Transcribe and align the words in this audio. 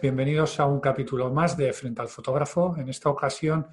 bienvenidos 0.00 0.58
a 0.60 0.66
un 0.66 0.80
capítulo 0.80 1.30
más 1.30 1.56
de 1.56 1.72
Frente 1.72 2.02
al 2.02 2.08
Fotógrafo. 2.08 2.74
En 2.76 2.88
esta 2.88 3.08
ocasión 3.08 3.66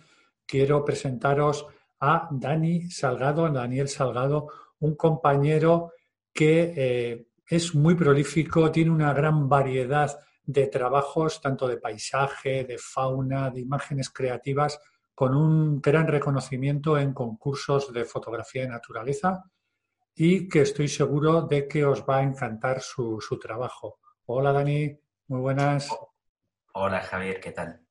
quiero 0.46 0.86
presentaros 0.86 1.66
a 2.00 2.28
Dani 2.32 2.90
Salgado, 2.90 3.50
Daniel 3.50 3.88
Salgado, 3.88 4.48
un 4.80 4.96
compañero 4.96 5.94
que 6.34 6.74
eh, 6.76 7.28
es 7.48 7.76
muy 7.76 7.96
prolífico, 7.96 8.72
tiene 8.72 8.92
una 8.92 9.14
gran 9.14 9.50
variedad 9.50 10.20
de 10.44 10.68
trabajos, 10.68 11.42
tanto 11.42 11.68
de 11.68 11.78
paisaje, 11.78 12.64
de 12.64 12.78
fauna, 12.78 13.50
de 13.50 13.62
imágenes 13.62 14.10
creativas, 14.10 14.80
con 15.16 15.36
un 15.36 15.82
gran 15.82 16.08
reconocimiento 16.08 16.98
en 16.98 17.14
concursos 17.14 17.92
de 17.94 18.06
fotografía 18.06 18.64
de 18.64 18.70
naturaleza 18.70 19.44
y 20.16 20.48
que 20.48 20.62
estoy 20.62 20.88
seguro 20.88 21.42
de 21.44 21.68
que 21.68 21.86
os 21.86 22.04
va 22.04 22.18
a 22.18 22.24
encantar 22.24 22.82
su, 22.82 23.20
su 23.20 23.40
trabajo. 23.40 24.00
Hola 24.26 24.52
Dani, 24.52 24.98
muy 25.28 25.40
buenas. 25.40 25.90
Hola 26.76 27.02
Javier, 27.02 27.40
¿qué 27.40 27.52
tal? 27.52 27.82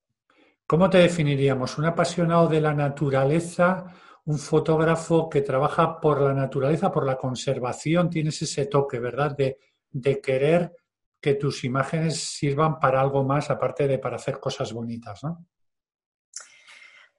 ¿Cómo 0.67 0.91
te 0.91 0.99
definiríamos? 0.99 1.79
¿Un 1.79 1.85
apasionado 1.85 2.49
de 2.49 2.61
la 2.61 2.75
naturaleza? 2.75 3.87
¿Un 4.25 4.41
fotógrafo 4.41 5.31
que 5.31 5.43
trabaja 5.43 6.01
por 6.01 6.21
la 6.21 6.35
naturaleza, 6.35 6.91
por 6.91 7.07
la 7.07 7.17
conservación? 7.17 8.11
Tienes 8.11 8.43
ese 8.43 8.67
toque, 8.67 8.99
¿verdad? 8.99 9.37
De, 9.37 9.59
de 9.89 10.21
querer 10.21 10.73
que 11.21 11.35
tus 11.35 11.63
imágenes 11.63 12.25
sirvan 12.25 12.81
para 12.81 13.01
algo 13.01 13.23
más, 13.23 13.51
aparte 13.51 13.87
de 13.87 14.01
para 14.01 14.17
hacer 14.17 14.41
cosas 14.41 14.73
bonitas, 14.73 15.23
¿no? 15.23 15.47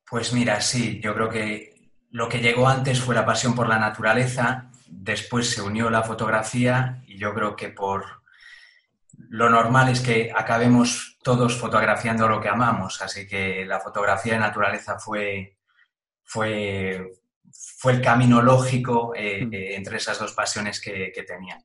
Pues 0.10 0.34
mira, 0.34 0.60
sí, 0.60 1.00
yo 1.02 1.14
creo 1.14 1.30
que 1.30 1.92
lo 2.10 2.28
que 2.28 2.40
llegó 2.40 2.68
antes 2.68 3.00
fue 3.00 3.16
la 3.16 3.26
pasión 3.26 3.56
por 3.56 3.70
la 3.70 3.80
naturaleza, 3.80 4.70
después 4.88 5.50
se 5.50 5.62
unió 5.62 5.90
la 5.90 6.04
fotografía 6.04 7.02
y 7.08 7.18
yo 7.18 7.34
creo 7.34 7.56
que 7.56 7.70
por 7.70 8.23
lo 9.34 9.50
normal 9.50 9.90
es 9.90 10.00
que 10.00 10.32
acabemos 10.34 11.18
todos 11.24 11.58
fotografiando 11.58 12.28
lo 12.28 12.40
que 12.40 12.50
amamos, 12.50 13.02
así 13.02 13.28
que 13.28 13.66
la 13.66 13.80
fotografía 13.80 14.34
de 14.34 14.40
naturaleza 14.40 15.00
fue, 15.00 15.58
fue, 16.24 17.14
fue 17.52 17.94
el 17.94 18.02
camino 18.02 18.44
lógico 18.44 19.12
eh, 19.16 19.44
mm. 19.44 19.54
entre 19.76 19.98
esas 19.98 20.20
dos 20.20 20.34
pasiones 20.34 20.80
que, 20.80 21.12
tenía. 21.28 21.60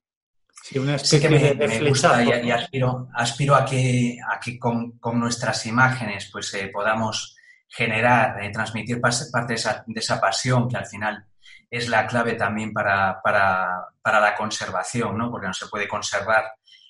Sí, 0.62 0.78
una 0.78 0.96
que 0.96 1.28
me, 1.28 1.90
gusta 1.90 2.24
y, 2.24 2.50
aspiro, 2.50 3.10
aspiro, 3.12 3.54
a 3.54 3.66
que, 3.66 4.16
a 4.26 4.40
que 4.40 4.58
con, 4.58 4.98
nuestras 5.12 5.66
imágenes 5.66 6.30
pues, 6.32 6.54
eh, 6.54 6.70
podamos 6.72 7.36
generar, 7.68 8.42
eh, 8.42 8.50
transmitir 8.50 8.98
parte 8.98 9.46
de 9.46 9.54
esa, 9.54 9.84
de 9.86 10.00
esa, 10.00 10.18
pasión 10.18 10.70
que 10.70 10.78
al 10.78 10.86
final 10.86 11.26
es 11.70 11.86
la 11.90 12.06
clave 12.06 12.32
también 12.32 12.72
para, 12.72 13.20
para, 13.20 13.88
para 14.00 14.20
la 14.20 14.34
conservación, 14.34 15.18
¿no? 15.18 15.30
porque 15.30 15.48
no 15.48 15.52
se 15.52 15.66
puede 15.66 15.86
conservar 15.86 16.44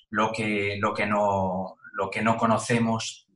lo 0.09 0.31
que, 0.31 0.77
lo 0.79 0.93
que, 0.93 1.05
no, 1.05 1.77
lo 1.93 2.09
que 2.09 2.21
no 2.21 2.37
conocemos. 2.37 3.27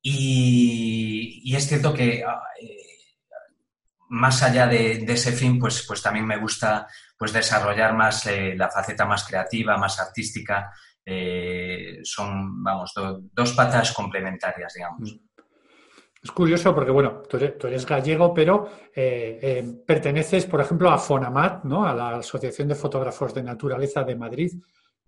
Y, 0.00 1.54
es 1.54 1.66
cierto 1.66 1.94
que 1.94 2.24
ah, 2.26 2.42
eh, 2.60 2.76
más 4.10 4.42
allá 4.42 4.66
de, 4.66 5.04
ese 5.08 5.32
fin, 5.32 5.58
pues, 5.58 5.84
pues 5.86 6.02
también 6.02 6.26
me 6.26 6.38
gusta 6.38 6.86
pues, 7.16 7.32
desarrollar 7.32 7.94
más 7.94 8.26
eh, 8.26 8.54
la 8.56 8.68
faceta 8.68 9.06
más 9.06 9.24
creativa, 9.24 9.76
más 9.76 10.00
artística. 10.00 10.72
Eh, 11.04 12.00
son, 12.02 12.62
vamos, 12.62 12.92
dos 13.32 13.52
patas 13.52 13.92
complementarias, 13.92 14.74
digamos. 14.74 15.18
Es 16.22 16.30
curioso 16.30 16.72
porque, 16.72 16.92
bueno, 16.92 17.22
tú 17.28 17.36
eres, 17.36 17.84
gallego, 17.84 18.32
pero 18.32 18.70
perteneces, 19.84 20.46
por 20.46 20.60
ejemplo, 20.60 20.88
a 20.88 20.96
FONAMAT, 20.96 21.64
¿no? 21.64 21.84
a 21.84 21.92
la 21.92 22.16
Asociación 22.18 22.68
de 22.68 22.76
Fotógrafos 22.76 23.34
de 23.34 23.42
Naturaleza 23.42 24.04
de 24.04 24.14
Madrid, 24.14 24.52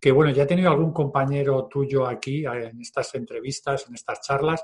que 0.04 0.12
bueno, 0.12 0.32
ya 0.32 0.42
he 0.42 0.46
tenido 0.46 0.68
algún 0.68 0.92
compañero 0.92 1.66
tuyo 1.66 2.06
aquí 2.06 2.44
eh, 2.44 2.66
en 2.66 2.78
estas 2.78 3.14
entrevistas, 3.14 3.86
en 3.88 3.94
estas 3.94 4.20
charlas, 4.20 4.62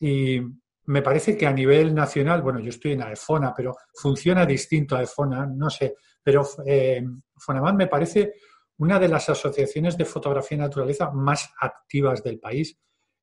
y 0.00 0.40
me 0.86 1.00
parece 1.00 1.36
que 1.36 1.46
a 1.46 1.52
nivel 1.52 1.94
nacional, 1.94 2.42
bueno, 2.42 2.58
yo 2.58 2.70
estoy 2.70 2.90
en 2.94 3.02
AEFONA, 3.02 3.54
pero 3.56 3.76
funciona 3.94 4.44
distinto 4.44 4.96
a 4.96 4.98
AEFONA, 4.98 5.46
no 5.46 5.70
sé, 5.70 5.94
pero 6.20 6.44
eh, 6.66 7.04
FONAMAT 7.36 7.76
me 7.76 7.86
parece 7.86 8.32
una 8.78 8.98
de 8.98 9.06
las 9.06 9.28
asociaciones 9.28 9.96
de 9.96 10.06
fotografía 10.06 10.56
y 10.56 10.62
naturaleza 10.62 11.08
más 11.12 11.52
activas 11.60 12.24
del 12.24 12.40
país. 12.40 12.76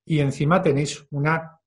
Y 0.06 0.22
encima 0.22 0.62
tenéis 0.62 1.06
una, 1.10 1.60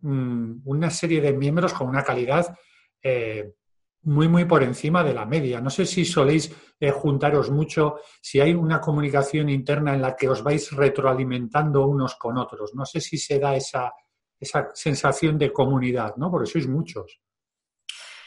mm, 0.00 0.60
una 0.66 0.90
serie 0.90 1.22
de 1.22 1.32
miembros 1.32 1.72
con 1.72 1.88
una 1.88 2.04
calidad 2.04 2.54
eh, 3.02 3.54
muy, 4.02 4.28
muy 4.28 4.44
por 4.44 4.62
encima 4.62 5.04
de 5.04 5.14
la 5.14 5.26
media. 5.26 5.60
No 5.60 5.70
sé 5.70 5.84
si 5.86 6.04
soléis 6.04 6.54
eh, 6.78 6.90
juntaros 6.90 7.50
mucho, 7.50 7.96
si 8.20 8.40
hay 8.40 8.54
una 8.54 8.80
comunicación 8.80 9.48
interna 9.48 9.94
en 9.94 10.02
la 10.02 10.16
que 10.16 10.28
os 10.28 10.42
vais 10.42 10.70
retroalimentando 10.72 11.86
unos 11.86 12.16
con 12.16 12.38
otros. 12.38 12.74
No 12.74 12.86
sé 12.86 13.00
si 13.00 13.18
se 13.18 13.38
da 13.38 13.54
esa, 13.54 13.92
esa 14.38 14.70
sensación 14.74 15.38
de 15.38 15.52
comunidad, 15.52 16.16
¿no? 16.16 16.30
Porque 16.30 16.50
sois 16.50 16.66
muchos. 16.66 17.20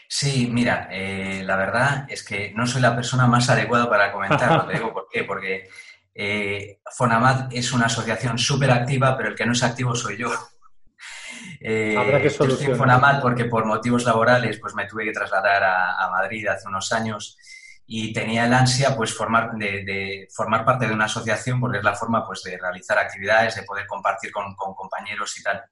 Sí, 0.07 0.47
mira, 0.51 0.89
eh, 0.91 1.41
la 1.43 1.55
verdad 1.55 2.05
es 2.07 2.23
que 2.23 2.51
no 2.51 2.67
soy 2.67 2.81
la 2.81 2.95
persona 2.95 3.25
más 3.25 3.49
adecuada 3.49 3.89
para 3.89 4.11
comentarlo. 4.11 4.67
Te 4.67 4.73
digo 4.73 4.93
por 4.93 5.07
qué, 5.11 5.23
porque 5.23 5.69
eh, 6.13 6.81
Fonamat 6.95 7.51
es 7.51 7.73
una 7.73 7.87
asociación 7.87 8.37
súper 8.37 8.69
activa, 8.69 9.17
pero 9.17 9.29
el 9.29 9.35
que 9.35 9.45
no 9.45 9.53
es 9.53 9.63
activo 9.63 9.95
soy 9.95 10.17
yo. 10.17 10.29
Eh, 11.65 11.95
Habrá 11.97 12.21
que 12.21 12.29
solucionar. 12.29 12.99
mal 12.99 13.21
porque 13.21 13.45
por 13.45 13.65
motivos 13.65 14.03
laborales 14.03 14.59
pues 14.59 14.75
me 14.75 14.85
tuve 14.85 15.05
que 15.05 15.13
trasladar 15.13 15.63
a, 15.63 16.09
Madrid 16.11 16.45
hace 16.47 16.67
unos 16.67 16.91
años 16.91 17.37
y 17.85 18.11
tenía 18.11 18.45
el 18.45 18.53
ansia 18.53 18.95
pues 18.97 19.13
formar 19.13 19.53
de, 19.53 20.27
formar 20.35 20.65
parte 20.65 20.87
de 20.87 20.93
una 20.93 21.05
asociación 21.05 21.61
porque 21.61 21.77
es 21.77 21.83
la 21.83 21.95
forma 21.95 22.25
pues 22.25 22.43
de 22.43 22.57
realizar 22.57 22.97
actividades, 22.97 23.55
de 23.55 23.63
poder 23.63 23.87
compartir 23.87 24.31
con 24.31 24.53
compañeros 24.55 25.39
y 25.39 25.43
tal 25.43 25.63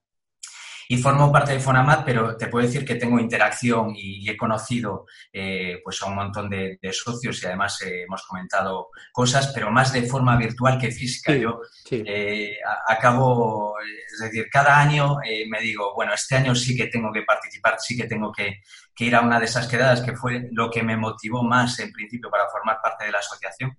y 0.91 0.97
formo 0.97 1.31
parte 1.31 1.53
de 1.53 1.61
Fonamat, 1.61 2.03
pero 2.03 2.35
te 2.35 2.47
puedo 2.47 2.67
decir 2.67 2.83
que 2.83 2.95
tengo 2.95 3.17
interacción 3.17 3.93
y, 3.95 4.29
he 4.29 4.35
conocido 4.35 5.05
eh, 5.31 5.79
pues 5.81 6.01
a 6.01 6.07
un 6.07 6.15
montón 6.15 6.49
de, 6.49 6.77
socios 6.91 7.41
y 7.41 7.45
además 7.45 7.81
eh, 7.83 8.03
hemos 8.03 8.23
comentado 8.27 8.89
cosas, 9.13 9.53
pero 9.55 9.71
más 9.71 9.93
de 9.93 10.03
forma 10.03 10.35
virtual 10.35 10.77
que 10.77 10.91
física. 10.91 11.33
Yo 11.33 11.61
eh, 11.91 12.57
acabo, 12.89 13.73
es 13.79 14.19
decir, 14.19 14.49
cada 14.51 14.81
año 14.81 15.15
me 15.49 15.61
digo, 15.61 15.93
bueno, 15.95 16.13
este 16.13 16.35
año 16.35 16.53
sí 16.53 16.75
que 16.75 16.87
tengo 16.87 17.09
que 17.13 17.21
participar, 17.21 17.77
sí 17.79 17.95
que 17.95 18.07
tengo 18.07 18.29
que, 18.29 18.59
que 18.93 19.05
ir 19.05 19.15
a 19.15 19.21
una 19.21 19.39
de 19.39 19.45
esas 19.45 19.67
quedadas, 19.67 20.01
que 20.01 20.17
fue 20.17 20.49
lo 20.51 20.69
que 20.69 20.83
me 20.83 20.97
motivó 20.97 21.41
más 21.41 21.79
en 21.79 21.93
principio 21.93 22.29
para 22.29 22.49
formar 22.49 22.79
parte 22.83 23.05
de 23.05 23.13
la 23.13 23.19
asociación 23.19 23.77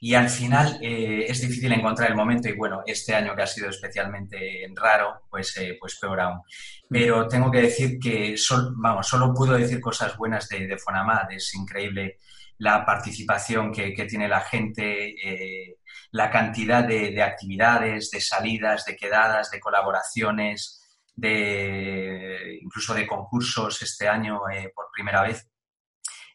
y 0.00 0.14
al 0.14 0.28
final 0.28 0.78
eh, 0.80 1.26
es 1.28 1.40
difícil 1.40 1.72
encontrar 1.72 2.10
el 2.10 2.16
momento 2.16 2.48
y 2.48 2.52
bueno, 2.52 2.82
este 2.86 3.14
año 3.14 3.34
que 3.34 3.42
ha 3.42 3.46
sido 3.46 3.68
especialmente 3.68 4.66
raro, 4.74 5.22
pues, 5.28 5.56
eh, 5.56 5.76
pues 5.80 5.98
peor 6.00 6.20
aún. 6.20 6.40
Pero 6.88 7.26
tengo 7.26 7.50
que 7.50 7.62
decir 7.62 7.98
que 7.98 8.36
vamos, 8.76 9.06
solo 9.06 9.34
puedo 9.34 9.54
decir 9.54 9.80
cosas 9.80 10.16
buenas 10.16 10.48
de, 10.48 10.66
de 10.66 10.78
Fonamad, 10.78 11.32
es 11.32 11.54
increíble 11.54 12.18
la 12.58 12.84
participación 12.84 13.72
que, 13.72 13.92
tiene 14.08 14.28
la 14.28 14.40
gente, 14.40 15.14
eh, 15.22 15.78
la 16.10 16.30
cantidad 16.30 16.82
de, 16.84 17.22
actividades, 17.22 18.10
de 18.10 18.20
salidas, 18.20 18.84
de 18.84 18.96
quedadas, 18.96 19.50
de 19.50 19.60
colaboraciones, 19.60 20.82
de 21.14 22.58
incluso 22.62 22.94
de 22.94 23.06
concursos 23.06 23.80
este 23.82 24.08
año 24.08 24.40
por 24.74 24.86
primera 24.92 25.22
vez 25.22 25.48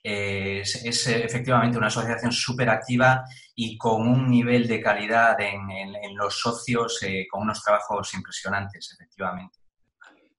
es, 0.04 1.08
efectivamente 1.08 1.78
una 1.78 1.88
asociación 1.88 2.32
súper 2.32 2.70
activa 2.70 3.24
y 3.56 3.78
con 3.78 4.08
un 4.08 4.30
nivel 4.30 4.68
de 4.68 4.82
calidad 4.82 5.38
en, 5.40 6.16
los 6.16 6.40
socios, 6.40 7.02
eh, 7.04 7.26
con 7.30 7.44
unos 7.44 7.64
trabajos 7.64 8.14
impresionantes, 8.14 8.92
efectivamente. 8.94 9.60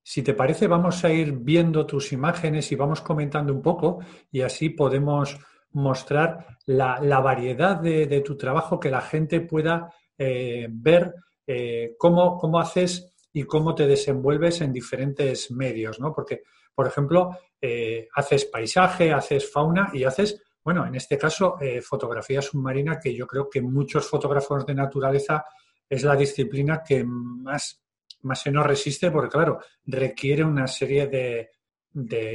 Si 0.02 0.22
te 0.22 0.34
parece, 0.34 0.66
vamos 0.66 1.02
a 1.04 1.10
ir 1.10 1.32
viendo 1.32 1.86
tus 1.86 2.12
imágenes 2.12 2.70
y 2.70 2.76
vamos 2.76 3.00
comentando 3.00 3.54
un 3.54 3.62
poco 3.62 4.00
y 4.30 4.42
así 4.42 4.68
podemos 4.68 5.38
mostrar 5.72 6.58
la, 6.66 6.98
variedad 7.20 7.76
de, 7.76 8.20
tu 8.20 8.36
trabajo, 8.36 8.78
que 8.78 8.90
la 8.90 9.00
gente 9.00 9.40
pueda 9.40 9.92
eh, 10.18 10.68
ver 10.70 11.14
eh, 11.46 11.94
cómo, 11.98 12.36
cómo 12.36 12.60
haces 12.60 13.14
y 13.32 13.44
cómo 13.44 13.74
te 13.74 13.86
desenvuelves 13.86 14.60
en 14.60 14.72
diferentes 14.72 15.50
medios, 15.50 15.98
¿no? 15.98 16.12
Porque 16.14 16.42
por 16.74 16.86
ejemplo, 16.86 17.38
eh, 17.60 18.08
haces 18.14 18.46
paisaje, 18.46 19.12
haces 19.12 19.50
fauna 19.50 19.90
y 19.92 20.04
haces, 20.04 20.42
bueno, 20.62 20.86
en 20.86 20.94
este 20.94 21.16
caso, 21.16 21.56
eh, 21.60 21.80
fotografía 21.80 22.42
submarina, 22.42 22.98
que 22.98 23.14
yo 23.14 23.26
creo 23.26 23.48
que 23.48 23.62
muchos 23.62 24.08
fotógrafos 24.08 24.66
de 24.66 24.74
naturaleza 24.74 25.44
es 25.88 26.02
la 26.02 26.16
disciplina 26.16 26.82
que 26.86 27.04
más, 27.04 27.82
más 28.22 28.42
se 28.42 28.50
nos 28.50 28.66
resiste, 28.66 29.10
porque 29.10 29.30
claro, 29.30 29.60
requiere 29.84 30.44
una 30.44 30.66
serie 30.66 31.06
de, 31.06 31.50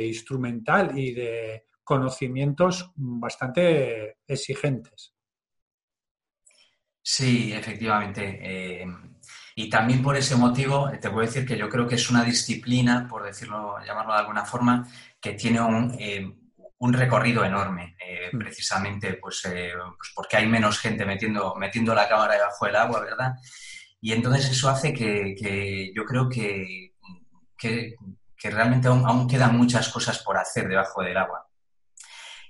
instrumental 0.07 0.97
y 0.97 1.13
de 1.13 1.65
conocimientos 1.83 2.91
bastante 2.95 4.19
exigentes. 4.25 5.13
Sí, 7.01 7.51
efectivamente. 7.51 8.39
Eh, 8.41 8.85
y 9.59 9.69
también 9.69 10.01
por 10.01 10.15
ese 10.15 10.37
motivo 10.37 10.89
te 11.01 11.09
puedo 11.09 11.27
decir 11.27 11.45
que 11.45 11.57
yo 11.57 11.67
creo 11.67 11.85
que 11.85 11.95
es 11.95 12.09
una 12.09 12.23
disciplina, 12.23 13.05
por 13.09 13.25
decirlo, 13.25 13.75
llamarlo 13.85 14.13
de 14.13 14.19
alguna 14.19 14.45
forma, 14.45 14.87
que 15.19 15.33
tiene 15.33 15.59
un, 15.59 15.97
eh, 15.99 16.33
recorrido 16.79 17.43
enorme, 17.43 17.97
eh, 17.99 18.29
mm. 18.31 18.37
precisamente 18.37 19.15
pues, 19.15 19.43
eh, 19.51 19.73
pues, 19.75 20.13
porque 20.15 20.37
hay 20.37 20.47
menos 20.47 20.79
gente 20.79 21.05
metiendo, 21.05 21.55
metiendo 21.55 21.93
la 21.93 22.07
cámara 22.07 22.35
debajo 22.35 22.67
del 22.67 22.75
agua, 22.77 23.01
¿verdad? 23.01 23.33
Y 23.99 24.13
entonces 24.13 24.49
eso 24.49 24.69
hace 24.69 24.93
que, 24.93 25.91
yo 25.93 26.05
creo 26.05 26.29
que, 26.29 26.93
que, 27.57 27.97
realmente 28.41 28.87
aún, 28.87 29.27
quedan 29.27 29.57
muchas 29.57 29.89
cosas 29.89 30.19
por 30.19 30.37
hacer 30.37 30.69
debajo 30.69 31.03
del 31.03 31.17
agua. 31.17 31.45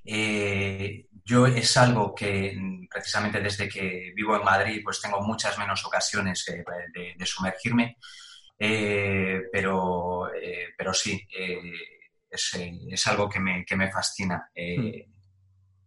Eh, 0.05 1.07
yo 1.29 1.45
es 1.45 1.77
algo 1.77 2.15
que 2.15 2.57
precisamente 2.89 3.39
desde 3.39 3.69
que 3.69 4.11
vivo 4.15 4.35
en 4.35 4.43
Madrid 4.43 4.81
pues 4.83 4.99
tengo 4.99 5.21
muchas 5.21 5.59
menos 5.59 5.85
ocasiones 5.85 6.43
de, 6.45 7.25
sumergirme, 7.25 7.97
eh, 8.57 9.43
pero, 9.51 10.33
eh, 10.33 10.69
pero 10.75 10.91
sí, 10.91 11.21
es, 12.31 13.07
algo 13.07 13.29
que 13.29 13.39
me, 13.39 13.63
que 13.63 13.75
me 13.75 13.91
fascina. 13.91 14.49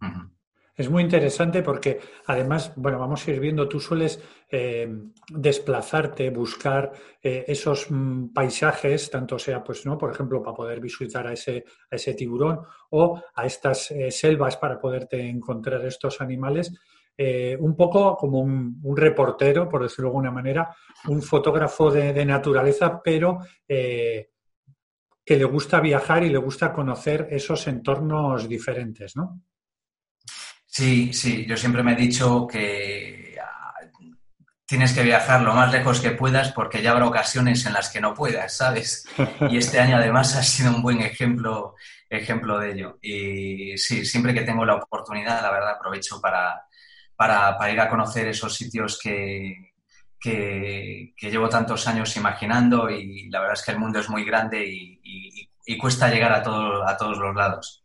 Mm. 0.00 0.31
Es 0.74 0.88
muy 0.88 1.02
interesante 1.02 1.62
porque 1.62 2.00
además, 2.26 2.72
bueno, 2.76 2.98
vamos 2.98 3.26
a 3.26 3.30
ir 3.30 3.40
viendo, 3.40 3.68
tú 3.68 3.78
sueles 3.78 4.22
eh, 4.50 4.88
desplazarte, 5.28 6.30
buscar 6.30 6.92
eh, 7.22 7.44
esos 7.46 7.90
mm, 7.90 8.32
paisajes, 8.32 9.10
tanto 9.10 9.38
sea, 9.38 9.62
pues, 9.62 9.84
¿no? 9.84 9.98
Por 9.98 10.10
ejemplo, 10.10 10.42
para 10.42 10.56
poder 10.56 10.80
visualizar 10.80 11.26
a 11.26 11.34
ese, 11.34 11.66
a 11.90 11.96
ese 11.96 12.14
tiburón 12.14 12.60
o 12.90 13.22
a 13.34 13.44
estas 13.44 13.90
eh, 13.90 14.10
selvas 14.10 14.56
para 14.56 14.80
poderte 14.80 15.20
encontrar 15.20 15.84
estos 15.84 16.20
animales. 16.20 16.72
un 17.60 17.76
poco 17.76 18.16
como 18.16 18.40
un, 18.40 18.96
reportero, 18.96 19.68
por 19.68 19.82
decirlo 19.82 20.08
de 20.08 20.10
alguna 20.10 20.30
manera, 20.30 20.74
un 21.08 21.20
fotógrafo 21.22 21.90
de, 21.90 22.12
de 22.12 22.24
naturaleza, 22.24 23.00
pero 23.04 23.40
que 25.24 25.36
le 25.36 25.44
gusta 25.44 25.80
viajar 25.80 26.24
y 26.24 26.30
le 26.30 26.38
gusta 26.38 26.72
conocer 26.72 27.28
esos 27.30 27.66
entornos 27.68 28.48
diferentes, 28.48 29.14
¿no? 29.14 29.42
Sí, 30.72 31.12
sí, 31.12 31.44
yo 31.46 31.54
siempre 31.54 31.82
me 31.82 31.92
he 31.92 31.96
dicho 31.96 32.46
que 32.46 33.36
ah, 33.38 33.74
tienes 34.64 34.94
que 34.94 35.02
viajar 35.02 35.42
lo 35.42 35.52
más 35.52 35.70
lejos 35.70 36.00
que 36.00 36.12
puedas 36.12 36.50
porque 36.52 36.80
ya 36.80 36.92
habrá 36.92 37.06
ocasiones 37.06 37.66
en 37.66 37.74
las 37.74 37.90
que 37.90 38.00
no 38.00 38.14
puedas, 38.14 38.56
¿sabes? 38.56 39.06
Y 39.50 39.58
este 39.58 39.80
año 39.80 39.98
además 39.98 40.34
ha 40.38 40.42
sido 40.42 40.74
un 40.74 40.80
buen 40.80 41.02
ejemplo, 41.02 41.74
ejemplo 42.08 42.58
de 42.58 42.72
ello. 42.72 42.98
Y 43.02 43.76
sí, 43.76 44.06
siempre 44.06 44.32
que 44.32 44.44
tengo 44.44 44.64
la 44.64 44.76
oportunidad, 44.76 45.42
la 45.42 45.50
verdad, 45.50 45.72
aprovecho 45.72 46.22
para, 46.22 46.62
para, 47.14 47.70
ir 47.70 47.78
a 47.78 47.90
conocer 47.90 48.28
esos 48.28 48.54
sitios 48.54 48.98
que, 48.98 49.74
que, 50.18 51.12
llevo 51.20 51.50
tantos 51.50 51.86
años 51.86 52.16
imaginando 52.16 52.88
y 52.88 53.28
la 53.28 53.40
verdad 53.40 53.58
es 53.58 53.62
que 53.62 53.72
el 53.72 53.78
mundo 53.78 54.00
es 54.00 54.08
muy 54.08 54.24
grande 54.24 54.64
y, 54.66 55.78
cuesta 55.78 56.08
llegar 56.08 56.32
a, 56.32 56.42
todo, 56.42 56.88
a 56.88 56.96
todos 56.96 57.18
los 57.18 57.34
lados. 57.34 57.81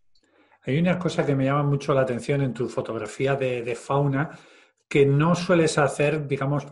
Hay 0.67 0.77
una 0.77 0.99
cosa 0.99 1.25
que 1.25 1.33
me 1.33 1.45
llama 1.45 1.63
mucho 1.63 1.93
la 1.93 2.01
atención 2.01 2.41
en 2.41 2.53
tu 2.53 2.67
fotografía 2.67 3.35
de, 3.37 3.73
fauna, 3.73 4.37
que 4.85 5.05
no 5.05 5.33
sueles 5.33 5.77
hacer, 5.77 6.27
digamos, 6.27 6.67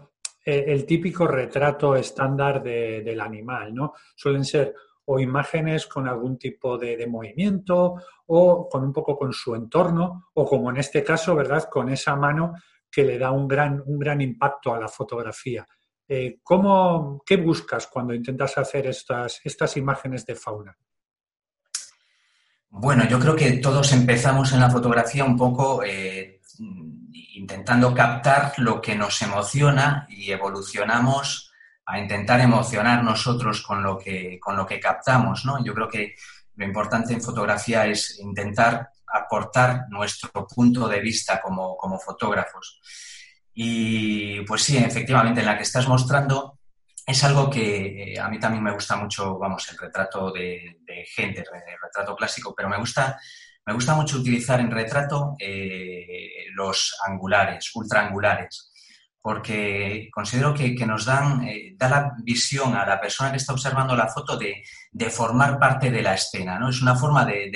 eh, 0.46 0.66
el 0.68 0.86
típico 0.86 1.26
retrato 1.26 1.96
estándar 1.96 2.62
del 2.62 3.22
animal, 3.22 3.74
¿no? 3.74 3.94
Suelen 4.14 4.44
ser 4.44 4.76
o 5.06 5.18
imágenes 5.18 5.88
con 5.88 6.10
algún 6.10 6.38
tipo 6.38 6.78
de, 6.78 7.08
movimiento 7.08 7.96
o 8.28 8.68
con 8.68 8.84
un 8.84 8.92
poco 8.92 9.16
con 9.16 9.32
su 9.32 9.56
entorno 9.56 10.30
o 10.34 10.46
como 10.46 10.72
en 10.72 10.78
este 10.78 11.02
caso, 11.02 11.34
¿verdad? 11.34 11.70
Con 11.70 11.88
esa 11.88 12.18
mano 12.18 12.54
que 12.92 13.06
le 13.06 13.18
da 13.18 13.32
un 13.32 13.48
gran, 13.48 13.82
un 13.86 13.98
gran 13.98 14.20
impacto 14.20 14.74
a 14.74 14.80
la 14.80 14.90
fotografía. 14.90 15.66
Eh, 16.06 16.40
¿cómo, 16.44 17.24
¿Qué 17.26 17.38
buscas 17.38 17.88
cuando 17.88 18.14
intentas 18.14 18.58
hacer 18.58 18.88
estas, 18.88 19.40
estas 19.46 19.78
imágenes 19.78 20.26
de 20.26 20.36
fauna? 20.36 20.78
Bueno, 22.78 23.08
yo 23.08 23.20
creo 23.22 23.38
que 23.38 23.54
todos 23.54 23.94
empezamos 23.94 24.52
en 24.52 24.60
la 24.60 24.70
fotografía 24.70 25.24
un 25.24 25.38
poco 25.38 25.82
eh, 25.82 26.42
intentando 27.36 27.94
captar 27.94 28.52
lo 28.58 28.82
que 28.82 28.96
nos 28.96 29.22
emociona 29.22 30.06
y 30.10 30.30
evolucionamos 30.30 31.54
a 31.86 32.00
intentar 32.00 32.42
emocionar 32.42 33.02
nosotros 33.02 33.62
con 33.62 33.82
lo 33.82 33.98
que, 33.98 34.38
con 34.42 34.58
lo 34.58 34.66
que 34.66 34.82
captamos, 34.82 35.46
¿no? 35.46 35.64
Yo 35.64 35.74
creo 35.74 35.88
que 35.88 36.16
lo 36.56 36.66
importante 36.66 37.14
en 37.14 37.22
fotografía 37.22 37.86
es 37.86 38.20
intentar 38.20 38.90
aportar 39.08 39.86
nuestro 39.88 40.46
punto 40.46 40.90
de 40.90 41.00
vista 41.00 41.40
como, 41.40 41.78
como 41.78 41.98
fotógrafos. 41.98 42.82
Y 43.54 44.42
pues 44.42 44.64
sí, 44.64 44.76
efectivamente, 44.76 45.40
en 45.40 45.46
la 45.46 45.56
que 45.56 45.64
estás 45.64 45.88
mostrando 45.88 46.55
es 47.06 47.24
algo 47.24 47.50
que 47.50 48.14
eh, 48.14 48.20
a 48.20 48.28
mí 48.30 48.40
también 48.40 48.64
me 48.64 48.74
gusta 48.74 48.96
mucho, 48.96 49.38
vamos, 49.38 49.70
el 49.72 49.78
retrato 49.78 50.32
de, 50.32 50.80
gente, 51.14 51.42
el 51.42 51.82
retrato 51.82 52.16
clásico, 52.16 52.54
pero 52.56 52.68
me 52.68 52.80
gusta, 52.80 53.20
me 53.66 53.74
gusta 53.74 53.94
mucho 53.94 54.18
utilizar 54.18 54.60
en 54.60 54.72
retrato 54.72 55.36
eh, 55.38 56.48
los 56.54 56.98
angulares, 57.06 57.70
ultraangulares, 57.76 58.72
porque 59.22 60.10
considero 60.12 60.54
que, 60.54 60.74
nos 60.86 61.06
dan, 61.06 61.44
eh, 61.48 61.76
da 61.78 61.90
la 61.90 62.12
visión 62.24 62.76
a 62.76 62.86
la 62.86 63.00
persona 63.00 63.30
que 63.30 63.38
está 63.38 63.54
observando 63.54 63.96
la 63.96 64.08
foto 64.08 64.38
de, 64.38 64.64
formar 65.12 65.60
parte 65.60 65.92
de 65.92 66.02
la 66.02 66.16
escena, 66.16 66.58
¿no? 66.58 66.70
Es 66.70 66.82
una 66.82 66.96
forma 66.96 67.24
de, 67.24 67.52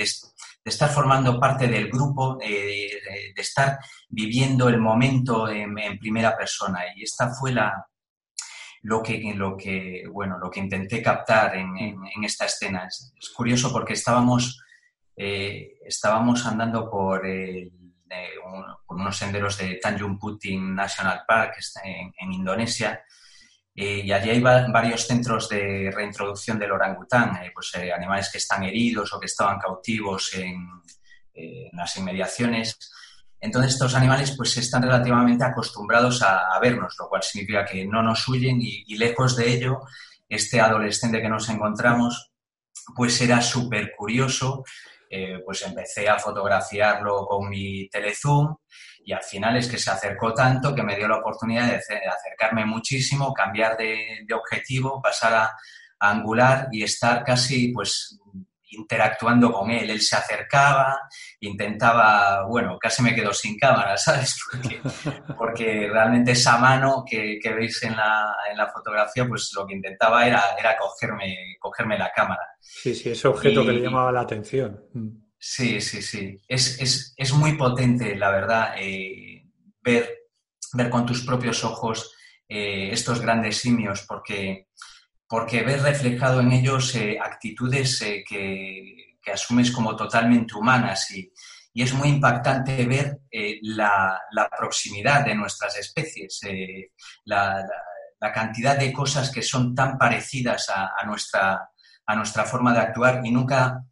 estar 0.64 0.90
formando 0.90 1.40
parte 1.40 1.66
del 1.66 1.88
grupo, 1.88 2.36
de, 2.36 2.88
estar 3.36 3.78
viviendo 4.08 4.68
el 4.68 4.78
momento 4.78 5.48
en 5.48 5.74
primera 5.98 6.36
persona. 6.36 6.82
Y 6.94 7.02
esta 7.02 7.30
fue 7.30 7.52
la, 7.52 7.86
lo 8.82 9.02
que, 9.02 9.34
lo 9.34 9.56
que, 9.56 10.04
bueno, 10.10 10.38
lo 10.38 10.50
que 10.50 10.60
intenté 10.60 11.02
captar 11.02 11.56
en, 11.56 11.76
en, 11.76 12.24
esta 12.24 12.46
escena. 12.46 12.86
Es, 12.86 13.30
curioso 13.34 13.72
porque 13.72 13.92
estábamos, 13.92 14.62
eh, 15.16 15.78
estábamos 15.84 16.46
andando 16.46 16.88
por, 16.90 17.22
unos 18.88 19.16
senderos 19.16 19.56
de 19.58 19.76
Tanjung 19.76 20.18
Puting 20.18 20.74
National 20.74 21.22
Park 21.26 21.56
en, 21.84 22.12
en 22.18 22.32
Indonesia 22.32 23.04
eh, 23.74 24.02
y 24.04 24.12
allí 24.12 24.30
hay 24.30 24.40
varios 24.40 25.06
centros 25.06 25.48
de 25.48 25.90
reintroducción 25.94 26.58
del 26.58 26.72
orangután, 26.72 27.36
eh, 27.36 27.50
pues 27.54 27.72
animales 27.74 28.28
que 28.30 28.38
están 28.38 28.64
heridos 28.64 29.12
o 29.12 29.20
que 29.20 29.26
estaban 29.26 29.58
cautivos 29.58 30.34
en, 30.34 30.68
en 31.32 31.76
las 31.76 31.96
inmediaciones. 31.96 32.76
Entonces 33.40 33.72
estos 33.72 33.94
animales 33.94 34.34
pues 34.36 34.56
están 34.58 34.82
relativamente 34.82 35.44
acostumbrados 35.44 36.22
a, 36.22 36.58
vernos, 36.60 36.94
lo 36.98 37.08
cual 37.08 37.22
significa 37.22 37.64
que 37.64 37.86
no 37.86 38.02
nos 38.02 38.26
huyen 38.28 38.58
y, 38.60 38.96
lejos 38.96 39.36
de 39.36 39.50
ello, 39.50 39.80
este 40.28 40.60
adolescente 40.60 41.22
que 41.22 41.28
nos 41.28 41.48
encontramos 41.48 42.32
pues 42.94 43.20
era 43.20 43.40
súper 43.40 43.92
curioso, 43.96 44.64
eh, 45.08 45.40
pues 45.44 45.62
empecé 45.62 46.08
a 46.08 46.18
fotografiarlo 46.18 47.26
con 47.26 47.48
mi 47.48 47.88
telezoom 47.88 48.56
y 49.04 49.12
al 49.12 49.22
final 49.22 49.56
es 49.56 49.68
que 49.68 49.78
se 49.78 49.90
acercó 49.90 50.34
tanto 50.34 50.74
que 50.74 50.82
me 50.82 50.96
dio 50.96 51.08
la 51.08 51.18
oportunidad 51.18 51.66
de, 51.66 51.76
acercarme 51.76 52.66
muchísimo, 52.66 53.32
cambiar 53.32 53.76
de, 53.76 54.26
objetivo, 54.34 55.00
pasar 55.00 55.34
a, 55.34 55.44
a, 55.98 56.10
angular 56.10 56.68
y 56.70 56.82
estar 56.82 57.24
casi 57.24 57.68
pues 57.68 58.20
interactuando 58.70 59.52
con 59.52 59.70
él. 59.70 59.90
Él 59.90 60.00
se 60.00 60.16
acercaba, 60.16 60.98
intentaba, 61.40 62.44
bueno, 62.46 62.78
casi 62.78 63.02
me 63.02 63.14
quedo 63.14 63.32
sin 63.32 63.58
cámara, 63.58 63.96
¿sabes? 63.98 64.36
Porque, 65.36 65.88
realmente 65.90 66.32
esa 66.32 66.58
mano 66.58 67.04
que, 67.08 67.38
veis 67.54 67.82
en 67.82 67.96
la, 67.96 68.36
en 68.50 68.56
la, 68.56 68.70
fotografía, 68.70 69.26
pues 69.26 69.50
lo 69.54 69.66
que 69.66 69.74
intentaba 69.74 70.26
era, 70.26 70.42
era 70.58 70.76
cogerme, 70.76 71.56
cogerme 71.58 71.98
la 71.98 72.10
cámara. 72.14 72.42
Sí, 72.60 72.94
sí, 72.94 73.10
ese 73.10 73.28
objeto 73.28 73.64
que 73.64 73.72
le 73.72 73.80
llamaba 73.80 74.12
la 74.12 74.20
atención. 74.20 74.84
Mm. 74.92 75.30
Sí, 75.42 75.80
sí, 75.80 76.02
sí. 76.02 76.38
Es, 76.46 77.32
muy 77.32 77.56
potente, 77.56 78.14
la 78.14 78.30
verdad, 78.30 78.74
eh, 78.76 79.46
ver, 79.80 80.28
ver 80.74 80.90
con 80.90 81.06
tus 81.06 81.24
propios 81.24 81.64
ojos 81.64 82.14
eh, 82.46 82.90
estos 82.92 83.20
grandes 83.20 83.56
simios, 83.56 84.04
porque 84.06 84.68
porque 85.30 85.62
ves 85.62 85.80
reflejado 85.84 86.40
en 86.40 86.50
ellos 86.50 86.92
eh, 86.96 87.16
actitudes 87.22 88.02
eh, 88.02 88.24
que, 88.28 88.96
asumes 89.32 89.70
como 89.70 89.94
totalmente 89.94 90.56
humanas 90.56 91.08
y, 91.12 91.32
es 91.72 91.94
muy 91.94 92.08
impactante 92.08 92.84
ver 92.84 93.20
eh, 93.30 93.60
la, 93.62 94.20
proximidad 94.58 95.24
de 95.24 95.36
nuestras 95.36 95.78
especies, 95.78 96.40
la, 97.24 97.64
cantidad 98.34 98.76
de 98.76 98.92
cosas 98.92 99.30
que 99.30 99.40
son 99.40 99.72
tan 99.72 99.96
parecidas 99.96 100.68
a, 100.68 101.06
nuestra, 101.06 101.70
a 102.06 102.16
nuestra 102.16 102.44
forma 102.44 102.72
de 102.72 102.80
actuar 102.80 103.20
y 103.24 103.30
nunca, 103.30 103.84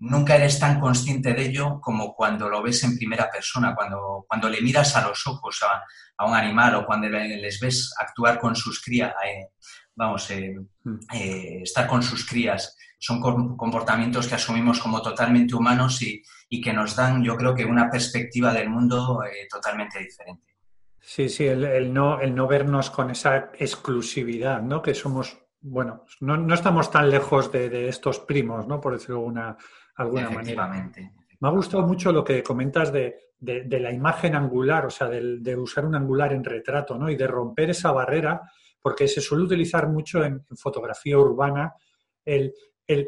nunca 0.00 0.34
eres 0.34 0.58
tan 0.58 0.80
consciente 0.80 1.32
de 1.32 1.42
ello 1.42 1.80
como 1.80 2.14
cuando 2.14 2.48
lo 2.48 2.62
ves 2.62 2.82
en 2.82 2.96
primera 2.96 3.30
persona, 3.30 3.76
cuando, 3.76 4.26
cuando 4.28 4.48
le 4.48 4.60
miras 4.60 4.96
a 4.96 5.06
los 5.06 5.24
ojos 5.28 5.60
a, 5.62 6.26
un 6.26 6.34
animal 6.34 6.74
o 6.74 6.84
cuando 6.84 7.08
les 7.08 7.60
ves 7.60 7.94
actuar 7.96 8.38
con 8.40 8.54
sus 8.54 8.82
crías 8.82 9.14
vamos, 10.00 10.30
eh, 10.30 10.58
mm. 10.84 10.98
eh, 11.12 11.60
estar 11.62 11.86
con 11.86 12.02
sus 12.02 12.26
crías. 12.26 12.76
Son 12.98 13.20
comportamientos 13.20 14.26
que 14.26 14.34
asumimos 14.34 14.80
como 14.80 15.00
totalmente 15.02 15.54
humanos 15.54 16.00
y, 16.02 16.22
que 16.60 16.72
nos 16.72 16.96
dan, 16.96 17.22
yo 17.22 17.36
creo 17.36 17.54
que, 17.54 17.64
una 17.64 17.88
perspectiva 17.88 18.52
del 18.52 18.68
mundo 18.70 19.22
eh, 19.24 19.46
totalmente 19.48 19.98
diferente. 19.98 20.56
Sí, 20.98 21.28
sí, 21.28 21.46
el, 21.46 21.92
no, 21.92 22.20
el 22.20 22.34
no 22.34 22.46
vernos 22.46 22.90
con 22.90 23.10
esa 23.10 23.50
exclusividad, 23.58 24.60
¿no? 24.62 24.82
Que 24.82 24.94
somos, 24.94 25.38
bueno, 25.60 26.04
no, 26.20 26.54
estamos 26.54 26.90
tan 26.90 27.08
lejos 27.08 27.52
de, 27.52 27.88
estos 27.88 28.20
primos, 28.20 28.66
¿no? 28.66 28.80
Por 28.80 28.94
decirlo 28.94 29.16
de 29.16 29.20
alguna, 29.20 29.56
alguna 29.96 30.30
Efectivamente. 30.30 31.00
manera. 31.02 31.26
Me 31.40 31.48
ha 31.48 31.52
gustado 31.52 31.86
mucho 31.86 32.12
lo 32.12 32.24
que 32.24 32.42
comentas 32.42 32.92
de, 32.92 33.16
la 33.40 33.92
imagen 33.92 34.34
angular, 34.34 34.86
o 34.86 34.90
sea, 34.90 35.08
de, 35.08 35.56
usar 35.56 35.84
un 35.86 35.94
angular 35.94 36.32
en 36.32 36.44
retrato, 36.44 36.98
¿no? 36.98 37.08
Y 37.08 37.16
de 37.16 37.26
romper 37.26 37.70
esa 37.70 37.92
barrera 37.92 38.42
porque 38.80 39.08
se 39.08 39.20
suele 39.20 39.44
utilizar 39.44 39.88
mucho 39.88 40.24
en, 40.24 40.44
fotografía 40.56 41.18
urbana 41.18 41.74
el, 42.24 42.54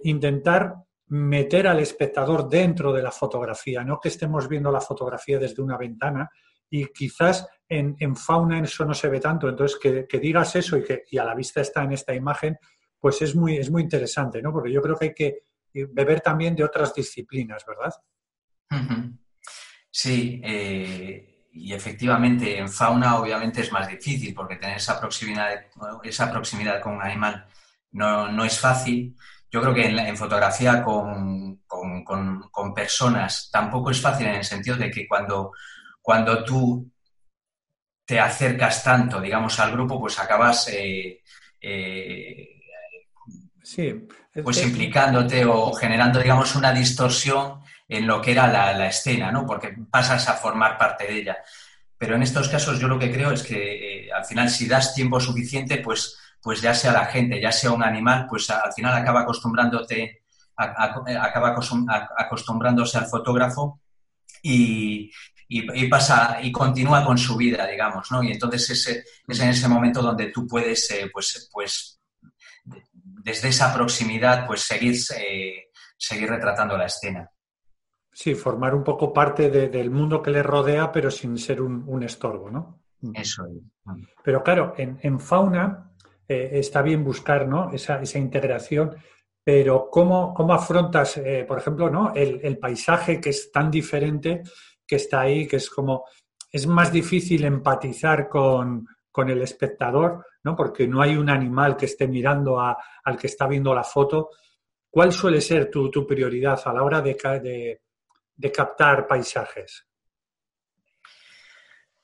intentar 0.05 0.75
meter 1.09 1.67
al 1.67 1.81
espectador 1.81 2.49
dentro 2.49 2.93
de 2.93 3.03
la 3.03 3.11
fotografía, 3.11 3.85
no 3.85 4.01
que 4.01 4.09
estemos 4.09 4.49
viendo 4.49 4.71
la 4.71 4.81
fotografía 4.81 5.39
desde 5.39 5.63
una 5.63 5.77
ventana 5.77 6.31
y 6.71 6.87
quizás 6.87 7.47
en, 7.69 8.17
fauna 8.17 8.61
eso 8.61 8.85
no 8.85 8.95
se 8.95 9.09
ve 9.09 9.21
tanto, 9.21 9.49
entonces 9.49 9.79
que, 9.79 10.19
digas 10.19 10.57
eso 10.57 10.77
y 10.77 10.85
que 10.85 11.05
a 11.19 11.25
la 11.25 11.35
vista 11.35 11.61
está 11.61 11.83
en 11.83 11.93
esta 11.93 12.15
imagen, 12.15 12.57
pues 12.99 13.21
es 13.21 13.35
muy, 13.35 13.57
es 13.57 13.71
muy 13.71 13.83
interesante, 13.83 14.41
¿no? 14.41 14.53
Porque 14.53 14.73
yo 14.73 14.81
creo 14.81 14.97
que 14.97 15.05
hay 15.07 15.15
que 15.15 15.43
beber 15.91 16.21
también 16.21 16.55
de 16.55 16.65
otras 16.65 16.95
disciplinas, 16.95 17.65
¿verdad? 17.67 17.93
Sí, 19.91 20.41
eh, 20.43 21.32
y 21.53 21.75
efectivamente 21.75 22.59
en 22.59 22.69
fauna 22.69 23.17
obviamente 23.17 23.61
es 23.61 23.71
más 23.71 23.87
difícil 23.87 24.35
porque 24.35 24.57
tener 24.57 24.77
esa 24.77 24.99
proximidad, 24.99 25.51
esa 26.03 26.31
proximidad 26.31 26.81
con 26.81 26.95
un 26.95 27.03
animal 27.03 27.47
no, 27.93 28.45
es 28.45 28.59
fácil. 28.59 29.15
Yo 29.51 29.61
creo 29.61 29.75
que 29.75 29.87
en, 29.87 30.17
fotografía 30.17 30.83
con, 30.83 31.61
personas 32.75 33.51
tampoco 33.53 33.91
es 33.91 34.01
fácil 34.01 34.27
en 34.27 34.37
el 34.37 34.45
sentido 34.45 34.77
de 34.77 34.91
que 34.91 35.07
cuando, 35.07 35.53
cuando 36.01 36.43
tú 36.43 36.91
te 38.07 38.19
acercas 38.19 38.83
tanto, 38.83 39.21
digamos, 39.21 39.61
al 39.61 39.73
grupo, 39.73 40.01
pues 40.01 40.19
acabas 40.19 40.69
eh, 40.69 41.21
eh, 41.61 42.49
sí, 43.63 44.07
pues 44.43 44.65
implicándote 44.65 45.45
o 45.45 45.73
generando, 45.75 46.19
digamos, 46.19 46.55
una 46.57 46.73
distorsión 46.73 47.61
en 47.97 48.07
lo 48.07 48.21
que 48.21 48.33
era 48.33 48.47
la, 48.49 48.87
escena, 48.87 49.31
¿no? 49.31 49.47
Porque 49.47 49.77
pasas 49.91 50.29
a 50.29 50.35
formar 50.35 50.79
parte 50.79 51.07
de 51.07 51.19
ella. 51.19 51.37
Pero 51.99 52.17
en 52.17 52.23
estos 52.23 52.49
casos 52.49 52.79
yo 52.79 52.89
lo 52.89 52.99
que 52.99 53.13
creo 53.13 53.33
es 53.33 53.43
que 53.43 54.07
eh, 54.07 54.13
al 54.13 54.25
final 54.25 54.49
si 54.49 54.67
das 54.67 54.95
tiempo 54.95 55.21
suficiente, 55.21 55.79
pues, 55.79 56.17
pues 56.41 56.61
ya 56.61 56.75
sea 56.75 56.93
la 56.93 57.05
gente, 57.07 57.41
ya 57.41 57.53
sea 57.53 57.71
un 57.71 57.83
animal, 57.83 58.27
pues 58.29 58.49
al 58.51 58.73
final 58.73 58.95
acaba 58.95 59.21
acostumbrándote, 59.21 60.23
acaba 60.57 61.55
acostumbrándose 62.17 62.99
al 62.99 63.07
fotógrafo 63.07 63.81
y, 64.43 65.11
pasa 65.91 66.39
y 66.43 66.51
continúa 66.51 67.05
con 67.05 67.19
su 67.19 67.37
vida, 67.37 67.67
digamos, 67.67 68.11
¿no? 68.11 68.23
Y 68.23 68.33
entonces 68.33 68.71
es 68.71 69.41
en 69.41 69.49
ese 69.51 69.69
momento 69.69 70.01
donde 70.01 70.33
tú 70.33 70.47
puedes, 70.47 70.91
eh, 70.91 71.11
pues, 71.13 71.49
pues 71.53 72.01
desde 72.65 73.49
esa 73.49 73.73
proximidad, 73.73 74.47
pues 74.47 74.63
seguir, 74.63 74.97
eh, 75.17 75.71
seguir 75.97 76.31
retratando 76.31 76.77
la 76.77 76.87
escena. 76.87 77.31
Sí, 78.15 78.35
formar 78.35 78.75
un 78.75 78.85
poco 78.85 79.13
parte 79.13 79.49
del 79.49 79.91
mundo 79.91 80.21
que 80.21 80.31
le 80.31 80.43
rodea, 80.43 80.93
pero 80.93 81.11
sin 81.11 81.39
ser 81.39 81.63
un, 81.63 82.03
estorbo, 82.03 82.51
¿no? 82.51 82.83
Eso 83.15 83.47
es. 83.47 83.63
Pero 84.23 84.43
claro, 84.43 84.75
en, 84.77 85.19
fauna 85.19 85.93
eh, 86.29 86.51
está 86.53 86.83
bien 86.83 87.03
buscar 87.03 87.49
¿no? 87.49 87.71
esa, 87.73 88.19
integración, 88.19 88.95
pero 89.43 89.89
¿cómo, 89.91 90.33
cómo 90.35 90.53
afrontas, 90.53 91.17
eh, 91.17 91.45
por 91.49 91.59
ejemplo, 91.59 91.89
¿no? 91.89 92.13
El, 92.15 92.59
paisaje 92.59 93.19
que 93.19 93.31
es 93.31 93.51
tan 93.51 93.71
diferente, 93.71 94.43
que 94.87 94.97
está 94.97 95.23
ahí, 95.23 95.47
que 95.49 95.57
es 95.57 95.71
como, 95.71 96.05
es 96.51 96.67
más 96.67 96.93
difícil 96.93 97.45
empatizar 97.45 98.29
con, 98.29 98.87
el 99.27 99.43
espectador, 99.43 100.27
¿no? 100.45 100.55
Porque 100.55 100.87
no 100.87 101.01
hay 101.01 101.17
un 101.17 101.31
animal 101.31 101.77
que 101.77 101.87
esté 101.87 102.07
mirando 102.07 102.61
al 102.61 103.17
que 103.19 103.27
está 103.27 103.47
viendo 103.47 103.75
la 103.75 103.85
foto. 103.85 104.31
¿Cuál 104.91 105.13
suele 105.13 105.41
ser 105.41 105.71
tu, 105.71 106.07
prioridad 106.07 106.61
a 106.65 106.73
la 106.73 106.83
hora 106.83 107.01
de, 107.01 107.15
de, 107.43 107.82
de 108.43 108.51
captar 108.51 109.07
paisajes? 109.07 109.87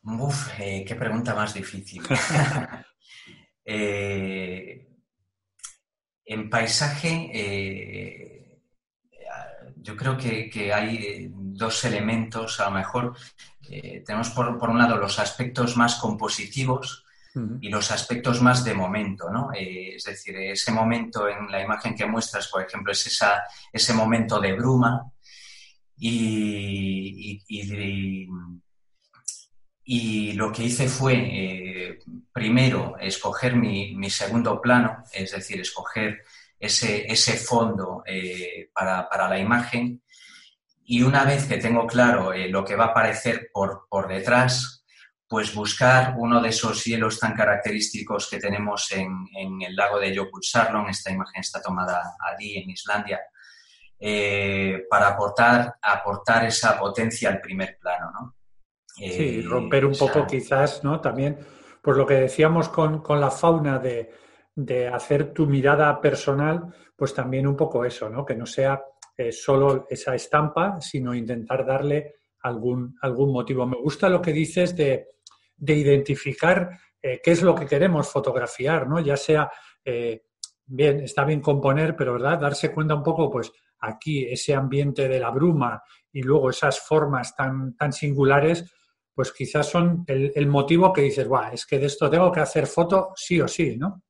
Uf, 0.02 0.60
eh, 0.60 0.84
qué 0.86 0.94
pregunta 0.94 1.34
más 1.34 1.52
difícil. 1.52 2.02
Eh, 3.70 4.88
en 6.24 6.48
paisaje, 6.48 7.30
eh, 7.34 8.62
yo 9.76 9.94
creo 9.94 10.16
que, 10.16 10.72
hay 10.72 11.28
dos 11.30 11.84
elementos, 11.84 12.60
a 12.60 12.70
lo 12.70 12.76
mejor. 12.76 13.14
tenemos 14.06 14.30
por, 14.30 14.70
un 14.70 14.78
lado 14.78 14.96
los 14.96 15.18
aspectos 15.18 15.76
más 15.76 15.96
compositivos 15.96 17.04
y 17.60 17.68
los 17.68 17.90
aspectos 17.90 18.40
más 18.40 18.64
de 18.64 18.72
momento, 18.72 19.28
¿no? 19.28 19.50
es 19.52 20.04
decir, 20.04 20.34
ese 20.36 20.72
momento 20.72 21.28
en 21.28 21.52
la 21.52 21.60
imagen 21.60 21.94
que 21.94 22.06
muestras, 22.06 22.48
por 22.48 22.62
ejemplo, 22.62 22.92
es 22.92 23.06
esa, 23.06 23.42
ese 23.70 23.92
momento 23.92 24.40
de 24.40 24.54
bruma, 24.54 25.12
y, 26.00 27.42
lo 30.34 30.52
que 30.52 30.64
hice 30.64 30.88
fue, 30.88 31.14
eh, 31.14 31.98
primero, 32.32 32.96
escoger 33.00 33.56
mi, 33.56 34.10
segundo 34.10 34.60
plano, 34.60 35.02
es 35.12 35.32
decir, 35.32 35.60
escoger 35.60 36.22
ese, 36.58 37.10
ese 37.10 37.36
fondo 37.36 38.02
eh, 38.06 38.70
para, 38.72 39.28
la 39.28 39.38
imagen. 39.38 40.02
Y 40.84 41.02
una 41.02 41.24
vez 41.24 41.44
que 41.46 41.58
tengo 41.58 41.86
claro 41.86 42.32
eh, 42.32 42.48
lo 42.48 42.64
que 42.64 42.76
va 42.76 42.86
a 42.86 42.88
aparecer 42.88 43.50
por, 43.52 43.86
por 43.90 44.08
detrás, 44.08 44.84
pues 45.28 45.54
buscar 45.54 46.14
uno 46.16 46.40
de 46.40 46.48
esos 46.48 46.84
hielos 46.84 47.20
tan 47.20 47.34
característicos 47.34 48.30
que 48.30 48.38
tenemos 48.38 48.90
en, 48.92 49.26
en 49.36 49.60
el 49.60 49.76
lago 49.76 49.98
de 49.98 50.14
Jökulsárlón. 50.14 50.88
Esta 50.88 51.10
imagen 51.10 51.40
está 51.40 51.60
tomada 51.60 52.16
allí 52.20 52.56
en 52.56 52.70
Islandia 52.70 53.20
eh, 54.00 54.86
para 54.88 55.08
aportar, 55.08 55.74
aportar 55.82 56.44
esa 56.44 56.78
potencia 56.78 57.30
al 57.30 57.40
primer 57.40 57.76
plano, 57.80 58.12
¿no? 58.12 58.36
sí, 58.94 59.40
eh, 59.40 59.42
romper 59.44 59.84
un 59.84 59.94
poco 59.96 60.24
quizás, 60.24 60.84
¿no? 60.84 61.00
También, 61.00 61.36
por 61.82 61.96
lo 61.96 62.06
que 62.06 62.14
decíamos 62.14 62.68
con, 62.68 63.02
la 63.20 63.30
fauna 63.30 63.80
de, 63.80 64.08
hacer 64.92 65.32
tu 65.32 65.46
mirada 65.46 66.00
personal, 66.00 66.72
pues 66.94 67.12
también 67.12 67.48
un 67.48 67.56
poco 67.56 67.84
eso, 67.84 68.08
¿no? 68.08 68.24
Que 68.24 68.36
no 68.36 68.46
sea 68.46 68.80
eh, 69.16 69.32
solo 69.32 69.86
esa 69.90 70.14
estampa, 70.14 70.80
sino 70.80 71.12
intentar 71.12 71.66
darle 71.66 72.14
algún, 72.42 72.96
algún 73.02 73.32
motivo. 73.32 73.66
Me 73.66 73.80
gusta 73.80 74.08
lo 74.08 74.22
que 74.22 74.32
dices 74.32 74.76
de, 74.76 75.08
identificar 75.60 76.70
qué 77.00 77.20
es 77.24 77.42
lo 77.42 77.52
que 77.52 77.66
queremos 77.66 78.08
fotografiar, 78.08 78.86
¿no? 78.86 79.00
Ya 79.00 79.16
sea, 79.16 79.50
bien, 79.84 81.00
está 81.00 81.24
bien 81.24 81.40
componer, 81.40 81.96
pero 81.96 82.12
¿verdad? 82.12 82.38
Darse 82.38 82.72
cuenta 82.72 82.94
un 82.94 83.02
poco, 83.02 83.28
pues, 83.28 83.50
aquí 83.80 84.24
ese 84.24 84.54
ambiente 84.54 85.08
de 85.08 85.20
la 85.20 85.30
bruma 85.30 85.82
y 86.12 86.22
luego 86.22 86.50
esas 86.50 86.80
formas 86.80 87.34
tan, 87.36 87.76
tan 87.76 87.92
singulares, 87.92 88.72
pues 89.14 89.32
quizás 89.32 89.68
son 89.68 90.04
el, 90.06 90.46
motivo 90.46 90.92
que 90.92 91.02
dices, 91.02 91.26
Buah, 91.26 91.52
es 91.52 91.66
que 91.66 91.78
de 91.78 91.86
esto 91.86 92.08
tengo 92.08 92.30
que 92.30 92.40
hacer 92.40 92.66
foto 92.66 93.12
sí 93.16 93.40
o 93.40 93.48
sí, 93.48 93.76
¿no? 93.76 94.02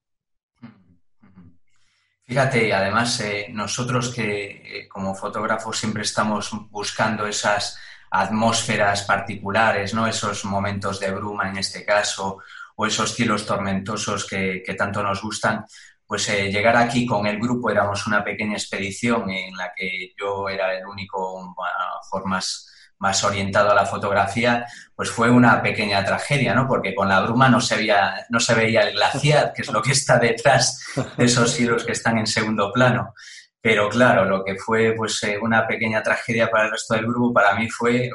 Fíjate, 2.25 2.75
además 2.75 3.18
eh, 3.20 3.46
nosotros 3.50 4.12
que 4.14 4.50
eh, 4.50 4.88
como 4.88 5.14
fotógrafos 5.14 5.78
siempre 5.78 6.02
estamos 6.02 6.50
buscando 6.68 7.26
esas 7.26 7.78
atmósferas 8.10 9.04
particulares, 9.04 9.94
¿no? 9.94 10.06
Esos 10.06 10.44
momentos 10.44 11.00
de 11.00 11.10
bruma 11.10 11.48
en 11.48 11.56
este 11.56 11.87
caso, 11.87 12.38
o 12.76 12.84
esos 12.84 13.14
cielos 13.14 13.46
tormentosos 13.46 14.26
que, 14.26 14.62
que 14.64 14.75
tanto 14.75 15.02
nos 15.02 15.22
gustan, 15.22 15.64
pues 16.08 16.26
eh, 16.30 16.50
llegar 16.50 16.74
aquí 16.74 17.04
con 17.04 17.26
el 17.26 17.38
grupo 17.38 17.70
éramos 17.70 18.06
una 18.06 18.24
pequeña 18.24 18.54
expedición 18.54 19.28
en 19.28 19.54
la 19.54 19.72
que 19.76 20.14
yo 20.18 20.48
era 20.48 20.74
el 20.74 20.86
único, 20.86 21.54
a 21.62 22.22
más, 22.24 23.24
orientado 23.24 23.70
a 23.70 23.74
la 23.74 23.84
fotografía, 23.84 24.66
pues 24.96 25.10
fue 25.10 25.30
una 25.30 25.60
pequeña 25.60 26.02
tragedia, 26.02 26.54
¿no? 26.54 26.66
Porque 26.66 26.94
con 26.94 27.10
la 27.10 27.20
bruma 27.20 27.50
no 27.50 27.60
se 27.60 27.76
veía, 27.76 28.26
no 28.30 28.40
se 28.40 28.54
veía 28.54 28.88
el 28.88 28.94
glaciar, 28.94 29.52
que 29.52 29.60
es 29.60 29.70
lo 29.70 29.82
que 29.82 29.92
está 29.92 30.18
detrás 30.18 30.82
de 31.18 31.26
esos 31.26 31.52
cielos 31.52 31.84
que 31.84 31.92
están 31.92 32.16
en 32.16 32.26
segundo 32.26 32.72
plano. 32.72 33.12
Pero 33.60 33.90
claro, 33.90 34.24
lo 34.24 34.42
que 34.42 34.56
fue 34.56 34.94
pues 34.96 35.22
eh, 35.24 35.38
una 35.38 35.66
pequeña 35.66 36.02
tragedia 36.02 36.50
para 36.50 36.64
el 36.64 36.70
resto 36.70 36.94
del 36.94 37.06
grupo, 37.06 37.34
para 37.34 37.54
mí 37.54 37.68
fue 37.68 38.08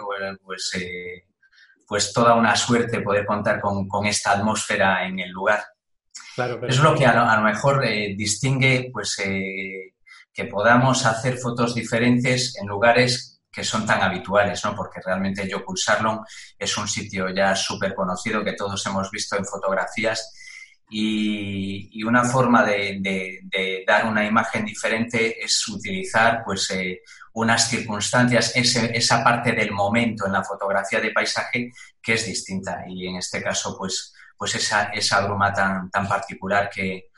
pues, 0.43 0.71
eh, 0.81 1.27
pues 1.88 2.12
toda 2.12 2.33
una 2.33 2.55
suerte 2.55 3.01
poder 3.01 3.23
contar 3.23 3.62
con, 3.62 3.88
con 3.88 4.07
esta 4.07 4.31
atmósfera 4.31 5.05
en 5.05 5.19
el 5.19 5.29
lugar 5.29 5.63
es 6.67 6.79
lo 6.79 6.96
que 6.96 7.05
a 7.05 7.36
lo, 7.36 7.41
mejor 7.41 7.86
eh, 7.86 8.15
distingue 8.17 8.89
pues, 8.91 9.20
eh, 9.20 9.93
que 10.34 10.46
podamos 10.46 11.05
hacer 11.05 11.38
fotos 11.38 11.75
diferentes 11.75 12.55
en 12.60 12.67
lugares 12.67 13.41
que 13.51 13.63
son 13.63 13.86
tan 13.86 14.01
habituales, 14.01 14.65
¿no? 14.65 14.75
Porque 14.75 15.00
realmente 15.05 15.48
Yo 15.48 15.63
es 16.58 16.77
un 16.77 16.88
sitio 16.88 17.29
ya 17.29 17.55
súper 17.55 17.93
conocido 17.93 18.43
que 18.43 18.53
todos 18.53 18.84
hemos 18.88 19.12
visto 19.12 19.38
en 19.38 19.46
fotografías 19.46 20.34
y, 20.89 22.03
una 22.03 22.24
forma 22.24 22.63
de, 22.63 23.39
dar 23.88 24.05
una 24.08 24.25
imagen 24.25 24.65
diferente 24.65 25.43
es 25.43 25.67
utilizar 25.67 26.43
pues 26.43 26.70
eh, 26.72 27.01
unas 27.34 27.70
circunstancias, 27.70 28.53
esa 28.55 29.24
parte 29.24 29.53
del 29.53 29.72
momento 29.72 30.25
en 30.25 30.34
la 30.34 30.43
fotografía 30.43 31.00
de 31.00 31.12
paisaje 31.12 31.72
que 32.01 32.13
es 32.13 32.25
distinta 32.25 32.84
y 32.88 33.08
en 33.08 33.17
este 33.17 33.41
caso 33.41 33.75
pues 33.77 34.13
pues 34.43 34.55
esa, 34.55 34.85
esa 34.85 35.25
bruma 35.25 35.53
tan, 35.53 35.89
tan 35.89 36.05
particular 36.05 36.69
que, 36.69 37.09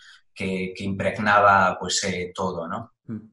impregnaba 0.77 1.75
pues 1.79 2.03
eh, 2.03 2.31
todo, 2.35 2.67
¿no? 2.67 2.93
Mm. 3.07 3.31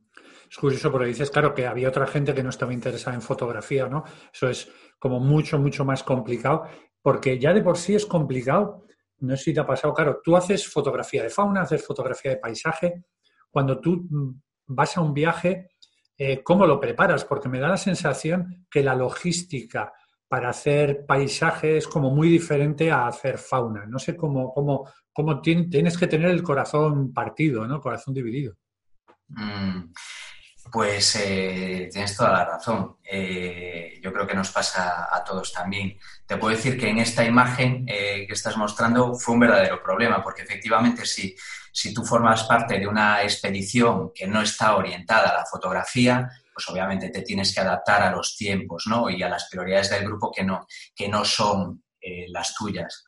Es 0.51 0.57
curioso 0.57 0.91
porque 0.91 1.09
dices, 1.09 1.31
claro, 1.31 1.55
que 1.55 1.67
había 1.67 1.91
otra 1.91 2.07
gente 2.07 2.33
que 2.33 2.43
no 2.43 2.49
estaba 2.49 2.73
interesada 2.73 3.15
en 3.15 3.21
fotografía, 3.21 3.87
¿no? 3.89 4.05
Eso 4.33 4.49
es 4.49 4.71
como 4.99 5.21
mucho, 5.21 5.59
mucho 5.59 5.85
más 5.85 6.03
complicado, 6.03 6.65
porque 7.03 7.39
ya 7.39 7.53
de 7.53 7.61
por 7.61 7.77
sí 7.77 7.95
es 7.95 8.07
complicado 8.07 8.87
no 9.23 9.37
sé 9.37 9.45
si 9.45 9.55
te 9.55 9.61
ha 9.61 9.67
pasado, 9.67 9.95
claro, 9.95 10.21
tú 10.23 10.35
haces 10.37 10.67
fotografía 10.67 11.23
de 11.23 11.31
fauna, 11.31 11.61
haces 11.61 11.87
fotografía 11.87 12.33
de 12.33 12.39
paisaje. 12.39 13.05
Cuando 13.51 13.79
tú 13.79 14.07
mm, 14.09 14.41
vas 14.67 14.97
a 14.97 15.01
un 15.01 15.15
viaje, 15.15 15.77
eh, 16.17 16.43
¿cómo 16.43 16.67
lo 16.67 16.81
preparas? 16.81 17.25
Porque 17.25 17.49
me 17.49 17.61
da 17.61 17.69
la 17.69 17.77
sensación 17.77 18.67
que 18.71 18.83
la 18.83 18.97
logística 18.97 19.93
para 20.33 20.49
hacer 20.49 21.05
paisaje 21.05 21.77
es 21.77 21.87
como 21.87 22.11
muy 22.11 22.27
diferente 22.27 22.91
a 22.91 23.07
hacer 23.07 23.37
fauna. 23.37 23.85
No 23.85 23.99
sé 23.99 24.17
cómo, 24.17 24.51
cómo, 24.55 24.91
cómo 25.13 25.43
tienes 25.43 25.99
que 25.99 26.07
tener 26.07 26.31
el 26.31 26.43
corazón 26.43 27.13
partido, 27.13 27.67
¿no? 27.67 27.83
Corazón 27.83 28.15
dividido. 28.15 28.55
Mm, 29.29 29.93
pues 30.73 31.17
eh, 31.17 31.91
tienes 31.93 32.17
toda 32.17 32.33
la 32.33 32.45
razón. 32.47 32.97
Eh, 33.05 34.01
yo 34.03 34.11
creo 34.11 34.27
que 34.27 34.35
nos 34.35 34.49
pasa 34.51 35.15
a 35.15 35.23
todos 35.23 35.53
también. 35.53 35.99
Te 36.27 36.39
puedo 36.39 36.57
decir 36.57 36.81
que 36.81 36.89
en 36.89 37.01
esta 37.01 37.27
imagen 37.27 37.85
eh, 37.87 38.25
que 38.27 38.33
estás 38.33 38.57
mostrando 38.57 39.15
fue 39.15 39.35
un 39.35 39.41
verdadero 39.41 39.83
problema, 39.83 40.23
porque 40.23 40.45
efectivamente 40.45 41.05
si, 41.05 41.37
si 41.71 41.93
tú 41.93 42.07
formas 42.07 42.45
parte 42.45 42.79
de 42.79 42.87
una 42.87 43.23
expedición 43.23 44.13
que 44.15 44.27
no 44.27 44.41
está 44.41 44.77
orientada 44.77 45.29
a 45.29 45.41
la 45.41 45.45
fotografía, 45.45 46.27
pues 46.53 46.69
obviamente 46.69 47.09
te 47.11 47.23
tienes 47.23 47.55
que 47.55 47.61
adaptar 47.61 48.03
a 48.03 48.11
los 48.11 48.37
tiempos 48.37 48.85
¿no? 48.87 49.09
y 49.11 49.23
a 49.23 49.29
las 49.29 49.49
prioridades 49.51 49.91
del 49.91 50.05
grupo 50.05 50.31
que 50.31 50.45
no, 50.45 50.67
que 50.95 51.09
no 51.09 51.25
son 51.25 51.83
las 52.29 52.55
tuyas. 52.55 53.05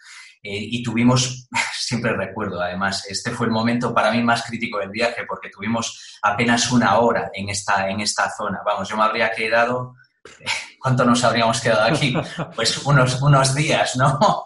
Eh, 0.47 0.59
y 0.61 0.83
tuvimos, 0.83 1.49
siempre 1.73 2.13
recuerdo 2.13 2.61
además, 2.61 3.07
este 3.09 3.31
fue 3.31 3.47
el 3.47 3.53
momento 3.53 3.95
para 3.95 4.13
mí 4.13 4.23
más 4.23 4.43
crítico 4.43 4.79
del 4.79 4.91
viaje 4.91 5.25
porque 5.27 5.49
tuvimos 5.49 6.19
apenas 6.23 6.71
una 6.71 6.99
hora 6.99 7.31
en 7.33 7.49
esta, 7.49 7.89
en 7.89 8.01
esta 8.01 8.31
zona. 8.31 8.61
Vamos, 8.65 8.87
yo 8.87 8.97
me 8.99 9.05
habría 9.05 9.33
quedado, 9.33 9.95
¿cuánto 10.79 11.07
nos 11.07 11.25
habríamos 11.25 11.63
quedado 11.63 11.85
aquí? 11.85 12.15
Pues 12.55 12.77
unos, 12.85 13.23
unos 13.23 13.55
días, 13.55 13.97
¿no? 13.97 14.45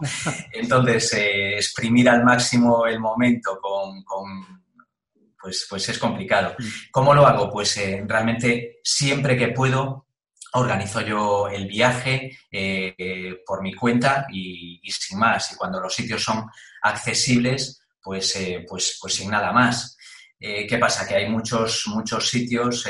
Entonces, 0.53 1.13
eh, 1.15 1.57
exprimir 1.57 2.09
al 2.09 2.25
máximo 2.25 2.87
el 2.87 3.01
momento 3.01 3.59
con, 3.61 4.05
pues, 5.41 5.67
pues 5.69 5.89
es 5.89 5.99
complicado. 5.99 6.55
Mm. 6.59 6.65
¿Cómo 6.91 7.15
lo 7.15 7.27
hago? 7.27 7.51
Pues 7.51 7.77
eh, 7.79 8.03
realmente 8.07 8.81
siempre 8.83 9.37
que 9.37 9.49
puedo 9.49 10.07
organizo 10.55 11.03
yo 11.03 11.49
el 11.49 11.67
viaje 11.67 12.39
eh, 12.51 13.43
por 13.47 13.63
mi 13.63 13.75
cuenta 13.75 14.27
y, 14.33 14.81
sin 14.91 15.19
más. 15.19 15.53
Y 15.53 15.57
cuando 15.57 15.81
los 15.81 15.95
sitios 15.95 16.23
son 16.23 16.47
accesibles, 16.83 17.83
pues, 18.03 18.35
eh, 18.37 18.65
pues, 18.67 18.99
pues 19.01 19.15
sin 19.15 19.31
nada 19.31 19.53
más. 19.53 19.95
¿Qué 20.41 20.79
pasa? 20.79 21.05
Que 21.05 21.17
hay 21.17 21.29
muchos, 21.29 21.83
muchos 21.89 22.29
sitios, 22.29 22.85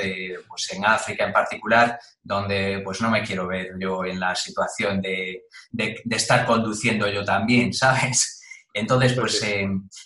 pues 0.47 0.71
en 0.71 0.85
África 0.85 1.25
en 1.25 1.33
particular, 1.33 1.99
donde 2.23 2.83
pues 2.85 3.01
no 3.01 3.11
me 3.11 3.23
quiero 3.23 3.47
ver 3.47 3.71
yo 3.81 4.05
en 4.05 4.21
la 4.21 4.35
situación 4.35 5.01
de, 5.01 5.45
de, 5.71 5.97
estar 6.11 6.45
conduciendo 6.45 7.09
yo 7.09 7.25
también, 7.25 7.73
¿sabes? 7.73 8.38
Entonces, 8.73 9.15
pues, 9.15 9.45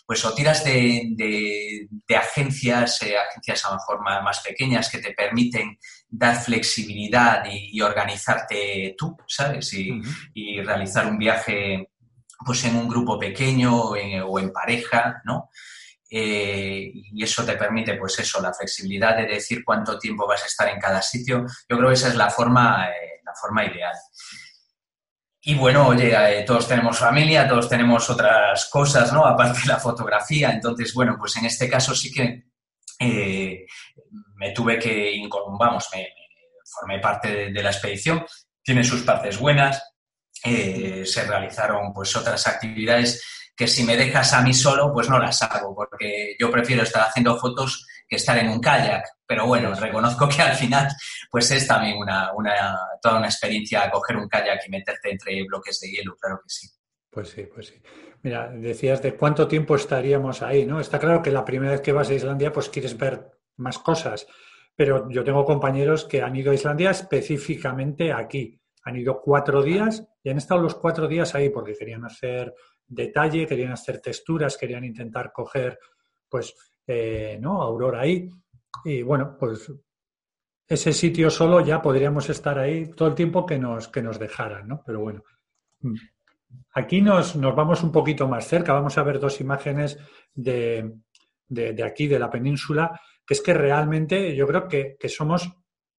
pues 0.06 0.24
o 0.24 0.34
tiras 0.34 0.64
de, 0.64 1.08
de, 1.16 2.16
agencias, 2.16 3.00
agencias 3.02 3.64
a 3.64 3.70
lo 3.70 3.76
mejor 3.76 4.02
más, 4.02 4.22
más, 4.22 4.40
pequeñas 4.40 4.88
que 4.88 4.98
te 4.98 5.12
permiten 5.12 5.78
dar 6.08 6.36
flexibilidad 6.36 7.44
y, 7.50 7.80
organizarte 7.80 8.94
tú, 8.96 9.16
¿sabes? 9.26 9.72
Y, 9.74 10.60
realizar 10.62 11.06
un 11.06 11.18
viaje 11.18 11.88
pues 12.44 12.64
en 12.64 12.76
un 12.76 12.88
grupo 12.88 13.18
pequeño 13.18 13.74
o 13.74 14.38
en, 14.38 14.52
pareja, 14.52 15.22
¿no? 15.24 15.50
Eh, 16.10 16.90
y 16.92 17.22
eso 17.22 17.44
te 17.44 17.56
permite, 17.56 17.94
pues 17.94 18.18
eso, 18.18 18.40
la 18.42 18.52
flexibilidad 18.52 19.16
de 19.16 19.26
decir 19.26 19.64
cuánto 19.64 19.98
tiempo 19.98 20.26
vas 20.26 20.42
a 20.42 20.46
estar 20.46 20.68
en 20.68 20.78
cada 20.78 21.00
sitio. 21.00 21.46
Yo 21.68 21.76
creo 21.78 21.88
que 21.88 21.94
esa 21.94 22.08
es 22.08 22.16
la 22.16 22.28
forma, 22.28 22.88
eh, 22.88 23.20
la 23.24 23.32
forma 23.34 23.64
ideal. 23.64 23.94
Y 25.44 25.56
bueno, 25.56 25.88
oye, 25.88 26.12
eh, 26.14 26.44
todos 26.44 26.68
tenemos 26.68 26.98
familia, 26.98 27.48
todos 27.48 27.68
tenemos 27.68 28.08
otras 28.08 28.66
cosas, 28.66 29.12
¿no? 29.12 29.26
Aparte 29.26 29.60
de 29.60 29.66
la 29.66 29.78
fotografía. 29.78 30.50
Entonces, 30.50 30.94
bueno, 30.94 31.16
pues 31.18 31.36
en 31.36 31.46
este 31.46 31.68
caso 31.68 31.94
sí 31.94 32.12
que 32.12 32.44
me 34.36 34.52
tuve 34.52 34.78
que, 34.78 35.20
vamos, 35.58 35.88
me, 35.92 36.08
formé 36.64 36.98
parte 36.98 37.50
de, 37.50 37.62
la 37.62 37.70
expedición, 37.70 38.24
tiene 38.62 38.84
sus 38.84 39.02
partes 39.02 39.38
buenas, 39.38 39.82
eh, 40.44 41.04
se 41.04 41.24
realizaron 41.24 41.92
pues 41.92 42.14
otras 42.16 42.46
actividades 42.46 43.22
que 43.54 43.68
si 43.68 43.84
me 43.84 43.96
dejas 43.96 44.32
a 44.32 44.42
mí 44.42 44.54
solo, 44.54 44.92
pues 44.92 45.08
no 45.08 45.18
las 45.18 45.42
hago, 45.42 45.74
porque 45.74 46.34
yo 46.38 46.50
prefiero 46.50 46.82
estar 46.82 47.06
haciendo 47.06 47.38
fotos 47.38 47.86
que 48.12 48.16
estar 48.16 48.36
en 48.36 48.50
un 48.50 48.60
kayak. 48.60 49.08
Pero 49.26 49.46
bueno, 49.46 49.74
reconozco 49.74 50.28
que 50.28 50.42
al 50.42 50.54
final, 50.54 50.86
pues 51.30 51.50
es 51.50 51.66
también 51.66 51.96
una, 51.96 52.30
una, 52.34 52.78
toda 53.00 53.16
una 53.16 53.28
experiencia 53.28 53.90
coger 53.90 54.18
un 54.18 54.28
kayak 54.28 54.60
y 54.66 54.70
meterte 54.70 55.12
entre 55.12 55.42
bloques 55.44 55.80
de 55.80 55.90
hielo, 55.90 56.14
claro 56.20 56.36
que 56.42 56.48
sí. 56.50 56.68
Pues 57.08 57.30
sí, 57.30 57.46
pues 57.46 57.68
sí. 57.68 57.82
Mira, 58.22 58.50
decías 58.50 59.00
de 59.00 59.16
cuánto 59.16 59.48
tiempo 59.48 59.76
estaríamos 59.76 60.42
ahí, 60.42 60.66
¿no? 60.66 60.78
Está 60.78 60.98
claro 60.98 61.22
que 61.22 61.30
la 61.30 61.42
primera 61.42 61.72
vez 61.72 61.80
que 61.80 61.92
vas 61.92 62.10
a 62.10 62.14
Islandia, 62.14 62.52
pues 62.52 62.68
quieres 62.68 62.98
ver 62.98 63.30
más 63.56 63.78
cosas. 63.78 64.26
Pero 64.76 65.08
yo 65.10 65.24
tengo 65.24 65.46
compañeros 65.46 66.04
que 66.04 66.20
han 66.20 66.36
ido 66.36 66.52
a 66.52 66.54
Islandia 66.54 66.90
específicamente 66.90 68.12
aquí. 68.12 68.60
Han 68.84 68.96
ido 68.96 69.22
cuatro 69.22 69.62
días 69.62 70.06
y 70.22 70.28
han 70.28 70.36
estado 70.36 70.60
los 70.60 70.74
cuatro 70.74 71.08
días 71.08 71.34
ahí 71.34 71.48
porque 71.48 71.74
querían 71.74 72.04
hacer 72.04 72.54
detalle, 72.86 73.46
querían 73.46 73.72
hacer 73.72 74.02
texturas, 74.02 74.58
querían 74.58 74.84
intentar 74.84 75.32
coger, 75.32 75.78
pues, 76.28 76.54
eh, 76.86 77.38
¿no? 77.40 77.62
Aurora 77.62 78.00
ahí. 78.00 78.30
Y 78.84 79.02
bueno, 79.02 79.36
pues 79.38 79.72
ese 80.66 80.92
sitio 80.92 81.30
solo 81.30 81.60
ya 81.60 81.82
podríamos 81.82 82.28
estar 82.30 82.58
ahí 82.58 82.90
todo 82.90 83.08
el 83.08 83.14
tiempo 83.14 83.44
que 83.44 83.58
nos, 83.58 83.88
que 83.88 84.02
nos 84.02 84.18
dejaran, 84.18 84.68
¿no? 84.68 84.82
Pero 84.84 85.00
bueno. 85.00 85.22
Mm. 85.80 85.94
Aquí 86.74 87.00
nos, 87.00 87.36
nos 87.36 87.54
vamos 87.54 87.82
un 87.82 87.92
poquito 87.92 88.28
más 88.28 88.46
cerca. 88.46 88.72
Vamos 88.72 88.96
a 88.98 89.02
ver 89.02 89.18
dos 89.18 89.40
imágenes 89.40 89.98
de, 90.34 90.94
de 91.52 91.84
aquí, 91.84 92.06
de 92.06 92.18
la 92.18 92.30
península, 92.30 92.98
que 93.26 93.34
es 93.34 93.40
que 93.40 93.54
realmente 93.54 94.34
yo 94.34 94.46
creo 94.46 94.68
que, 94.68 94.96
somos 95.08 95.50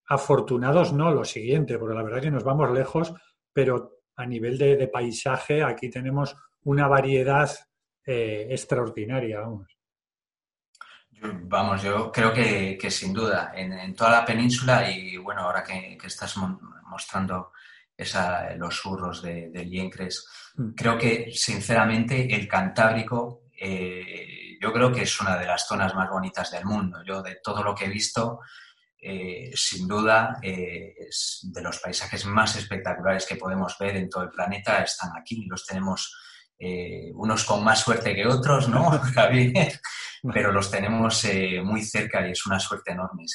afortunados, 0.07 0.93
no 0.93 1.11
lo 1.11 1.23
siguiente, 1.23 1.77
porque 1.77 1.95
la 1.95 2.03
verdad 2.03 2.21
que 2.21 2.31
nos 2.31 2.43
vamos 2.43 2.71
lejos, 2.71 3.13
pero 3.51 4.01
a 4.15 4.25
nivel 4.25 4.57
de, 4.57 4.87
paisaje 4.87 5.63
aquí 5.63 5.89
tenemos 5.89 6.35
una 6.63 6.87
variedad 6.87 7.49
eh, 8.05 8.47
extraordinaria. 8.49 9.41
Vamos. 9.41 9.77
Vamos, 11.25 11.81
yo 11.81 12.11
creo 12.11 12.33
que, 12.33 12.91
sin 12.91 13.13
duda, 13.13 13.53
en, 13.55 13.95
toda 13.95 14.11
la 14.11 14.25
península 14.25 14.89
y 14.89 15.15
bueno, 15.17 15.41
ahora 15.41 15.63
que, 15.63 15.97
estás 16.03 16.35
mostrando 16.37 17.51
los 18.57 18.75
surros 18.75 19.21
de, 19.21 19.49
de 19.49 20.23
mm. 20.55 20.73
creo 20.75 20.97
que 20.97 21.31
sinceramente 21.33 22.33
el 22.33 22.47
Cantábrico 22.47 23.43
eh, 23.57 24.57
yo 24.59 24.73
creo 24.73 24.91
que 24.91 25.03
es 25.03 25.21
una 25.21 25.37
de 25.37 25.45
las 25.45 25.67
zonas 25.67 25.95
más 25.95 26.09
bonitas 26.09 26.51
del 26.51 26.65
mundo. 26.65 27.01
Yo 27.05 27.21
de 27.21 27.39
todo 27.41 27.63
lo 27.63 27.73
que 27.73 27.85
he 27.85 27.89
visto, 27.89 28.39
eh, 28.97 29.51
sin 29.55 29.87
duda, 29.87 30.39
eh, 30.41 30.93
es 30.97 31.39
de 31.43 31.61
los 31.61 31.79
paisajes 31.79 32.25
más 32.25 32.55
espectaculares 32.57 33.25
que 33.25 33.37
podemos 33.37 33.77
ver 33.77 33.95
en 33.95 34.09
todo 34.09 34.23
el 34.23 34.29
planeta, 34.29 34.83
están 34.83 35.11
aquí. 35.17 35.45
Los 35.45 35.65
tenemos 35.65 36.13
eh, 36.63 37.11
unos 37.15 37.43
con 37.45 37.63
más 37.63 37.81
suerte 37.81 38.15
que 38.15 38.25
otros, 38.25 38.69
¿no, 38.69 38.89
Javier? 39.15 39.73
Pero 40.33 40.51
los 40.51 40.71
tenemos 40.71 41.25
muy 41.63 41.81
cerca 41.81 42.27
y 42.27 42.31
es 42.31 42.45
una 42.45 42.59
suerte 42.59 42.91
enorme. 42.91 43.25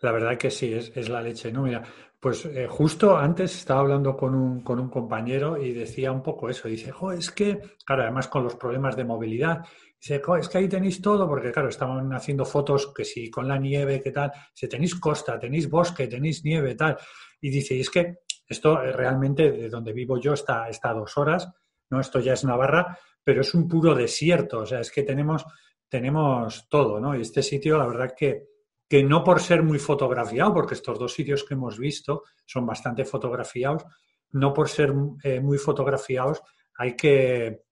La 0.00 0.12
verdad 0.12 0.38
que 0.38 0.50
sí, 0.50 0.72
es, 0.72 1.08
la 1.08 1.20
leche, 1.20 1.52
¿no? 1.52 1.62
Mira, 1.62 1.82
pues 2.18 2.48
justo 2.68 3.18
antes 3.18 3.54
estaba 3.56 3.80
hablando 3.80 4.16
con 4.16 4.34
un, 4.34 4.62
con 4.62 4.80
un 4.80 4.88
compañero 4.88 5.62
y 5.62 5.72
decía 5.72 6.10
un 6.10 6.22
poco 6.22 6.48
eso. 6.48 6.68
Dice, 6.68 6.90
jo, 6.90 7.12
es 7.12 7.30
que, 7.30 7.60
claro, 7.84 8.02
además 8.02 8.28
con 8.28 8.42
los 8.42 8.56
problemas 8.56 8.96
de 8.96 9.04
movilidad, 9.04 9.64
Dice, 10.02 10.20
es 10.40 10.48
que 10.48 10.58
ahí 10.58 10.68
tenéis 10.68 11.00
todo, 11.00 11.28
porque 11.28 11.52
claro, 11.52 11.68
estaban 11.68 12.12
haciendo 12.12 12.44
fotos 12.44 12.92
que 12.92 13.04
si 13.04 13.30
con 13.30 13.46
la 13.46 13.56
nieve, 13.56 14.00
qué 14.02 14.10
tal, 14.10 14.32
si 14.52 14.68
tenéis 14.68 14.96
costa, 14.96 15.38
tenéis 15.38 15.70
bosque, 15.70 16.08
tenéis 16.08 16.44
nieve, 16.44 16.74
tal. 16.74 16.96
Y 17.40 17.50
dice, 17.50 17.76
y 17.76 17.82
es 17.82 17.90
que 17.90 18.16
esto 18.48 18.82
eh, 18.82 18.90
realmente 18.90 19.52
de 19.52 19.68
donde 19.68 19.92
vivo 19.92 20.18
yo 20.18 20.32
está, 20.32 20.68
está 20.68 20.90
a 20.90 20.94
dos 20.94 21.16
horas, 21.16 21.48
¿no? 21.92 22.00
Esto 22.00 22.18
ya 22.18 22.32
es 22.32 22.42
Navarra, 22.42 22.98
pero 23.22 23.42
es 23.42 23.54
un 23.54 23.68
puro 23.68 23.94
desierto, 23.94 24.60
o 24.60 24.66
sea, 24.66 24.80
es 24.80 24.90
que 24.90 25.02
tenemos, 25.02 25.44
tenemos 25.88 26.66
todo, 26.68 26.98
¿no? 26.98 27.14
Y 27.14 27.20
este 27.20 27.42
sitio, 27.42 27.76
la 27.76 27.86
verdad 27.86 28.14
que, 28.16 28.48
que 28.88 29.04
no 29.04 29.22
por 29.22 29.40
ser 29.40 29.62
muy 29.62 29.78
fotografiado, 29.78 30.54
porque 30.54 30.74
estos 30.74 30.98
dos 30.98 31.12
sitios 31.12 31.44
que 31.44 31.54
hemos 31.54 31.78
visto 31.78 32.24
son 32.46 32.66
bastante 32.66 33.04
fotografiados, 33.04 33.84
no 34.30 34.54
por 34.54 34.70
ser 34.70 34.92
eh, 35.22 35.40
muy 35.40 35.58
fotografiados, 35.58 36.42
hay 36.74 36.96
que 36.96 37.62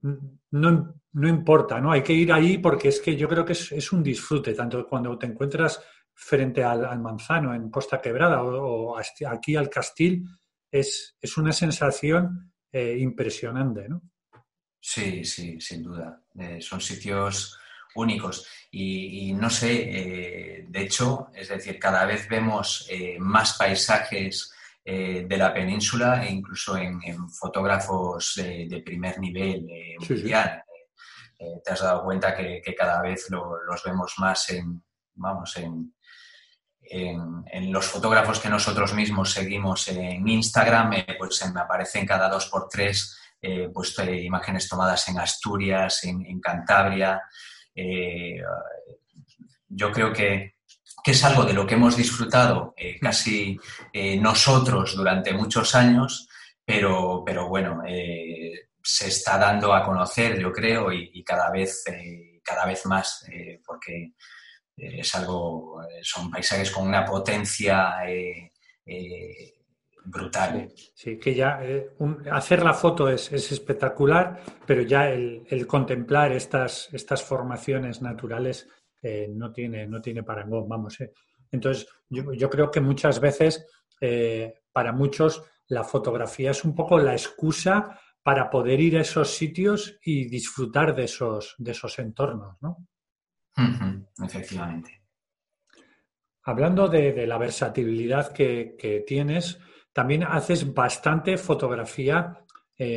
no, 0.00 0.94
no, 1.12 1.28
importa, 1.28 1.80
¿no? 1.80 1.92
Hay 1.92 2.02
que 2.02 2.12
ir 2.12 2.32
ahí 2.32 2.58
porque 2.58 2.88
es 2.88 3.00
que 3.00 3.16
yo 3.16 3.28
creo 3.28 3.44
que 3.44 3.52
es, 3.52 3.92
un 3.92 4.02
disfrute, 4.02 4.54
tanto 4.54 4.86
cuando 4.86 5.18
te 5.18 5.26
encuentras 5.26 5.82
frente 6.14 6.62
al, 6.64 7.00
manzano 7.00 7.52
en 7.54 7.68
Costa 7.68 8.00
Quebrada 8.00 8.42
o, 8.42 8.96
aquí 8.96 9.56
al 9.56 9.68
Castil, 9.68 10.24
es, 10.70 11.16
es 11.20 11.36
una 11.36 11.52
sensación 11.52 12.47
eh, 12.72 12.96
impresionante, 12.98 13.88
¿no? 13.88 14.02
Sí, 14.80 15.24
sí, 15.24 15.60
sin 15.60 15.82
duda. 15.82 16.22
Eh, 16.38 16.60
son 16.60 16.80
sitios 16.80 17.58
únicos. 17.94 18.46
Y, 18.70 19.32
no 19.32 19.50
sé, 19.50 19.72
eh, 19.72 20.66
de 20.68 20.82
hecho, 20.82 21.30
es 21.34 21.48
decir, 21.48 21.78
cada 21.78 22.04
vez 22.04 22.28
vemos 22.28 22.88
más 23.18 23.56
paisajes 23.56 24.52
de 24.84 25.36
la 25.36 25.52
península 25.52 26.24
e 26.24 26.32
incluso 26.32 26.76
en, 26.76 27.28
fotógrafos 27.30 28.34
de, 28.36 28.82
primer 28.84 29.18
nivel 29.18 29.66
mundial. 30.08 30.62
te 31.36 31.72
has 31.72 31.80
dado 31.80 32.04
cuenta 32.04 32.34
que, 32.36 32.62
cada 32.76 33.02
vez 33.02 33.28
los 33.30 33.82
vemos 33.84 34.14
más 34.18 34.50
en, 34.50 34.82
vamos, 35.14 35.56
en, 35.56 35.94
en, 36.90 37.72
los 37.72 37.86
fotógrafos 37.86 38.40
que 38.40 38.48
nosotros 38.48 38.94
mismos 38.94 39.32
seguimos 39.32 39.88
en 39.88 40.26
Instagram, 40.26 40.92
pues 41.18 41.44
me 41.52 41.60
aparecen 41.60 42.06
cada 42.06 42.28
dos 42.28 42.46
por 42.46 42.68
tres 42.68 43.18
pues, 43.72 43.94
imágenes 43.98 44.68
tomadas 44.68 45.08
en 45.08 45.18
Asturias, 45.18 46.04
en, 46.04 46.40
Cantabria. 46.40 47.22
yo 49.68 49.92
creo 49.92 50.12
que, 50.12 50.58
que 51.02 51.12
es 51.12 51.24
algo 51.24 51.44
de 51.44 51.52
lo 51.52 51.66
que 51.66 51.74
hemos 51.74 51.96
disfrutado 51.96 52.74
eh, 52.76 52.98
casi 53.00 53.58
eh, 53.92 54.18
nosotros 54.18 54.94
durante 54.96 55.32
muchos 55.32 55.74
años, 55.74 56.28
pero, 56.64 57.22
pero 57.24 57.48
bueno, 57.48 57.82
eh, 57.86 58.68
se 58.82 59.08
está 59.08 59.38
dando 59.38 59.72
a 59.74 59.84
conocer, 59.84 60.38
yo 60.38 60.52
creo, 60.52 60.92
y, 60.92 61.22
cada, 61.24 61.50
vez, 61.50 61.84
cada 62.42 62.66
vez 62.66 62.84
más, 62.86 63.24
porque 63.64 64.12
es 64.78 65.14
algo, 65.14 65.82
son 66.02 66.30
paisajes 66.30 66.70
con 66.70 66.86
una 66.86 67.04
potencia 67.04 67.96
brutal. 70.04 70.72
Sí, 70.94 71.18
que 71.18 71.34
ya 71.34 71.60
hacer 72.30 72.62
la 72.62 72.72
foto 72.72 73.08
es, 73.08 73.32
espectacular, 73.32 74.40
pero 74.66 74.82
ya 74.82 75.10
el, 75.10 75.44
el, 75.48 75.66
contemplar 75.66 76.32
estas, 76.32 76.88
estas 76.92 77.22
formaciones 77.22 78.00
naturales 78.00 78.68
eh, 79.02 79.28
no, 79.30 79.52
tiene, 79.52 79.86
no 79.86 80.00
tiene 80.00 80.22
parangón, 80.22 80.68
vamos. 80.68 81.00
Eh. 81.00 81.12
Entonces, 81.52 81.88
yo, 82.08 82.50
creo 82.50 82.70
que 82.70 82.80
muchas 82.80 83.20
veces, 83.20 83.66
eh, 84.00 84.54
para 84.72 84.92
muchos, 84.92 85.44
la 85.68 85.84
fotografía 85.84 86.50
es 86.50 86.64
un 86.64 86.74
poco 86.74 86.98
la 86.98 87.12
excusa 87.12 87.98
para 88.22 88.50
poder 88.50 88.80
ir 88.80 88.98
a 88.98 89.02
esos 89.02 89.30
sitios 89.30 89.98
y 90.02 90.28
disfrutar 90.28 90.94
de 90.94 91.04
esos, 91.04 91.54
de 91.58 91.70
esos 91.70 91.98
entornos, 91.98 92.56
¿no? 92.60 92.88
Efectivamente. 94.24 95.02
Hablando 96.44 96.88
de, 96.88 97.26
la 97.26 97.38
versatilidad 97.38 98.32
que, 98.32 99.04
tienes, 99.06 99.58
también 99.92 100.22
haces 100.22 100.72
bastante 100.72 101.36
fotografía 101.36 102.44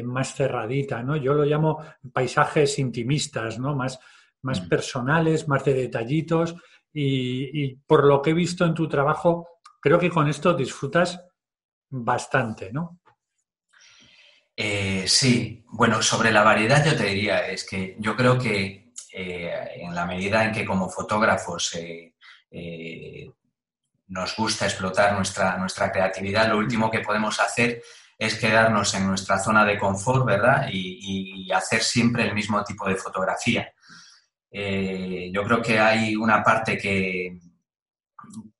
más 0.04 0.36
cerradita, 0.36 1.02
¿no? 1.02 1.18
Yo 1.18 1.34
lo 1.34 1.44
llamo 1.44 1.84
paisajes 2.14 2.78
intimistas, 2.80 3.60
¿no? 3.60 3.76
Más, 3.76 4.00
más 4.44 4.62
mm. 4.62 4.70
personales, 4.70 5.48
más 5.48 5.64
de 5.66 5.74
detallitos 5.74 6.56
y, 6.94 7.76
por 7.76 8.06
lo 8.06 8.22
que 8.22 8.32
he 8.32 8.34
visto 8.34 8.66
en 8.66 8.74
tu 8.74 8.88
trabajo, 8.88 9.48
creo 9.80 10.00
que 10.00 10.10
con 10.10 10.28
esto 10.28 10.54
disfrutas 10.54 11.22
bastante, 11.90 12.72
¿no? 12.72 13.00
Eh, 14.56 15.06
sí, 15.08 15.64
bueno, 15.70 16.02
sobre 16.02 16.32
la 16.32 16.44
variedad 16.44 16.86
yo 16.86 16.96
te 16.96 17.06
diría, 17.06 17.48
es 17.48 17.66
que 17.68 17.96
yo 18.00 18.16
creo 18.16 18.38
que 18.38 18.64
eh, 18.64 18.91
en 19.14 19.94
la 19.94 20.06
medida 20.06 20.44
en 20.46 20.52
que 20.52 20.66
como 20.66 20.90
fotógrafos 20.90 21.76
eh, 21.76 23.32
nos 24.08 24.36
gusta 24.36 24.66
explotar 24.66 25.14
nuestra, 25.16 25.58
nuestra 25.58 25.92
creatividad, 25.92 26.48
lo 26.48 26.58
último 26.58 26.90
que 26.90 27.00
podemos 27.00 27.40
hacer 27.40 27.82
es 28.18 28.36
quedarnos 28.36 28.94
en 28.94 29.08
nuestra 29.08 29.40
zona 29.40 29.66
de 29.66 29.78
confort, 29.78 30.26
¿verdad? 30.26 30.68
y 30.72 31.52
hacer 31.52 31.82
siempre 31.82 32.24
el 32.24 32.34
mismo 32.36 32.64
tipo 32.64 32.88
de 32.88 32.96
fotografía. 32.96 33.74
Eh, 34.54 35.32
yo 35.34 35.44
creo 35.46 35.62
que 35.62 35.80
hay 35.80 36.16
una 36.16 36.44
parte 36.44 36.78
que, 36.78 37.40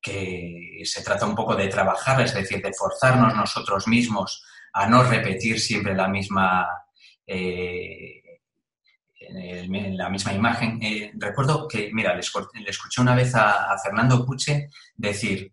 que 0.00 0.80
se 0.84 1.02
trata 1.02 1.26
un 1.26 1.34
poco 1.34 1.54
de 1.54 1.68
trabajar, 1.68 2.22
es 2.22 2.32
decir, 2.32 2.62
de 2.62 2.72
forzarnos 2.72 3.36
nosotros 3.36 3.86
mismos 3.86 4.42
a 4.72 4.86
no 4.86 5.02
repetir 5.02 5.60
siempre 5.60 5.94
la 5.94 6.08
misma, 6.08 6.66
eh, 7.26 8.21
la 9.30 10.08
misma 10.08 10.32
imagen. 10.32 10.82
Eh, 10.82 11.12
recuerdo 11.14 11.66
que, 11.68 11.90
mira, 11.92 12.14
le, 12.14 12.20
escuché 12.20 13.00
una 13.00 13.14
vez 13.14 13.34
a, 13.34 13.76
Fernando 13.82 14.24
Puche 14.24 14.68
decir, 14.94 15.52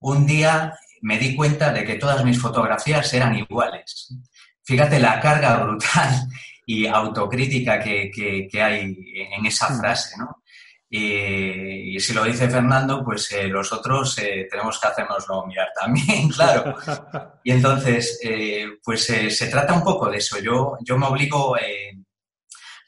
un 0.00 0.26
día 0.26 0.74
me 1.02 1.18
di 1.18 1.34
cuenta 1.34 1.72
de 1.72 1.84
que 1.84 1.94
todas 1.94 2.24
mis 2.24 2.40
fotografías 2.40 3.12
eran 3.14 3.36
iguales. 3.36 4.14
Fíjate 4.62 4.98
la 4.98 5.20
carga 5.20 5.58
brutal 5.58 6.28
y 6.66 6.86
autocrítica 6.86 7.78
que, 7.78 8.10
que, 8.12 8.62
hay 8.62 8.96
en 9.36 9.46
esa 9.46 9.68
frase, 9.78 10.16
¿no? 10.18 10.42
Y, 10.88 11.98
si 11.98 12.12
lo 12.14 12.24
dice 12.24 12.48
Fernando, 12.48 13.02
pues 13.04 13.30
eh, 13.32 13.48
los 13.48 13.72
otros 13.72 14.18
eh, 14.18 14.46
tenemos 14.48 14.78
que 14.78 14.86
hacernoslo 14.86 15.44
mirar 15.46 15.68
también, 15.78 16.28
claro. 16.36 16.76
Y 17.42 17.50
entonces, 17.50 18.20
eh, 18.22 18.66
pues 18.82 19.04
se 19.04 19.46
trata 19.48 19.74
un 19.74 19.82
poco 19.82 20.08
de 20.08 20.18
eso. 20.18 20.38
Yo, 20.38 20.76
yo 20.80 20.96
me 20.96 21.06
obligo, 21.06 21.56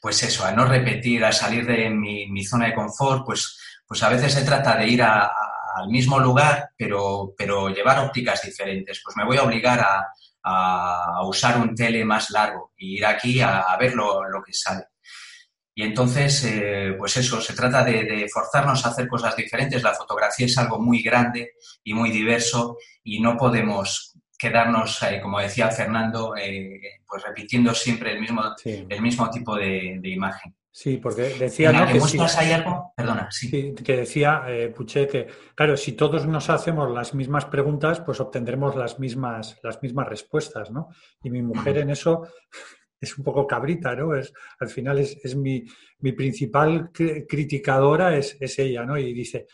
pues 0.01 0.23
eso, 0.23 0.45
a 0.45 0.51
no 0.51 0.65
repetir, 0.65 1.23
a 1.25 1.31
salir 1.31 1.65
de 1.65 1.89
mi, 1.89 2.43
zona 2.45 2.67
de 2.67 2.75
confort, 2.75 3.25
pues, 3.25 3.59
pues 3.87 4.01
a 4.03 4.09
veces 4.09 4.33
se 4.33 4.43
trata 4.43 4.77
de 4.77 4.87
ir 4.87 5.03
al 5.03 5.87
mismo 5.89 6.19
lugar, 6.19 6.69
pero, 6.77 7.33
pero 7.37 7.69
llevar 7.69 7.99
ópticas 7.99 8.41
diferentes. 8.41 9.01
Pues 9.03 9.17
me 9.17 9.25
voy 9.25 9.37
a 9.37 9.43
obligar 9.43 9.79
a, 9.79 10.07
a, 10.43 11.23
usar 11.25 11.57
un 11.57 11.75
tele 11.75 12.05
más 12.05 12.29
largo 12.29 12.73
y 12.77 12.97
ir 12.97 13.05
aquí 13.05 13.41
a, 13.41 13.75
ver 13.79 13.93
lo, 13.95 14.21
que 14.45 14.53
sale. 14.53 14.85
Y 15.75 15.83
entonces, 15.83 16.43
eh, 16.43 16.95
pues 16.97 17.15
eso, 17.17 17.39
se 17.41 17.53
trata 17.53 17.83
de, 17.83 18.27
forzarnos 18.31 18.85
a 18.85 18.89
hacer 18.89 19.07
cosas 19.07 19.35
diferentes. 19.35 19.81
La 19.81 19.93
fotografía 19.93 20.45
es 20.45 20.57
algo 20.57 20.79
muy 20.79 21.01
grande 21.01 21.53
y 21.83 21.93
muy 21.93 22.11
diverso 22.11 22.77
y 23.03 23.21
no 23.21 23.37
podemos 23.37 24.08
quedarnos, 24.39 25.03
eh, 25.03 25.19
como 25.21 25.39
decía 25.39 25.69
Fernando, 25.69 26.33
eh, 26.35 27.01
pues 27.05 27.21
repitiendo 27.23 27.73
siempre 27.75 28.13
el 28.13 28.21
mismo, 28.21 28.41
el 28.65 29.01
mismo 29.01 29.29
tipo 29.29 29.55
de 29.55 29.99
imagen. 30.03 30.55
Sí, 30.71 30.95
porque 30.95 31.35
decía 31.37 31.73
¿no? 31.73 31.85
que, 31.87 31.99
hay 32.37 32.51
algo, 32.53 32.93
perdona, 32.95 33.27
sí. 33.31 33.75
que 33.83 33.97
decía 33.97 34.43
eh, 34.47 34.69
Puché 34.69 35.07
que, 35.07 35.27
claro, 35.53 35.75
si 35.75 35.91
todos 35.91 36.25
nos 36.25 36.49
hacemos 36.49 36.89
las 36.91 37.13
mismas 37.13 37.45
preguntas, 37.45 37.99
pues 37.99 38.19
obtendremos 38.19 38.77
las 38.77 38.97
mismas, 38.97 39.59
las 39.63 39.81
mismas 39.81 40.07
respuestas, 40.07 40.71
¿no? 40.71 40.87
Y 41.21 41.31
mi 41.31 41.41
mujer 41.41 41.79
en 41.79 41.89
eso 41.89 42.27
es 43.01 43.17
un 43.17 43.25
poco 43.25 43.45
cabrita, 43.45 43.93
¿no? 43.95 44.15
Es, 44.15 44.31
al 44.59 44.69
final 44.69 44.99
es, 44.99 45.17
es 45.21 45.35
mi, 45.35 45.65
mi, 45.99 46.11
principal 46.11 46.91
criticadora, 46.93 48.15
es, 48.15 48.37
es, 48.39 48.59
ella, 48.59 48.85
¿no? 48.85 48.97
Y 48.97 49.11
dice, 49.11 49.47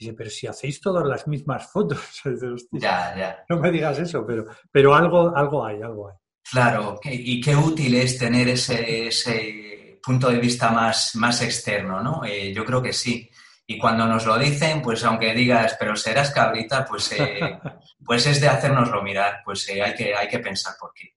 dice, 0.00 0.14
pero 0.14 0.30
si 0.30 0.46
hacéis 0.46 0.80
todas 0.80 1.06
las 1.06 1.26
mismas 1.28 1.70
fotos, 1.70 2.00
ya, 2.72 3.14
ya. 3.16 3.44
no 3.48 3.58
me 3.58 3.70
digas 3.70 3.98
eso, 3.98 4.24
pero, 4.26 4.46
pero 4.72 4.94
algo, 4.94 5.36
algo 5.36 5.64
hay, 5.64 5.82
algo 5.82 6.08
hay. 6.08 6.16
Claro, 6.50 6.98
y 7.04 7.40
qué 7.40 7.54
útil 7.54 7.94
es 7.94 8.18
tener 8.18 8.48
ese, 8.48 9.06
ese 9.06 9.98
punto 10.02 10.28
de 10.30 10.38
vista 10.38 10.70
más, 10.70 11.14
más 11.16 11.42
externo, 11.42 12.02
¿no? 12.02 12.24
Eh, 12.24 12.52
yo 12.52 12.64
creo 12.64 12.82
que 12.82 12.92
sí. 12.92 13.30
Y 13.66 13.78
cuando 13.78 14.06
nos 14.06 14.26
lo 14.26 14.36
dicen, 14.36 14.82
pues 14.82 15.04
aunque 15.04 15.32
digas, 15.32 15.76
pero 15.78 15.94
serás 15.94 16.32
cabrita, 16.32 16.84
pues, 16.84 17.12
eh, 17.12 17.38
pues 18.04 18.26
es 18.26 18.40
de 18.40 18.48
hacérnoslo 18.48 19.02
mirar, 19.02 19.42
pues 19.44 19.68
eh, 19.68 19.80
hay, 19.80 19.94
que, 19.94 20.14
hay 20.14 20.28
que 20.28 20.40
pensar 20.40 20.74
por 20.80 20.92
qué. 20.92 21.14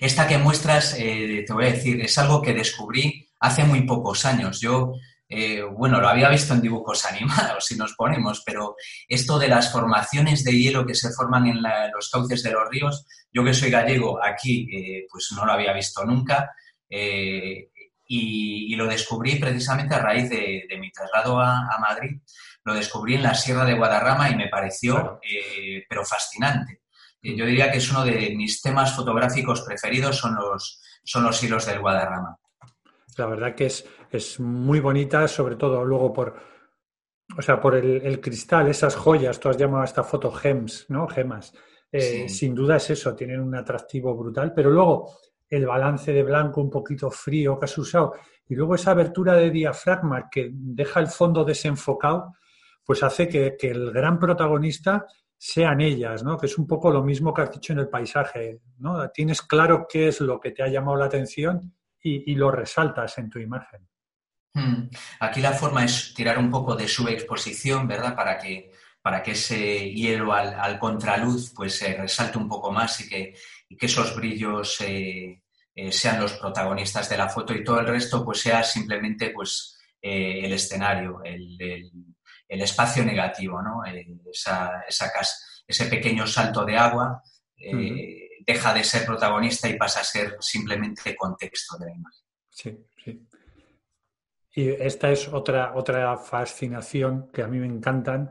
Esta 0.00 0.28
que 0.28 0.38
muestras, 0.38 0.94
te 0.96 1.46
voy 1.52 1.64
a 1.64 1.72
decir, 1.72 2.00
es 2.00 2.16
algo 2.18 2.42
que 2.42 2.54
descubrí 2.54 3.28
hace 3.40 3.64
muy 3.64 3.82
pocos 3.82 4.24
años. 4.24 4.60
Yo, 4.60 4.94
bueno, 5.72 6.00
lo 6.00 6.08
había 6.08 6.28
visto 6.28 6.54
en 6.54 6.60
dibujos 6.60 7.04
animados, 7.10 7.64
si 7.64 7.76
nos 7.76 7.94
ponemos, 7.94 8.42
pero 8.44 8.74
esto 9.08 9.38
de 9.38 9.48
las 9.48 9.70
formaciones 9.70 10.42
de 10.44 10.52
hielo 10.52 10.84
que 10.84 10.94
se 10.94 11.12
forman 11.12 11.46
en, 11.46 11.62
los 11.94 12.10
cauces 12.10 12.42
de 12.42 12.50
los 12.50 12.68
ríos, 12.68 13.06
yo 13.32 13.44
que 13.44 13.54
soy 13.54 13.70
gallego, 13.70 14.22
aquí 14.24 14.68
pues 15.10 15.28
no 15.36 15.46
lo 15.46 15.52
había 15.52 15.72
visto 15.72 16.04
nunca. 16.04 16.50
Eh, 16.90 17.70
y, 18.12 18.74
lo 18.74 18.88
descubrí 18.88 19.36
precisamente 19.36 19.94
a 19.94 20.00
raíz 20.00 20.28
de, 20.28 20.66
mi 20.80 20.90
traslado 20.90 21.40
a, 21.40 21.78
Madrid. 21.80 22.20
Lo 22.64 22.74
descubrí 22.74 23.14
en 23.14 23.22
la 23.22 23.34
Sierra 23.34 23.64
de 23.64 23.74
Guadarrama 23.74 24.28
y 24.30 24.36
me 24.36 24.48
pareció, 24.48 25.20
eh, 25.22 25.84
pero 25.88 26.04
fascinante. 26.04 26.82
Eh, 27.22 27.36
yo 27.36 27.46
diría 27.46 27.70
que 27.70 27.78
es 27.78 27.90
uno 27.90 28.04
de 28.04 28.34
mis 28.34 28.60
temas 28.60 28.94
fotográficos 28.96 29.62
preferidos, 29.62 30.18
son 30.18 30.34
los, 30.34 30.82
son 31.04 31.22
los 31.22 31.42
hilos 31.42 31.66
del 31.66 31.78
Guadarrama. 31.78 32.36
La 33.20 33.26
verdad 33.26 33.54
que 33.54 33.66
es, 33.66 33.86
es 34.10 34.40
muy 34.40 34.80
bonita, 34.80 35.28
sobre 35.28 35.56
todo 35.56 35.84
luego 35.84 36.12
por, 36.12 36.34
o 37.36 37.42
sea, 37.42 37.60
por 37.60 37.76
el, 37.76 38.20
cristal, 38.20 38.68
esas 38.68 38.96
joyas, 38.96 39.38
tú 39.38 39.48
has 39.48 39.56
llamado 39.56 39.82
a 39.82 39.84
esta 39.84 40.02
foto 40.02 40.32
gems, 40.32 40.86
¿no? 40.88 41.06
Gemas. 41.06 41.52
Sin 41.92 42.54
duda 42.54 42.76
es 42.76 42.90
eso, 42.90 43.14
tienen 43.14 43.40
un 43.40 43.54
atractivo 43.54 44.16
brutal, 44.16 44.52
pero 44.54 44.70
luego 44.70 45.10
el 45.48 45.66
balance 45.66 46.12
de 46.12 46.22
blanco 46.22 46.60
un 46.60 46.70
poquito 46.70 47.10
frío 47.10 47.58
que 47.58 47.64
has 47.64 47.76
usado 47.76 48.14
y 48.48 48.54
luego 48.54 48.76
esa 48.76 48.92
abertura 48.92 49.34
de 49.34 49.50
diafragma 49.50 50.28
que 50.30 50.50
deja 50.52 51.00
el 51.00 51.08
fondo 51.08 51.44
desenfocado, 51.44 52.34
pues 52.84 53.02
hace 53.02 53.28
que, 53.28 53.56
el 53.60 53.90
gran 53.92 54.18
protagonista 54.18 55.06
sean 55.36 55.80
ellas, 55.80 56.22
¿no? 56.22 56.36
Que 56.36 56.46
es 56.46 56.58
un 56.58 56.66
poco 56.66 56.90
lo 56.90 57.02
mismo 57.02 57.34
que 57.34 57.42
has 57.42 57.52
dicho 57.52 57.72
en 57.72 57.80
el 57.80 57.88
paisaje, 57.88 58.60
¿no? 58.78 59.08
Tienes 59.10 59.42
claro 59.42 59.86
qué 59.88 60.08
es 60.08 60.20
lo 60.20 60.38
que 60.38 60.52
te 60.52 60.62
ha 60.62 60.68
llamado 60.68 60.96
la 60.96 61.06
atención 61.06 61.74
y, 62.02 62.34
lo 62.34 62.50
resaltas 62.50 63.18
en 63.18 63.30
tu 63.30 63.38
imagen. 63.38 63.88
Hmm. 64.54 64.88
Aquí 65.20 65.40
la 65.40 65.52
forma 65.52 65.84
es 65.84 66.12
tirar 66.14 66.38
un 66.38 66.50
poco 66.50 66.74
de 66.74 66.88
subexposición, 66.88 67.86
¿verdad? 67.86 68.16
Para 68.16 68.38
que 68.38 68.72
para 69.02 69.22
que 69.22 69.30
ese 69.30 69.90
hielo 69.92 70.32
al, 70.32 70.78
contraluz 70.78 71.52
pues 71.54 71.78
se 71.78 71.94
resalte 71.94 72.38
un 72.38 72.48
poco 72.48 72.70
más 72.70 73.00
y 73.00 73.08
que, 73.08 73.34
que 73.78 73.86
esos 73.86 74.14
brillos 74.14 74.78
eh, 74.82 75.42
eh, 75.74 75.92
sean 75.92 76.20
los 76.20 76.34
protagonistas 76.34 77.08
de 77.08 77.16
la 77.16 77.28
foto 77.28 77.54
y 77.54 77.64
todo 77.64 77.80
el 77.80 77.86
resto 77.86 78.24
pues 78.24 78.40
sea 78.40 78.62
simplemente 78.62 79.30
pues 79.30 79.78
eh, 80.02 80.40
el 80.44 80.52
escenario, 80.52 81.22
el, 81.24 81.90
espacio 82.46 83.04
negativo, 83.04 83.62
¿no? 83.62 83.82
esa, 84.30 84.82
esa 84.86 85.10
ese 85.66 85.86
pequeño 85.86 86.26
salto 86.26 86.64
de 86.64 86.76
agua 86.76 87.22
deja 88.52 88.74
de 88.74 88.84
ser 88.84 89.04
protagonista 89.06 89.68
y 89.68 89.76
pasa 89.76 90.00
a 90.00 90.04
ser 90.04 90.36
simplemente 90.40 91.16
contexto 91.16 91.76
de 91.78 91.86
la 91.86 91.92
imagen. 91.92 92.24
Sí, 92.48 92.86
sí. 93.04 93.26
Y 94.52 94.68
esta 94.68 95.10
es 95.10 95.28
otra, 95.28 95.72
otra 95.74 96.16
fascinación 96.16 97.30
que 97.32 97.42
a 97.42 97.46
mí 97.46 97.58
me 97.58 97.66
encantan. 97.66 98.30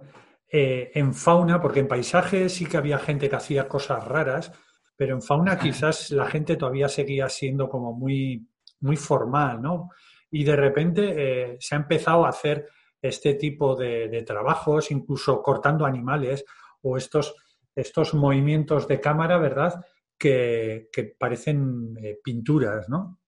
Eh, 0.51 0.91
en 0.95 1.13
fauna, 1.13 1.61
porque 1.61 1.79
en 1.79 1.87
paisaje 1.87 2.49
sí 2.49 2.65
que 2.65 2.77
había 2.77 2.97
gente 2.97 3.29
que 3.29 3.35
hacía 3.35 3.67
cosas 3.67 4.03
raras, 4.03 4.51
pero 4.95 5.15
en 5.15 5.21
fauna 5.21 5.57
quizás 5.57 6.11
la 6.11 6.25
gente 6.25 6.57
todavía 6.57 6.89
seguía 6.89 7.29
siendo 7.29 7.69
como 7.69 7.93
muy, 7.93 8.49
muy 8.81 8.97
formal, 8.97 9.61
¿no? 9.61 9.89
Y 10.31 10.43
de 10.43 10.55
repente 10.55 11.13
eh, 11.15 11.57
se 11.59 11.75
ha 11.75 11.77
empezado 11.77 12.25
a 12.25 12.29
hacer 12.29 12.67
este 13.01 13.35
tipo 13.35 13.75
de, 13.75 14.23
trabajos, 14.25 14.91
incluso 14.91 15.41
cortando 15.41 15.85
animales 15.85 16.43
o 16.81 16.97
estos, 16.97 17.33
estos 17.75 18.13
movimientos 18.13 18.87
de 18.87 18.99
cámara, 18.99 19.37
¿verdad? 19.37 19.85
Que, 20.19 20.89
parecen 21.17 21.97
eh, 22.03 22.19
pinturas, 22.23 22.89
¿no? 22.89 23.21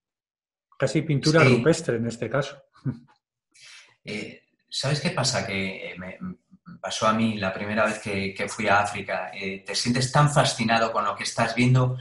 Casi 0.77 1.01
pintura 1.03 1.43
rupestre 1.43 1.97
en 1.97 2.07
este 2.07 2.29
caso. 2.29 2.61
Eh, 4.03 4.41
¿Sabes 4.67 4.99
qué 4.99 5.11
pasa? 5.11 5.45
Que 5.45 5.93
me 5.95 6.17
pasó 6.81 7.07
a 7.07 7.13
mí 7.13 7.37
la 7.37 7.53
primera 7.53 7.85
vez 7.85 7.99
que, 7.99 8.47
fui 8.49 8.67
a 8.67 8.79
África. 8.79 9.31
Eh, 9.33 9.63
te 9.65 9.75
sientes 9.75 10.11
tan 10.11 10.31
fascinado 10.31 10.91
con 10.91 11.05
lo 11.05 11.15
que 11.15 11.23
estás 11.23 11.55
viendo 11.55 11.97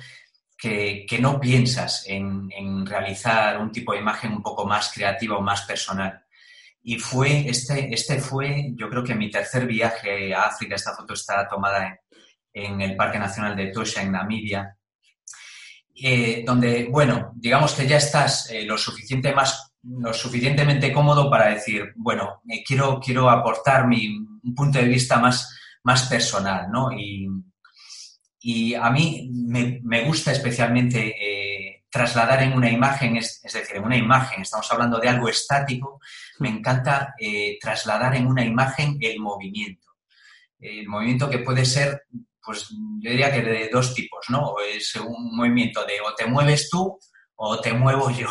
que, 0.56 1.06
no 1.20 1.40
piensas 1.40 2.04
en, 2.06 2.86
realizar 2.86 3.58
un 3.58 3.72
tipo 3.72 3.92
de 3.92 4.00
imagen 4.00 4.32
un 4.32 4.42
poco 4.42 4.66
más 4.66 4.92
creativa 4.92 5.36
o 5.36 5.42
más 5.42 5.62
personal. 5.62 6.24
Y 6.82 6.98
fue, 6.98 7.48
este, 7.48 7.92
este 7.92 8.20
fue, 8.20 8.72
yo 8.74 8.88
creo 8.88 9.04
que 9.04 9.14
mi 9.14 9.30
tercer 9.30 9.66
viaje 9.66 10.34
a 10.34 10.44
África. 10.44 10.74
Esta 10.74 10.94
foto 10.94 11.14
está 11.14 11.46
tomada 11.48 12.00
en, 12.52 12.80
el 12.80 12.96
Parque 12.96 13.18
Nacional 13.18 13.56
de 13.56 13.68
Tosha, 13.68 14.02
en 14.02 14.12
Namibia. 14.12 14.76
Eh, 16.02 16.42
donde, 16.46 16.88
bueno, 16.90 17.32
digamos 17.34 17.74
que 17.74 17.86
ya 17.86 17.98
estás 17.98 18.50
lo 18.64 18.78
suficiente 18.78 19.34
más 19.34 19.70
lo 19.82 20.12
suficientemente 20.12 20.92
cómodo 20.92 21.30
para 21.30 21.48
decir, 21.54 21.92
bueno, 21.96 22.42
eh, 22.48 22.62
quiero, 22.66 23.00
quiero 23.00 23.30
aportar 23.30 23.86
mi 23.86 24.18
un 24.42 24.54
punto 24.54 24.78
de 24.78 24.86
vista 24.86 25.18
más, 25.18 25.58
más 25.84 26.08
personal, 26.08 26.70
¿no? 26.70 26.90
Y, 26.92 27.28
a 28.74 28.90
mí 28.90 29.30
me, 29.32 30.04
gusta 30.04 30.32
especialmente 30.32 31.14
eh, 31.20 31.84
trasladar 31.90 32.42
en 32.42 32.54
una 32.54 32.70
imagen, 32.70 33.18
es, 33.18 33.42
decir, 33.42 33.76
en 33.76 33.84
una 33.84 33.98
imagen, 33.98 34.40
estamos 34.40 34.70
hablando 34.72 34.98
de 34.98 35.10
algo 35.10 35.28
estático, 35.28 36.00
me 36.38 36.48
encanta 36.48 37.14
eh, 37.20 37.58
trasladar 37.60 38.16
en 38.16 38.26
una 38.26 38.42
imagen 38.42 38.96
el 38.98 39.20
movimiento. 39.20 39.88
El 40.58 40.88
movimiento 40.88 41.28
que 41.28 41.40
puede 41.40 41.66
ser, 41.66 42.04
pues 42.44 42.68
yo 43.00 43.10
diría 43.10 43.32
que 43.32 43.42
de 43.42 43.68
dos 43.72 43.94
tipos, 43.94 44.26
¿no? 44.28 44.54
Es 44.60 44.94
un 44.96 45.36
movimiento 45.36 45.84
de 45.84 46.00
o 46.00 46.14
te 46.14 46.26
mueves 46.26 46.68
tú 46.70 46.98
o 47.42 47.60
te 47.60 47.72
muevo 47.72 48.10
yo. 48.10 48.28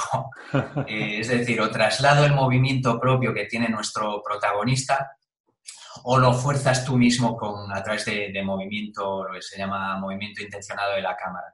Eh, 0.88 1.19
es 1.19 1.28
decir, 1.28 1.62
o 1.62 1.69
traslado 1.69 2.26
el 2.26 2.34
movimiento 2.34 3.00
propio 3.00 3.32
que 3.34 3.45
tiene 3.45 3.69
nuestro 3.69 4.24
protagonista 4.24 5.12
o 6.04 6.17
lo 6.17 6.34
fuerzas 6.34 6.86
tú 6.86 6.98
mismo 6.98 7.36
con, 7.38 7.72
a 7.72 7.84
través 7.84 8.06
de, 8.06 8.41
movimiento, 8.43 9.24
lo 9.26 9.34
que 9.34 9.41
se 9.41 9.58
llama 9.58 10.00
movimiento 10.00 10.41
intencionado 10.41 10.95
de 10.95 11.02
la 11.02 11.15
cámara. 11.15 11.54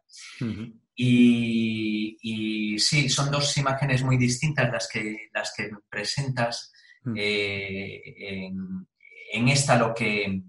y, 0.96 2.78
sí, 2.80 3.10
son 3.10 3.32
dos 3.32 3.58
imágenes 3.58 4.04
muy 4.04 4.18
distintas 4.18 4.72
las 4.72 4.88
que, 4.88 5.30
las 5.34 5.54
que 5.56 5.70
presentas. 5.89 6.72
Eh, 7.15 8.50
en, 9.34 9.50
esta 9.50 9.78
lo 9.78 9.94
que, 9.94 10.41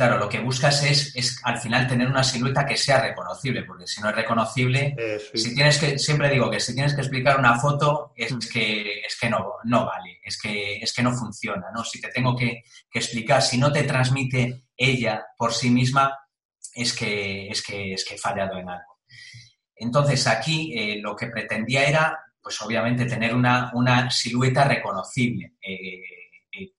Claro, 0.00 0.16
lo 0.16 0.30
que 0.30 0.40
buscas 0.40 0.82
es, 0.82 1.14
es, 1.14 1.42
al 1.44 1.58
final 1.58 1.86
tener 1.86 2.08
una 2.08 2.24
silueta 2.24 2.64
que 2.64 2.78
sea 2.78 3.02
reconocible, 3.02 3.64
porque 3.64 3.86
si 3.86 4.00
no 4.00 4.08
es 4.08 4.16
reconocible, 4.16 4.96
si 5.34 5.54
tienes 5.54 5.76
que, 5.76 5.98
siempre 5.98 6.30
digo 6.30 6.50
que 6.50 6.58
si 6.58 6.72
tienes 6.72 6.94
que 6.94 7.02
explicar 7.02 7.38
una 7.38 7.60
foto, 7.60 8.14
es 8.16 8.32
mm. 8.32 8.38
que, 8.50 9.00
es 9.00 9.18
que 9.20 9.28
no, 9.28 9.56
no 9.64 9.84
vale, 9.84 10.18
es 10.22 10.40
que, 10.40 10.78
es 10.78 10.94
que 10.94 11.02
no 11.02 11.12
funciona, 11.12 11.66
¿no? 11.74 11.84
Si 11.84 12.00
te 12.00 12.08
tengo 12.08 12.34
que, 12.34 12.62
explicar, 12.90 13.42
si 13.42 13.58
no 13.58 13.70
te 13.70 13.82
transmite 13.82 14.68
ella 14.74 15.22
por 15.36 15.52
sí 15.52 15.68
misma, 15.68 16.18
es 16.72 16.94
que, 16.94 17.48
es 17.48 17.62
que, 17.62 17.92
es 17.92 18.02
que 18.02 18.14
he 18.14 18.18
fallado 18.18 18.56
en 18.56 18.70
algo. 18.70 19.00
Entonces, 19.76 20.26
aquí 20.26 20.72
eh, 20.78 20.98
lo 21.02 21.14
que 21.14 21.26
pretendía 21.26 21.84
era, 21.84 22.18
pues 22.40 22.58
obviamente, 22.62 23.04
tener 23.04 23.34
una, 23.34 23.70
una 23.74 24.10
silueta 24.10 24.64
reconocible. 24.64 25.56
Eh, 25.60 26.00
eh, 26.52 26.72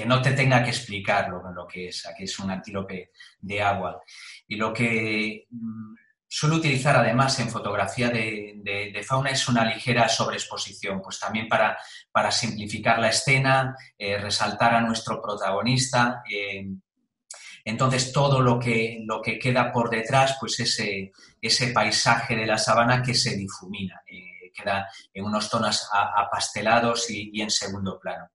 que 0.00 0.06
no 0.06 0.22
te 0.22 0.32
tenga 0.32 0.64
que 0.64 0.70
explicar 0.70 1.28
lo, 1.28 1.66
que 1.66 1.88
es, 1.88 2.06
aquí 2.06 2.24
es 2.24 2.38
un 2.38 2.50
antílope 2.50 3.10
de 3.38 3.60
agua. 3.60 4.00
Y 4.48 4.56
lo 4.56 4.72
que 4.72 5.46
mm, 5.50 5.94
suelo 6.26 6.56
utilizar 6.56 6.96
además 6.96 7.38
en 7.38 7.50
fotografía 7.50 8.08
de, 8.08 9.04
fauna 9.06 9.28
es 9.28 9.46
una 9.46 9.62
ligera 9.62 10.08
sobreexposición, 10.08 11.02
pues 11.02 11.20
también 11.20 11.48
para, 11.48 11.76
para 12.10 12.32
simplificar 12.32 12.98
la 12.98 13.10
escena, 13.10 13.76
eh, 13.98 14.16
resaltar 14.16 14.74
a 14.74 14.80
nuestro 14.80 15.20
protagonista. 15.20 16.22
Eh, 16.32 16.66
entonces 17.66 18.10
todo 18.10 18.40
lo 18.40 18.58
que, 18.58 19.02
lo 19.04 19.20
que 19.20 19.38
queda 19.38 19.70
por 19.70 19.90
detrás, 19.90 20.38
pues 20.40 20.60
ese, 20.60 21.12
ese 21.42 21.72
paisaje 21.74 22.36
de 22.36 22.46
la 22.46 22.56
sabana 22.56 23.02
que 23.02 23.12
se 23.12 23.36
difumina, 23.36 24.00
eh, 24.06 24.50
queda 24.54 24.88
en 25.12 25.26
unos 25.26 25.50
tonos 25.50 25.90
apastelados 25.92 27.10
y 27.10 27.38
en 27.42 27.50
segundo 27.50 28.00
plano. 28.00 28.30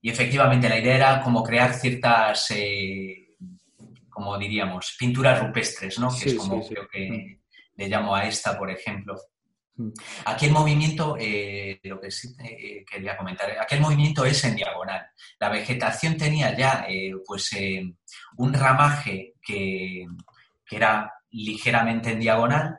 Y 0.00 0.10
efectivamente 0.10 0.68
la 0.68 0.78
idea 0.78 0.96
era 0.96 1.22
como 1.22 1.42
crear 1.42 1.74
ciertas, 1.74 2.50
eh, 2.52 3.36
como 4.08 4.38
diríamos, 4.38 4.96
pinturas 4.98 5.40
rupestres, 5.40 5.98
¿no? 5.98 6.08
Que 6.16 6.30
es 6.30 6.34
como 6.34 6.66
creo 6.66 6.86
que 6.88 7.10
mm. 7.10 7.40
le 7.76 7.88
llamo 7.88 8.14
a 8.14 8.24
esta, 8.24 8.56
por 8.56 8.70
ejemplo. 8.70 9.16
Mm. 9.74 9.90
Aquí 10.26 10.46
el 10.46 10.52
movimiento, 10.52 11.16
eh, 11.18 11.80
lo 11.82 12.00
que 12.00 12.12
sí 12.12 12.28
eh, 12.44 12.84
quería 12.88 13.16
comentar, 13.16 13.50
aquel 13.58 13.80
movimiento 13.80 14.24
es 14.24 14.44
en 14.44 14.54
diagonal. 14.54 15.04
La 15.40 15.48
vegetación 15.48 16.16
tenía 16.16 16.56
ya 16.56 16.86
pues 17.26 17.50
un 18.36 18.52
ramaje 18.52 19.34
que, 19.42 20.06
que, 20.64 20.76
era 20.76 21.12
ligeramente 21.30 22.12
en 22.12 22.20
diagonal 22.20 22.78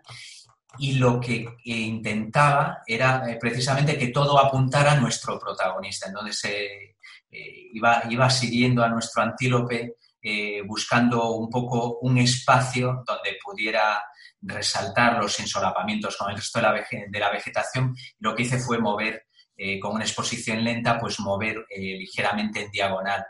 y 0.77 0.93
lo 0.93 1.19
que 1.19 1.45
intentaba 1.65 2.82
era 2.88 3.23
precisamente 3.39 3.97
que 3.97 4.08
todo 4.08 4.39
apuntara 4.39 4.93
a 4.93 4.99
nuestro 4.99 5.38
protagonista. 5.38 6.08
Entonces 6.08 6.88
eh, 7.32 7.70
iba, 7.74 8.04
iba 8.10 8.30
siguiendo 8.30 8.84
a 8.84 8.89
nuestro 8.89 9.22
antílope 9.22 9.96
eh, 10.22 10.62
buscando 10.65 11.32
un 11.34 11.50
poco 11.50 12.00
un 12.00 12.18
espacio 12.18 13.04
donde 13.06 13.38
pudiera 13.44 14.04
resaltar 14.42 15.18
los 15.18 15.39
ensolapamientos 15.39 16.18
con 16.18 16.32
el 16.32 16.38
resto 16.38 16.60
de 16.60 17.20
la, 17.20 17.32
vegetación. 17.32 17.96
Lo 18.20 18.36
que 18.36 18.44
hice 18.44 18.60
fue 18.60 18.80
mover 18.80 19.28
eh, 19.56 19.80
con 19.80 19.96
una 19.96 20.06
exposición 20.06 20.63
lenta, 20.63 20.98
pues 20.98 21.20
mover 21.20 21.65
ligeramente 21.70 22.63
en 22.63 22.72
diagonal 22.72 23.26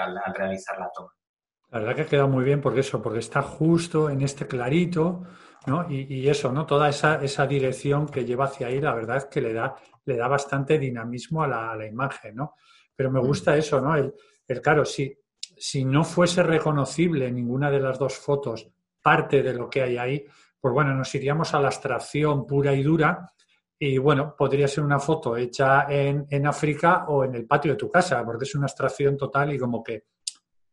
al, 0.00 0.34
realizar 0.34 0.78
la 0.78 0.90
toma. 0.94 1.10
La 1.70 1.80
verdad 1.80 1.96
que 1.96 2.06
queda 2.06 2.26
muy 2.26 2.44
bien 2.44 2.60
porque 2.60 2.80
eso, 2.80 3.02
porque 3.02 3.18
está 3.18 3.42
justo 3.42 4.08
en 4.08 4.22
este 4.22 4.46
clarito, 4.46 5.24
¿no? 5.66 5.90
Y, 5.90 6.28
eso, 6.28 6.52
¿no? 6.52 6.66
Toda 6.66 6.88
esa, 6.88 7.22
esa, 7.22 7.46
dirección 7.46 8.06
que 8.06 8.24
lleva 8.24 8.46
hacia 8.46 8.68
ahí, 8.68 8.80
la 8.80 8.94
verdad 8.94 9.18
es 9.18 9.24
que 9.26 9.40
le 9.40 9.52
da, 9.52 9.74
le 10.04 10.16
da 10.16 10.28
bastante 10.28 10.78
dinamismo 10.78 11.42
a 11.42 11.48
la, 11.48 11.72
a 11.72 11.76
la 11.76 11.86
imagen, 11.86 12.36
¿no? 12.36 12.54
Pero 12.96 13.10
me 13.10 13.20
mm. 13.20 13.26
gusta 13.26 13.56
eso, 13.56 13.80
¿no? 13.80 13.96
El, 13.96 14.14
claro, 14.62 14.84
si, 14.84 15.16
si 15.56 15.84
no 15.84 16.04
fuese 16.04 16.42
reconocible 16.42 17.30
ninguna 17.30 17.70
de 17.70 17.80
las 17.80 17.98
dos 17.98 18.14
fotos 18.18 18.68
parte 19.00 19.42
de 19.42 19.54
lo 19.54 19.68
que 19.68 19.82
hay 19.82 19.96
ahí, 19.96 20.24
pues 20.60 20.72
bueno, 20.72 20.94
nos 20.94 21.14
iríamos 21.14 21.52
a 21.54 21.60
la 21.60 21.68
abstracción 21.68 22.46
pura 22.46 22.72
y 22.72 22.82
dura 22.82 23.30
y 23.78 23.98
bueno, 23.98 24.34
podría 24.36 24.68
ser 24.68 24.84
una 24.84 24.98
foto 24.98 25.36
hecha 25.36 25.86
en, 25.88 26.26
en, 26.30 26.46
África 26.46 27.04
o 27.08 27.24
en 27.24 27.34
el 27.34 27.46
patio 27.46 27.72
de 27.72 27.76
tu 27.76 27.90
casa, 27.90 28.24
porque 28.24 28.44
es 28.44 28.54
una 28.54 28.64
abstracción 28.64 29.16
total 29.16 29.52
y 29.52 29.58
como 29.58 29.82
que 29.82 30.04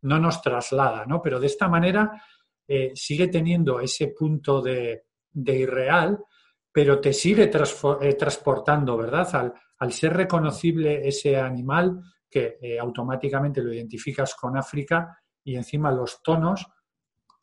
no 0.03 0.19
nos 0.19 0.41
traslada, 0.41 1.05
¿no? 1.05 1.21
Pero 1.21 1.39
de 1.39 1.47
esta 1.47 1.67
manera 1.67 2.23
eh, 2.67 2.91
sigue 2.95 3.27
teniendo 3.27 3.79
ese 3.79 4.10
punto 4.10 4.62
de, 4.62 5.07
de 5.31 5.55
irreal, 5.57 6.23
pero 6.71 7.01
te 7.01 7.12
sigue 7.12 7.51
eh, 7.51 8.13
transportando, 8.13 8.95
¿verdad? 8.97 9.36
Al, 9.36 9.53
al 9.82 9.91
ser 9.94 10.13
reconocible 10.13 11.08
ese 11.08 11.38
animal, 11.38 12.00
que 12.30 12.60
eh, 12.62 12.80
automáticamente 12.80 13.63
lo 13.63 13.74
identificas 13.74 14.36
con 14.36 14.56
África 14.56 15.17
y 15.44 15.56
encima 15.56 15.91
los 15.91 16.22
tonos, 16.22 16.67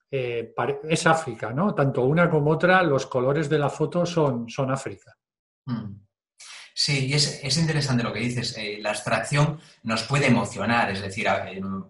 eh, 0.09 0.55
es 0.85 1.07
África, 1.09 1.53
¿no? 1.53 1.75
Tanto 1.75 2.05
una 2.05 2.31
como 2.31 2.53
otra, 2.53 2.81
los 2.85 3.07
colores 3.07 3.49
de 3.49 3.59
la 3.59 3.69
foto 3.69 4.07
son, 4.07 4.49
son 4.49 4.71
África. 4.71 5.17
Mm. 5.67 5.97
Sí, 6.73 7.13
es, 7.13 7.41
es 7.43 7.57
interesante 7.59 8.05
lo 8.05 8.13
que 8.13 8.21
dices. 8.21 8.57
Eh, 8.57 8.79
la 8.81 8.91
abstracción 8.91 9.59
nos 9.83 10.05
puede 10.05 10.29
emocionar, 10.29 10.93
es 10.93 11.03
decir, 11.03 11.27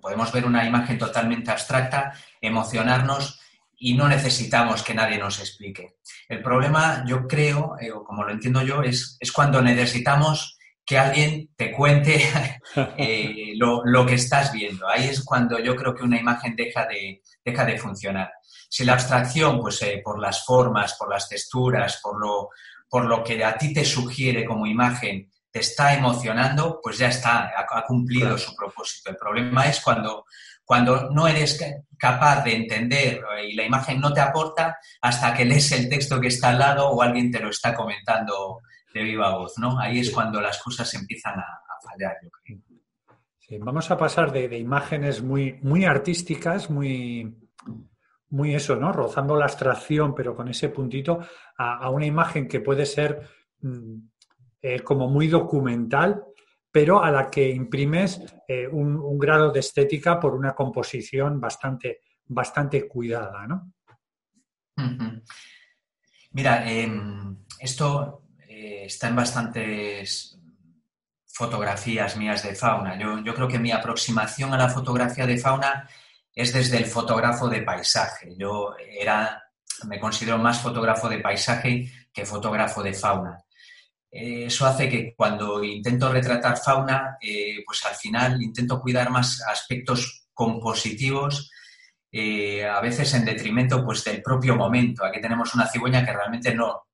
podemos 0.00 0.32
ver 0.32 0.46
una 0.46 0.66
imagen 0.66 0.96
totalmente 0.96 1.50
abstracta, 1.50 2.14
emocionarnos 2.40 3.38
y 3.78 3.94
no 3.94 4.08
necesitamos 4.08 4.82
que 4.82 4.94
nadie 4.94 5.18
nos 5.18 5.38
explique. 5.38 5.96
El 6.28 6.42
problema, 6.42 7.04
yo 7.06 7.26
creo, 7.26 7.76
eh, 7.80 7.92
o 7.92 8.04
como 8.04 8.24
lo 8.24 8.32
entiendo 8.32 8.62
yo, 8.62 8.82
es, 8.82 9.16
es, 9.20 9.32
cuando 9.32 9.62
necesitamos 9.62 10.58
que 10.84 10.98
alguien 10.98 11.50
te 11.56 11.70
cuente 11.70 12.22
eh, 12.96 13.52
lo, 13.56 13.82
lo, 13.84 14.04
que 14.04 14.14
estás 14.14 14.52
viendo. 14.52 14.88
Ahí 14.88 15.08
es 15.08 15.24
cuando 15.24 15.58
yo 15.58 15.76
creo 15.76 15.94
que 15.94 16.02
una 16.02 16.18
imagen 16.18 16.56
deja 16.56 16.86
de, 16.86 17.22
deja 17.44 17.64
de 17.64 17.78
funcionar. 17.78 18.32
Si 18.68 18.84
la 18.84 18.94
abstracción, 18.94 19.60
pues 19.60 19.80
por 20.02 20.20
las 20.20 20.44
formas, 20.44 20.94
por 20.98 21.10
las 21.10 21.28
texturas, 21.28 22.00
por 22.02 22.20
lo, 22.20 22.50
por 22.88 23.04
lo 23.04 23.22
que 23.22 23.42
a 23.44 23.56
ti 23.56 23.72
te 23.72 23.84
sugiere 23.84 24.44
como 24.44 24.66
imagen, 24.66 25.30
te 25.50 25.60
está 25.60 25.94
emocionando, 25.94 26.80
pues 26.82 26.98
ya 26.98 27.08
está, 27.08 27.52
ha, 27.56 27.84
cumplido 27.84 28.36
su 28.36 28.54
propósito. 28.54 29.10
El 29.10 29.16
problema 29.16 29.66
es 29.66 29.80
cuando, 29.80 30.24
cuando 30.68 31.08
no 31.08 31.26
eres 31.26 31.58
capaz 31.96 32.44
de 32.44 32.54
entender 32.54 33.22
y 33.42 33.54
la 33.54 33.64
imagen 33.64 33.98
no 33.98 34.12
te 34.12 34.20
aporta 34.20 34.76
hasta 35.00 35.32
que 35.32 35.46
lees 35.46 35.72
el 35.72 35.88
texto 35.88 36.20
que 36.20 36.26
está 36.26 36.50
al 36.50 36.58
lado 36.58 36.90
o 36.90 37.00
alguien 37.00 37.30
te 37.30 37.40
lo 37.40 37.48
está 37.48 37.74
comentando 37.74 38.60
de 38.92 39.02
viva 39.02 39.34
voz, 39.34 39.54
¿no? 39.56 39.80
Ahí 39.80 40.00
es 40.00 40.10
cuando 40.10 40.42
las 40.42 40.62
cosas 40.62 40.92
empiezan 40.92 41.38
a, 41.38 41.46
fallar, 41.82 42.18
yo 42.22 42.28
creo. 42.42 43.64
vamos 43.64 43.90
a 43.90 43.96
pasar 43.96 44.30
de, 44.30 44.46
de, 44.46 44.58
imágenes 44.58 45.22
muy, 45.22 45.58
muy 45.62 45.86
artísticas, 45.86 46.68
muy, 46.68 47.34
muy 48.28 48.54
eso, 48.54 48.76
¿no? 48.76 48.92
Rozando 48.92 49.36
la 49.36 49.46
abstracción, 49.46 50.14
pero 50.14 50.36
con 50.36 50.48
ese 50.48 50.68
puntito, 50.68 51.20
a, 51.56 51.88
una 51.88 52.04
imagen 52.04 52.46
que 52.46 52.60
puede 52.60 52.84
ser 52.84 53.22
mm, 53.62 53.94
eh, 54.60 54.80
como 54.80 55.08
muy 55.08 55.28
documental, 55.28 56.24
pero 56.70 57.02
a 57.02 57.10
la 57.10 57.30
que 57.30 57.48
imprimes 57.50 58.20
eh, 58.46 58.66
un, 58.66 59.18
grado 59.18 59.50
de 59.50 59.60
estética 59.60 60.20
por 60.20 60.34
una 60.34 60.54
composición 60.54 61.40
bastante, 61.40 62.02
bastante 62.26 62.86
cuidada, 62.86 63.46
¿no? 63.46 63.72
Mira, 66.32 66.70
em, 66.70 67.36
esto 67.58 68.22
eh, 68.46 68.84
está 68.86 69.08
en 69.08 69.16
bastantes 69.16 70.38
fotografías 71.26 72.16
mías 72.16 72.42
de 72.42 72.54
fauna. 72.54 72.98
Yo, 72.98 73.18
yo 73.20 73.34
creo 73.34 73.48
que 73.48 73.58
mi 73.58 73.72
aproximación 73.72 74.52
a 74.54 74.58
la 74.58 74.68
fotografía 74.68 75.26
de 75.26 75.38
fauna 75.38 75.88
es 76.34 76.52
desde 76.52 76.78
el 76.78 76.86
fotógrafo 76.86 77.48
de 77.48 77.62
paisaje. 77.62 78.34
Yo 78.36 78.76
era, 78.78 79.42
me 79.88 79.98
considero 79.98 80.38
más 80.38 80.60
fotógrafo 80.60 81.08
de 81.08 81.18
paisaje 81.18 81.90
que 82.12 82.24
fotógrafo 82.24 82.82
de 82.82 82.94
fauna. 82.94 83.38
Eh, 84.10 84.46
eso 84.46 84.66
hace 84.66 84.88
que 84.88 85.14
cuando 85.14 85.62
intento 85.62 86.10
retratar 86.10 86.56
fauna, 86.56 87.18
eh, 87.20 87.62
pues 87.64 87.84
al 87.84 87.94
final 87.94 88.42
intento 88.42 88.80
cuidar 88.80 89.10
más 89.10 89.42
aspectos 89.42 90.28
compositivos, 90.32 91.50
eh, 92.10 92.64
a 92.64 92.80
veces 92.80 93.12
en 93.14 93.24
detrimento 93.24 93.84
pues, 93.84 94.04
del 94.04 94.22
propio 94.22 94.56
momento. 94.56 95.04
Aquí 95.04 95.20
tenemos 95.20 95.54
una 95.54 95.68
cigüeña 95.68 96.04
que 96.04 96.12
realmente 96.12 96.54
no, 96.54 96.86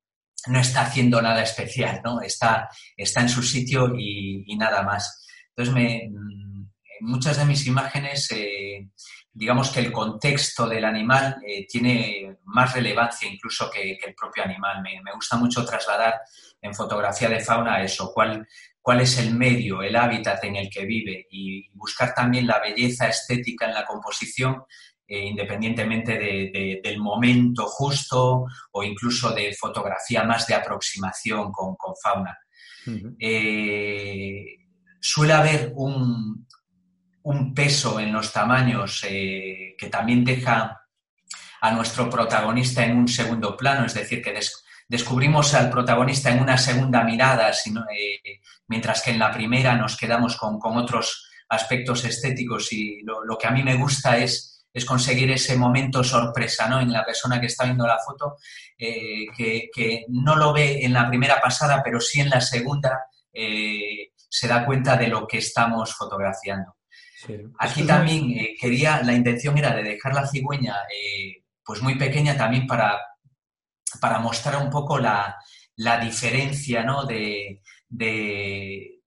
no 0.48 0.58
está 0.58 0.82
haciendo 0.82 1.22
nada 1.22 1.42
especial, 1.42 2.00
¿no? 2.04 2.20
está, 2.20 2.68
está 2.96 3.20
en 3.20 3.28
su 3.28 3.42
sitio 3.42 3.94
y, 3.96 4.56
nada 4.56 4.82
más. 4.82 5.24
Entonces, 5.50 5.74
me, 5.74 6.08
mm, 6.10 6.66
en 7.00 7.06
muchas 7.06 7.36
de 7.36 7.44
mis 7.44 7.66
imágenes 7.66 8.28
digamos 9.34 9.70
que 9.70 9.80
el 9.80 9.90
contexto 9.90 10.68
del 10.68 10.84
animal 10.84 11.36
eh, 11.44 11.66
tiene 11.66 12.38
más 12.44 12.72
relevancia 12.72 13.28
incluso 13.28 13.68
que, 13.68 13.98
el 14.06 14.14
propio 14.14 14.44
animal. 14.44 14.80
Me, 14.82 15.12
gusta 15.12 15.36
mucho 15.36 15.64
trasladar 15.64 16.20
en 16.62 16.72
fotografía 16.72 17.28
de 17.28 17.40
fauna 17.40 17.82
eso, 17.82 18.12
cuál, 18.14 18.46
cuál 18.80 19.00
es 19.00 19.18
el 19.18 19.34
medio, 19.34 19.82
el 19.82 19.96
hábitat 19.96 20.44
en 20.44 20.56
el 20.56 20.70
que 20.70 20.86
vive 20.86 21.26
y 21.30 21.68
buscar 21.70 22.14
también 22.14 22.46
la 22.46 22.60
belleza 22.60 23.08
estética 23.08 23.66
en 23.66 23.74
la 23.74 23.84
composición. 23.84 24.62
Eh, 25.06 25.26
independientemente 25.26 26.18
del 26.82 26.98
momento 26.98 27.66
justo 27.66 28.46
o 28.72 28.82
incluso 28.82 29.34
de 29.34 29.52
fotografía 29.52 30.24
más 30.24 30.46
de 30.46 30.54
aproximación 30.54 31.52
con, 31.52 31.76
fauna. 32.02 32.38
Eh, 33.18 34.46
suele 34.98 35.34
haber 35.34 35.72
un, 35.74 36.46
un 37.24 37.54
peso 37.54 37.98
en 38.00 38.12
los 38.12 38.32
tamaños 38.32 39.04
eh, 39.08 39.74
que 39.78 39.88
también 39.88 40.24
deja 40.24 40.82
a 41.60 41.70
nuestro 41.72 42.10
protagonista 42.10 42.84
en 42.84 42.98
un 42.98 43.08
segundo 43.08 43.56
plano, 43.56 43.86
es 43.86 43.94
decir, 43.94 44.22
que 44.22 44.38
descubrimos 44.86 45.54
al 45.54 45.70
protagonista 45.70 46.30
en 46.30 46.42
una 46.42 46.58
segunda 46.58 47.02
mirada, 47.02 47.50
eh, 47.50 48.40
mientras 48.68 49.00
que 49.00 49.12
en 49.12 49.18
la 49.18 49.32
primera 49.32 49.74
nos 49.74 49.96
quedamos 49.96 50.36
con, 50.36 50.58
otros 50.76 51.30
aspectos 51.48 52.04
estéticos 52.04 52.70
y 52.72 53.00
lo, 53.02 53.38
que 53.38 53.46
a 53.46 53.52
mí 53.52 53.62
me 53.62 53.76
gusta 53.76 54.18
es, 54.18 54.50
conseguir 54.86 55.30
ese 55.30 55.56
momento 55.56 56.04
sorpresa 56.04 56.68
¿no? 56.68 56.80
en 56.80 56.92
la 56.92 57.04
persona 57.04 57.40
que 57.40 57.46
está 57.46 57.64
viendo 57.64 57.86
la 57.86 58.00
foto, 58.04 58.36
eh, 58.76 59.28
que, 59.34 60.04
no 60.08 60.36
lo 60.36 60.52
ve 60.52 60.84
en 60.84 60.92
la 60.92 61.08
primera 61.08 61.40
pasada, 61.40 61.80
pero 61.82 62.00
sí 62.00 62.20
en 62.20 62.28
la 62.28 62.40
segunda 62.42 63.06
se 63.32 64.46
da 64.46 64.66
cuenta 64.66 64.96
de 64.96 65.08
lo 65.08 65.26
que 65.26 65.38
estamos 65.38 65.94
fotografiando. 65.94 66.73
Aquí 67.58 67.84
también 67.84 68.30
eh, 68.30 68.54
quería, 68.60 69.02
la 69.02 69.12
intención 69.12 69.56
era 69.58 69.74
de 69.74 69.82
dejar 69.82 70.14
la 70.14 70.26
cigüeña 70.26 70.76
eh, 70.92 71.44
pues 71.64 71.82
muy 71.82 71.96
pequeña 71.96 72.36
también 72.36 72.66
para, 72.66 73.00
para 74.00 74.18
mostrar 74.18 74.62
un 74.62 74.70
poco 74.70 74.98
la, 74.98 75.36
diferencia, 76.02 76.82
¿no? 76.82 77.04
De, 77.04 77.62
de, 77.88 79.00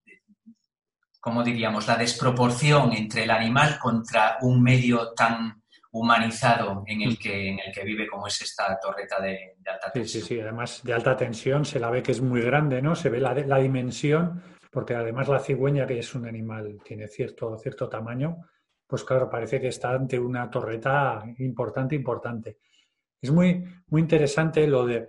¿cómo 1.19 1.43
diríamos? 1.43 1.87
La 1.87 1.95
desproporción 1.95 2.93
entre 2.93 3.23
el 3.23 3.31
animal 3.31 3.77
contra 3.79 4.37
un 4.41 4.61
medio 4.61 5.13
tan 5.13 5.61
humanizado 5.91 6.83
en 6.85 7.01
el 7.01 7.11
mm. 7.11 7.17
que, 7.17 7.49
en 7.49 7.59
el 7.59 7.73
que 7.73 7.83
vive 7.83 8.07
como 8.07 8.27
es 8.27 8.41
esta 8.41 8.77
torreta 8.79 9.21
de, 9.21 9.55
alta 9.65 9.91
tensión. 9.91 10.21
Sí, 10.21 10.27
sí, 10.27 10.35
sí, 10.35 10.41
además 10.41 10.81
de 10.83 10.93
alta 10.93 11.15
tensión 11.15 11.65
se 11.65 11.79
la 11.79 11.89
ve 11.89 12.03
que 12.03 12.11
es 12.11 12.21
muy 12.21 12.41
grande, 12.41 12.81
¿no? 12.81 12.95
Se 12.95 13.09
ve 13.09 13.19
la, 13.19 13.33
la 13.33 13.57
dimensión 13.57 14.41
porque 14.77 14.93
además 14.93 15.27
la 15.27 15.39
cigüeña, 15.39 15.87
que 15.87 15.97
es 15.97 16.13
un 16.13 16.27
animal, 16.27 16.77
tiene 16.83 17.07
cierto, 17.07 17.57
cierto 17.57 17.89
tamaño, 17.89 18.43
pues 18.85 19.03
claro, 19.03 19.27
parece 19.27 19.59
que 19.59 19.69
está 19.69 19.89
ante 19.89 20.19
una 20.19 20.51
torreta 20.51 21.23
importante, 21.39 21.95
importante. 21.95 22.59
Es 23.19 23.31
muy, 23.31 23.63
muy 23.87 24.01
interesante 24.01 24.67
lo 24.67 24.85
de, 24.85 25.07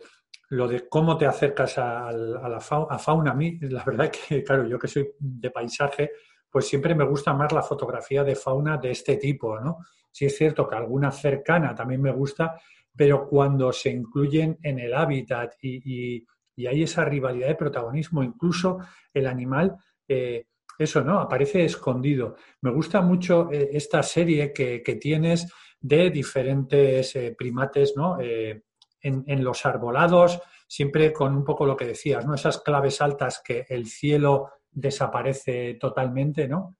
lo 0.49 0.67
de 0.69 0.89
cómo 0.89 1.19
te 1.19 1.27
acercas 1.27 1.77
a, 1.77 2.11
la 2.11 2.61
fauna. 2.61 3.33
A 3.33 3.35
mí, 3.35 3.59
la 3.61 3.85
verdad 3.85 4.11
que, 4.11 4.43
claro, 4.43 4.67
yo 4.67 4.79
que 4.79 4.89
soy 4.89 5.07
de 5.19 5.51
paisaje, 5.51 6.13
pues 6.51 6.67
siempre 6.67 6.95
me 6.95 7.05
gusta 7.05 7.35
más 7.35 7.53
la 7.53 7.61
fotografía 7.61 8.25
de 8.25 8.37
fauna 8.37 8.79
de 8.79 8.93
este 8.93 9.19
tipo, 9.19 9.61
¿no? 9.61 9.81
Sí 10.11 10.25
es 10.25 10.35
cierto 10.35 10.67
que 10.67 10.77
alguna 10.77 11.13
cercana 11.13 11.75
también 11.75 12.01
me 12.01 12.13
gusta, 12.13 12.59
pero 12.97 13.29
cuando 13.29 13.71
se 13.71 13.91
incluyen 13.91 14.59
en 14.63 14.79
el 14.79 14.95
hábitat 14.95 15.57
y 15.61 16.25
hay 16.67 16.83
esa 16.83 17.05
rivalidad 17.05 17.49
de 17.49 17.55
protagonismo. 17.55 18.23
Incluso 18.23 18.79
el 19.13 19.27
animal, 19.27 19.77
eh, 20.07 20.47
eso, 20.79 21.03
¿no? 21.03 21.21
Aparece 21.21 21.65
escondido. 21.65 22.37
Me 22.63 22.71
gusta 22.71 23.01
mucho 23.01 23.51
eh, 23.53 23.71
esta 23.73 24.03
serie 24.03 24.53
que, 24.53 24.81
tienes 25.01 25.53
de 25.81 26.11
diferentes 26.11 27.15
eh, 27.17 27.35
primates, 27.37 27.95
¿no? 27.97 28.19
En, 28.21 29.45
los 29.45 29.65
arbolados, 29.65 30.41
siempre 30.67 31.13
con 31.13 31.37
un 31.37 31.45
poco 31.45 31.65
lo 31.65 31.77
que 31.77 31.87
decías, 31.87 32.27
¿no? 32.27 32.35
Esas 32.35 32.59
claves 32.59 33.01
altas 33.01 33.41
que 33.45 33.67
el 33.69 33.87
cielo 33.87 34.51
desaparece 34.71 35.75
totalmente, 35.75 36.49
¿no? 36.49 36.77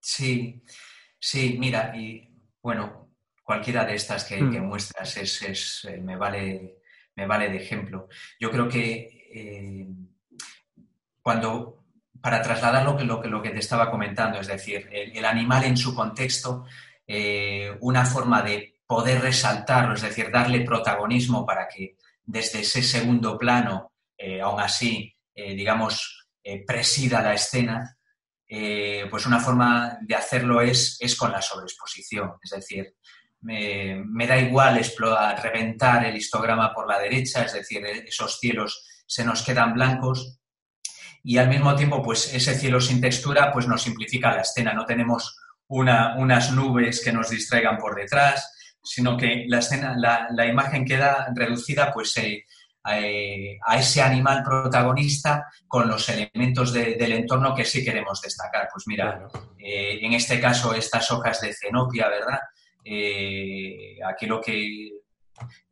Sí, 0.00 0.62
sí, 1.18 1.56
mira, 1.58 1.94
y 1.94 2.26
bueno, 2.62 3.10
cualquiera 3.42 3.84
de 3.84 3.94
estas 3.94 4.24
que, 4.24 4.40
hmm. 4.40 4.64
muestras 4.64 5.16
es, 5.16 5.88
me 6.02 6.16
vale 6.16 6.79
me 7.20 7.26
vale 7.26 7.50
de 7.50 7.58
ejemplo. 7.58 8.08
Yo 8.38 8.50
creo 8.50 8.66
que 8.66 9.28
eh, 9.34 9.86
cuando, 11.20 11.84
para 12.18 12.40
trasladar 12.40 12.82
lo 12.82 12.96
que, 12.96 13.04
lo, 13.04 13.22
lo, 13.22 13.42
que 13.42 13.50
te 13.50 13.58
estaba 13.58 13.90
comentando, 13.90 14.40
es 14.40 14.46
decir, 14.46 14.88
el, 14.90 15.24
animal 15.26 15.64
en 15.64 15.76
su 15.76 15.94
contexto, 15.94 16.64
eh, 17.06 17.76
una 17.80 18.06
forma 18.06 18.40
de 18.40 18.80
poder 18.86 19.20
resaltarlo, 19.20 19.94
es 19.94 20.00
decir, 20.00 20.30
darle 20.30 20.62
protagonismo 20.62 21.44
para 21.44 21.68
que 21.68 21.98
desde 22.24 22.60
ese 22.60 22.82
segundo 22.82 23.36
plano, 23.36 23.92
eh, 24.16 24.40
aún 24.40 24.60
así, 24.60 25.14
digamos, 25.34 26.26
presida 26.66 27.22
la 27.22 27.32
escena, 27.32 27.96
pues 28.46 29.24
una 29.24 29.40
forma 29.40 29.98
de 30.02 30.14
hacerlo 30.14 30.60
es, 30.60 30.98
es 31.00 31.16
con 31.16 31.32
la 31.32 31.40
sobreexposición, 31.40 32.32
es 32.42 32.50
decir, 32.50 32.94
me, 33.42 34.26
da 34.26 34.38
igual 34.38 34.78
explorar, 34.78 35.42
reventar 35.42 36.04
el 36.04 36.16
histograma 36.16 36.72
por 36.74 36.88
la 36.88 36.98
derecha, 36.98 37.42
es 37.42 37.54
decir, 37.54 37.84
esos 37.84 38.38
cielos 38.38 38.86
se 39.06 39.24
nos 39.24 39.42
quedan 39.42 39.74
blancos 39.74 40.40
y 41.22 41.38
al 41.38 41.48
mismo 41.48 41.74
tiempo, 41.74 42.02
pues 42.02 42.32
ese 42.32 42.54
cielo 42.54 42.80
sin 42.80 43.00
textura, 43.00 43.52
pues 43.52 43.66
nos 43.66 43.82
simplifica 43.82 44.34
la 44.34 44.42
escena, 44.42 44.72
no 44.72 44.86
tenemos 44.86 45.38
unas 45.68 46.52
nubes 46.52 47.02
que 47.04 47.12
nos 47.12 47.30
distraigan 47.30 47.76
por 47.76 47.94
detrás, 47.94 48.78
sino 48.82 49.16
que 49.16 49.44
la 49.46 49.58
escena, 49.58 49.94
la, 49.96 50.46
imagen 50.46 50.84
queda 50.84 51.28
reducida 51.34 51.92
pues 51.92 52.16
eh, 52.16 52.44
eh, 52.90 53.58
a 53.66 53.78
ese 53.78 54.00
animal 54.00 54.42
protagonista 54.42 55.46
con 55.68 55.86
los 55.86 56.08
elementos 56.08 56.72
del 56.72 57.12
entorno 57.12 57.54
que 57.54 57.66
sí 57.66 57.84
queremos 57.84 58.20
destacar. 58.22 58.68
Pues 58.72 58.84
mira, 58.86 59.28
eh, 59.58 59.98
en 60.00 60.14
este 60.14 60.40
caso 60.40 60.74
estas 60.74 61.10
hojas 61.10 61.40
de 61.42 61.52
cenopia, 61.52 62.08
¿verdad? 62.08 62.40
Eh, 62.84 63.98
aquí 64.06 64.26
lo 64.26 64.40
que, 64.40 64.90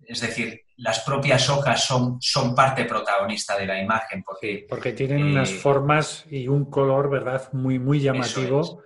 es 0.06 0.20
decir, 0.20 0.62
las 0.76 1.00
propias 1.00 1.48
hojas 1.48 1.84
son, 1.84 2.18
son 2.20 2.54
parte 2.54 2.84
protagonista 2.84 3.58
de 3.58 3.66
la 3.66 3.80
imagen. 3.80 4.22
Porque, 4.22 4.66
porque 4.68 4.92
tienen 4.92 5.24
unas 5.24 5.50
formas 5.50 6.24
y 6.30 6.48
un 6.48 6.66
color, 6.66 7.10
¿verdad? 7.10 7.52
Muy, 7.52 7.78
muy 7.78 8.00
llamativo 8.00 8.82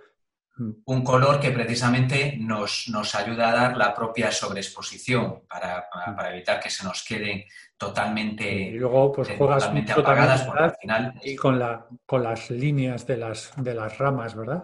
un 0.85 1.03
color 1.03 1.39
que 1.39 1.51
precisamente 1.51 2.37
nos, 2.39 2.85
nos, 2.89 3.15
ayuda 3.15 3.49
a 3.49 3.55
dar 3.55 3.77
la 3.77 3.93
propia 3.93 4.31
sobreexposición 4.31 5.41
para, 5.47 5.89
mm. 6.07 6.19
evitar 6.31 6.59
que 6.59 6.69
se 6.69 6.83
nos 6.83 7.03
queden 7.03 7.43
totalmente, 7.75 8.49
y 8.49 8.71
luego, 8.77 9.11
pues, 9.11 9.29
juegas 9.35 9.63
apagadas 9.65 10.47
al 10.47 10.75
final... 10.75 11.13
Y 11.23 11.35
con, 11.35 11.57
la, 11.57 11.87
con 12.05 12.23
las 12.23 12.51
líneas 12.51 13.07
de 13.07 13.17
las, 13.17 13.51
de 13.57 13.73
las 13.73 13.97
ramas, 13.97 14.35
¿verdad? 14.35 14.63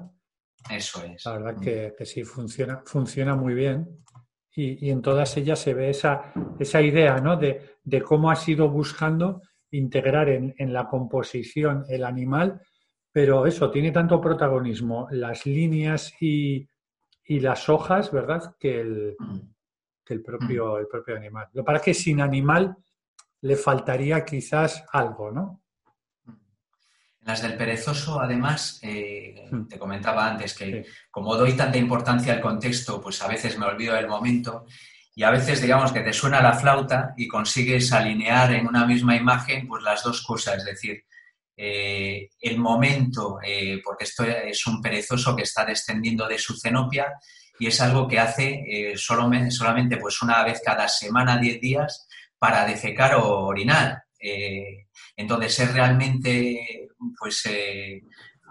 Eso 0.70 1.04
es. 1.04 1.26
La 1.26 1.34
verdad 1.38 1.62
que, 1.62 1.94
que 1.98 2.06
sí, 2.06 2.24
funciona, 2.24 2.82
funciona 2.86 3.36
muy 3.36 3.54
bien. 3.54 4.04
Y, 4.56 4.88
y, 4.88 4.90
en 4.90 5.02
todas 5.02 5.38
ellas 5.38 5.60
se 5.60 5.74
ve 5.74 5.90
esa, 5.90 6.34
esa 6.60 6.82
idea 6.82 7.18
¿no? 7.20 7.38
de, 7.38 7.78
de, 7.84 8.02
cómo 8.02 8.30
has 8.30 8.48
ido 8.50 8.68
buscando 8.68 9.42
integrar 9.72 10.28
en, 10.30 10.54
en 10.58 10.74
la 10.74 10.88
composición 10.88 11.86
el 11.88 12.04
animal 12.04 12.62
pero 13.12 13.46
eso, 13.46 13.72
tiene 13.72 13.92
tanto 13.92 14.22
protagonismo 14.22 15.08
las 15.12 15.46
líneas 15.46 16.14
y, 16.22 16.68
las 17.28 17.70
hojas, 17.70 18.12
¿verdad? 18.12 18.56
Que 18.60 18.82
el, 18.82 19.16
mm. 19.20 19.40
el, 20.08 20.22
propio, 20.24 20.74
mm. 20.74 20.78
el 20.80 20.88
propio 20.88 21.16
animal. 21.16 21.48
Lo 21.54 21.64
para 21.64 21.80
que 21.80 21.94
sin 21.94 22.22
animal 22.22 22.76
le 23.42 23.56
faltaría 23.56 24.26
quizás 24.26 24.84
algo, 24.92 25.32
¿no? 25.32 25.62
Las 27.30 27.44
del 27.44 27.58
perezoso, 27.58 28.20
además, 28.20 28.80
eh, 28.82 29.48
mm. 29.52 29.68
te 29.68 29.78
comentaba 29.78 30.28
antes 30.28 30.56
que 30.56 30.84
como 31.12 31.36
doy 31.36 31.54
tanta 31.54 31.78
importancia 31.78 32.34
al 32.34 32.42
contexto, 32.42 33.00
pues 33.00 33.22
a 33.22 33.28
veces 33.28 33.56
me 33.56 33.68
olvido 33.68 33.94
del 33.94 34.08
momento 34.08 34.66
y 35.14 35.22
a 35.22 35.30
veces 35.30 35.62
digamos 35.62 35.92
que 35.92 36.00
te 36.00 36.12
suena 36.12 36.42
la 36.42 36.54
flauta 36.54 37.14
y 37.18 37.28
consigues 37.28 37.94
alinear 37.94 38.52
en 38.54 38.66
una 38.66 38.84
misma 38.84 39.16
imagen 39.16 39.68
pues 39.68 39.84
las 39.84 40.02
dos 40.02 40.24
cosas, 40.24 40.58
es 40.58 40.66
decir, 40.66 41.06
eh, 41.56 42.32
el 42.42 42.58
momento, 42.58 43.38
eh, 43.46 43.80
porque 43.84 44.06
esto 44.06 44.24
es 44.24 44.66
un 44.66 44.82
perezoso 44.82 45.36
que 45.36 45.44
está 45.44 45.64
descendiendo 45.64 46.28
de 46.28 46.40
su 46.40 46.58
cenopia 46.58 47.14
y 47.60 47.68
es 47.68 47.80
algo 47.80 48.08
que 48.08 48.18
hace 48.18 48.64
eh, 48.66 48.98
solamente 48.98 49.98
pues 49.98 50.20
una 50.24 50.44
vez 50.44 50.64
cada 50.66 50.88
semana, 50.88 51.38
10 51.38 51.62
días, 51.62 52.08
para 52.40 52.66
defecar 52.66 53.14
o 53.14 53.46
orinar. 53.46 54.02
entonces 55.16 55.60
es 55.60 55.74
realmente 55.74 56.89
pues 57.18 57.44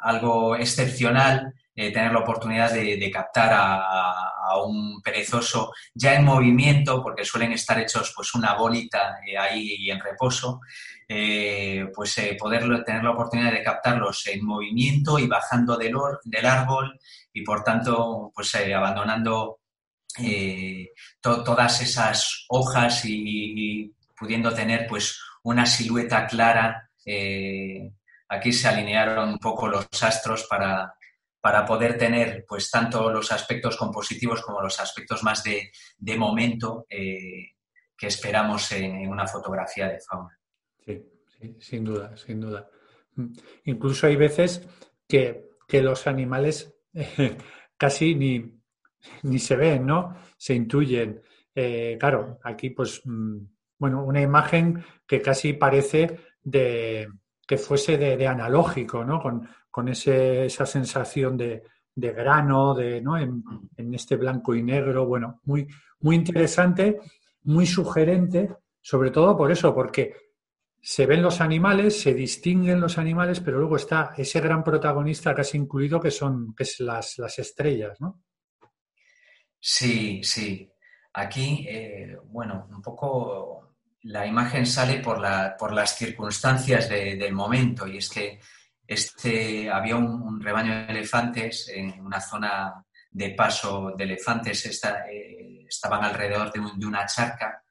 algo 0.02 0.56
excepcional 0.56 1.54
tener 1.74 2.12
la 2.12 2.20
oportunidad 2.20 2.72
de, 2.72 3.10
captar 3.12 3.50
a, 3.52 4.24
un 4.64 5.00
perezoso 5.02 5.72
ya 5.94 6.14
en 6.14 6.24
movimiento, 6.24 7.02
porque 7.02 7.24
suelen 7.24 7.52
estar 7.52 7.78
hechos 7.78 8.12
pues 8.16 8.34
una 8.34 8.54
bolita 8.54 9.18
ahí 9.38 9.90
en 9.90 10.00
reposo, 10.00 10.60
eh, 11.10 11.86
pues 11.94 12.18
eh, 12.18 12.36
poder 12.38 12.84
tener 12.84 13.02
la 13.02 13.12
oportunidad 13.12 13.50
de 13.50 13.62
captarlos 13.62 14.26
en 14.26 14.44
movimiento 14.44 15.18
y 15.18 15.26
bajando 15.26 15.78
del, 15.78 15.94
del 16.22 16.44
árbol 16.44 17.00
y 17.32 17.40
por 17.42 17.64
tanto 17.64 18.30
pues 18.34 18.54
eh, 18.56 18.74
abandonando 18.74 19.60
todas 21.22 21.80
esas 21.80 22.44
hojas 22.48 23.04
y, 23.06 23.90
pudiendo 24.18 24.52
tener 24.52 24.86
pues 24.86 25.18
una 25.44 25.64
silueta 25.64 26.26
clara. 26.26 26.90
Aquí 28.28 28.52
se 28.52 28.68
alinearon 28.68 29.28
un 29.28 29.38
poco 29.38 29.68
los 29.68 29.86
astros 30.02 30.46
para, 30.48 30.94
para 31.40 31.64
poder 31.64 31.96
tener 31.96 32.44
pues 32.46 32.70
tanto 32.70 33.10
los 33.10 33.32
aspectos 33.32 33.76
compositivos 33.76 34.42
como 34.42 34.60
los 34.60 34.78
aspectos 34.80 35.22
más 35.22 35.42
de, 35.44 35.70
momento 36.16 36.86
que 36.88 38.06
esperamos 38.06 38.72
en 38.72 39.08
una 39.08 39.26
fotografía 39.26 39.88
de 39.88 40.00
fauna. 40.00 40.38
Sí, 41.38 41.56
sin 41.60 41.84
duda, 41.84 42.16
sin 42.16 42.40
duda. 42.40 42.68
Mm. 43.14 43.32
Incluso 43.64 44.06
hay 44.06 44.16
veces 44.16 44.66
que, 45.06 45.46
los 45.70 46.06
animales 46.06 46.74
casi 47.76 48.14
ni, 48.14 48.58
ni, 49.22 49.38
se 49.38 49.56
ven, 49.56 49.86
¿no? 49.86 50.16
Se 50.36 50.54
intuyen. 50.54 51.20
Eh, 51.54 51.96
claro, 52.00 52.38
aquí 52.42 52.70
pues, 52.70 53.02
mm, 53.04 53.38
bueno, 53.78 54.04
una 54.04 54.22
imagen 54.22 54.82
que 55.06 55.20
casi 55.20 55.52
parece 55.52 56.20
de 56.42 57.08
que 57.48 57.56
fuese 57.56 57.96
de, 57.96 58.26
analógico, 58.26 59.02
¿no? 59.02 59.22
Con, 59.22 59.48
con 59.70 59.88
ese, 59.88 60.44
esa 60.44 60.66
sensación 60.66 61.38
de, 61.38 61.62
de 61.94 62.12
grano, 62.12 62.74
de, 62.74 63.00
¿no? 63.00 63.16
En, 63.16 63.42
en, 63.74 63.94
este 63.94 64.16
blanco 64.16 64.54
y 64.54 64.62
negro, 64.62 65.06
bueno, 65.06 65.40
muy, 65.44 65.66
muy 66.00 66.16
interesante, 66.16 67.00
muy 67.44 67.64
sugerente, 67.64 68.54
sobre 68.82 69.10
todo 69.10 69.34
por 69.34 69.50
eso, 69.50 69.74
porque 69.74 70.14
se 70.78 71.06
ven 71.06 71.22
los 71.22 71.40
animales, 71.40 71.98
se 71.98 72.12
distinguen 72.12 72.82
los 72.82 72.98
animales, 72.98 73.40
pero 73.40 73.58
luego 73.58 73.76
está 73.76 74.12
ese 74.18 74.40
gran 74.40 74.62
protagonista 74.62 75.34
casi 75.34 75.56
incluido 75.56 75.98
que 75.98 76.10
son 76.10 76.54
que 76.54 76.64
es 76.64 76.80
las, 76.80 77.16
las 77.16 77.38
estrellas, 77.38 77.98
¿no? 77.98 78.24
Sí, 79.58 80.22
sí. 80.22 80.70
Aquí, 81.14 81.66
eh, 81.66 82.18
bueno, 82.26 82.68
un 82.70 82.82
poco 82.82 83.67
la 84.02 84.26
imagen 84.26 84.66
sale 84.66 85.00
por, 85.00 85.20
la, 85.20 85.56
por 85.58 85.72
las 85.72 85.96
circunstancias 85.96 86.88
del 86.88 87.32
momento. 87.32 87.86
Y 87.86 87.98
es 87.98 88.08
que 88.08 88.40
este, 88.86 89.70
había 89.70 89.96
un, 89.96 90.40
rebaño 90.40 90.74
de 90.74 90.92
elefantes 90.92 91.68
en 91.68 92.00
una 92.00 92.20
zona 92.20 92.84
de 93.10 93.30
paso 93.30 93.92
de 93.96 94.04
elefantes, 94.04 94.64
eh, 94.66 95.66
estaban 95.68 96.04
alrededor 96.04 96.52
de, 96.52 96.86
una 96.86 97.06
charca. 97.06 97.62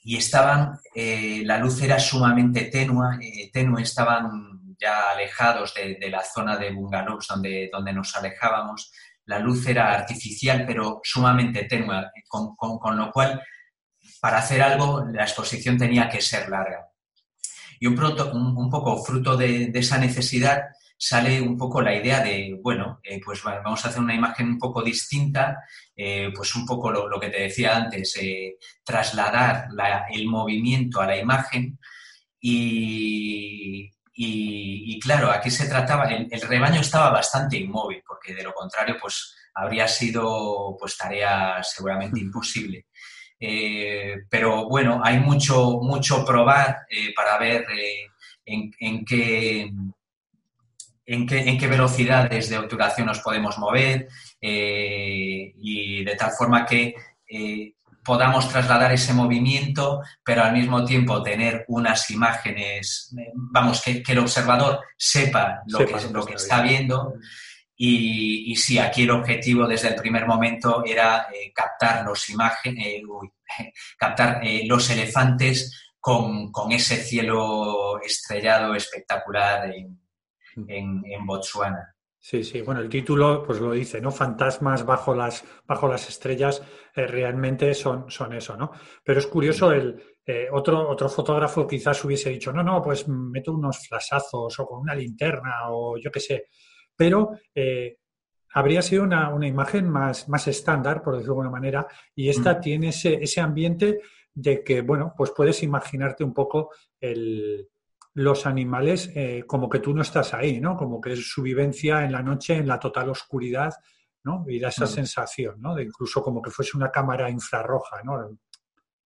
Y 0.00 0.16
estaban, 0.16 0.78
eh, 0.94 1.42
la 1.44 1.58
luz 1.58 1.82
era 1.82 1.98
sumamente 1.98 2.64
tenue, 2.64 3.18
eh, 3.20 3.50
tenue. 3.52 3.82
Estaban 3.82 4.58
ya 4.78 5.10
alejados 5.10 5.74
de, 5.74 6.10
la 6.10 6.22
zona 6.22 6.56
de 6.56 6.70
bungalows 6.70 7.26
donde, 7.26 7.68
donde 7.72 7.92
nos 7.92 8.14
alejábamos. 8.16 8.92
La 9.26 9.38
luz 9.38 9.66
era 9.66 9.92
artificial, 9.92 10.64
pero 10.66 11.00
sumamente 11.02 11.64
tenue, 11.64 12.06
con, 12.26 12.56
con, 12.56 12.96
lo 12.96 13.10
cual, 13.10 13.42
para 14.20 14.38
hacer 14.38 14.62
algo, 14.62 15.04
la 15.12 15.22
exposición 15.22 15.78
tenía 15.78 16.08
que 16.08 16.20
ser 16.20 16.48
larga. 16.48 16.88
Y 17.80 17.86
un, 17.86 17.94
pronto, 17.94 18.32
un, 18.32 18.68
poco 18.68 19.02
fruto 19.04 19.36
de, 19.36 19.66
de, 19.68 19.78
esa 19.78 19.98
necesidad 19.98 20.62
sale 20.98 21.40
un 21.40 21.56
poco 21.56 21.80
la 21.80 21.94
idea 21.94 22.20
de, 22.20 22.58
bueno, 22.60 22.98
eh, 23.04 23.20
pues 23.24 23.42
vamos 23.44 23.84
a 23.84 23.88
hacer 23.88 24.00
una 24.02 24.14
imagen 24.14 24.48
un 24.48 24.58
poco 24.58 24.82
distinta, 24.82 25.64
eh, 25.94 26.30
pues 26.34 26.54
un 26.56 26.66
poco 26.66 26.90
lo, 26.90 27.20
que 27.20 27.30
te 27.30 27.42
decía 27.42 27.76
antes, 27.76 28.16
eh, 28.20 28.56
trasladar 28.84 29.68
el 30.10 30.26
movimiento 30.26 31.00
a 31.00 31.06
la 31.06 31.16
imagen 31.16 31.78
y, 32.40 33.88
y, 34.12 34.98
claro, 34.98 35.30
aquí 35.30 35.50
se 35.50 35.68
trataba, 35.68 36.06
el, 36.10 36.40
rebaño 36.40 36.80
estaba 36.80 37.10
bastante 37.10 37.56
inmóvil, 37.56 38.02
porque 38.04 38.34
de 38.34 38.42
lo 38.42 38.52
contrario, 38.52 38.96
pues 39.00 39.36
habría 39.54 39.86
sido 39.86 40.76
pues 40.78 40.96
tarea 40.96 41.62
seguramente 41.62 42.18
imposible. 42.18 42.87
Pero 43.38 44.68
bueno, 44.68 45.00
hay 45.02 45.18
mucho, 45.20 45.78
mucho 45.80 46.24
probar 46.24 46.86
para 47.14 47.38
ver 47.38 47.66
en, 48.44 48.72
en, 48.80 49.04
qué, 49.04 49.70
en 51.06 51.58
qué, 51.58 51.66
velocidades 51.66 52.48
de 52.48 52.58
obturación 52.58 53.06
nos 53.06 53.20
podemos 53.20 53.58
mover 53.58 54.08
eh, 54.40 55.52
y 55.56 56.04
de 56.04 56.16
tal 56.16 56.32
forma 56.32 56.66
que 56.66 56.94
eh, 57.28 57.74
podamos 58.04 58.48
trasladar 58.48 58.92
ese 58.92 59.12
movimiento, 59.12 60.00
pero 60.24 60.42
al 60.42 60.54
mismo 60.54 60.84
tiempo 60.84 61.22
tener 61.22 61.64
unas 61.68 62.08
imágenes, 62.10 63.14
vamos, 63.34 63.82
que, 63.82 64.02
el 64.06 64.18
observador 64.18 64.80
sepa 64.96 65.62
lo 65.66 65.80
que, 65.80 65.94
lo 66.10 66.24
que 66.24 66.34
está 66.34 66.62
viendo. 66.62 67.14
Y, 67.80 68.50
y, 68.50 68.56
sí, 68.56 68.76
aquí 68.78 69.04
el 69.04 69.10
objetivo 69.12 69.66
desde 69.66 69.88
el 69.88 69.94
primer 69.94 70.26
momento 70.26 70.82
era 70.84 71.28
eh, 71.32 71.52
captar 71.54 72.04
los 72.04 72.28
imágenes, 72.28 73.02
captar 73.96 74.40
los 74.64 74.90
elefantes 74.90 75.92
con, 76.00 76.50
con, 76.50 76.72
ese 76.72 76.96
cielo 76.96 78.00
estrellado 78.00 78.74
espectacular 78.74 79.70
en, 79.72 79.96
en, 80.66 81.02
en 81.06 81.24
Botswana. 81.24 81.94
Sí, 82.20 82.42
sí, 82.42 82.60
bueno, 82.62 82.80
el 82.80 82.88
título 82.88 83.42
pues 83.42 83.60
lo 83.60 83.72
dice, 83.72 84.00
¿no? 84.00 84.10
Fantasmas 84.10 84.84
bajo 84.84 85.14
las, 85.14 85.44
bajo 85.66 85.88
las 85.88 86.08
estrellas 86.08 86.62
eh, 86.94 87.06
realmente 87.06 87.72
son, 87.74 88.10
son 88.10 88.34
eso, 88.34 88.56
¿no? 88.56 88.72
Pero 89.04 89.20
es 89.20 89.26
curioso, 89.28 89.70
el 89.70 90.02
eh, 90.26 90.48
otro, 90.52 90.90
otro 90.90 91.08
fotógrafo 91.08 91.66
quizás 91.66 92.04
hubiese 92.04 92.30
dicho, 92.30 92.52
no, 92.52 92.62
no, 92.62 92.82
pues 92.82 93.08
meto 93.08 93.54
unos 93.54 93.86
flasazos 93.86 94.58
o 94.58 94.66
con 94.66 94.80
una 94.80 94.94
linterna 94.94 95.70
o 95.70 95.96
yo 95.96 96.10
qué 96.10 96.20
sé, 96.20 96.48
pero 96.98 97.38
eh, 97.54 97.96
habría 98.52 98.82
sido 98.82 99.04
una, 99.04 99.32
una, 99.32 99.46
imagen 99.46 99.88
más, 99.88 100.28
más 100.28 100.48
estándar, 100.48 101.00
por 101.00 101.14
decirlo 101.14 101.34
de 101.34 101.40
alguna 101.40 101.50
manera, 101.50 101.86
y 102.14 102.28
esta 102.28 102.54
mm. 102.54 102.60
tiene 102.60 102.88
ese, 102.88 103.14
ese 103.22 103.40
ambiente 103.40 104.00
de 104.34 104.64
que, 104.64 104.82
bueno, 104.82 105.14
pues 105.16 105.30
puedes 105.30 105.62
imaginarte 105.62 106.24
un 106.24 106.34
poco 106.34 106.70
los 108.14 108.46
animales 108.46 109.12
eh, 109.14 109.44
como 109.46 109.68
que 109.68 109.78
tú 109.78 109.94
no 109.94 110.02
estás 110.02 110.34
ahí, 110.34 110.60
¿no? 110.60 110.76
Como 110.76 111.00
que 111.00 111.12
es 111.12 111.28
su 111.28 111.40
vivencia 111.40 112.04
en 112.04 112.10
la 112.10 112.22
noche, 112.22 112.56
en 112.56 112.66
la 112.66 112.80
total 112.80 113.10
oscuridad, 113.10 113.72
¿no? 114.24 114.44
Y 114.48 114.58
da 114.58 114.68
esa 114.68 114.88
sensación, 114.88 115.60
¿no? 115.60 115.74
De 115.76 115.84
incluso 115.84 116.20
como 116.20 116.42
que 116.42 116.50
fuese 116.50 116.76
una 116.76 116.90
cámara 116.90 117.30
infrarroja, 117.30 118.02
¿no? 118.02 118.38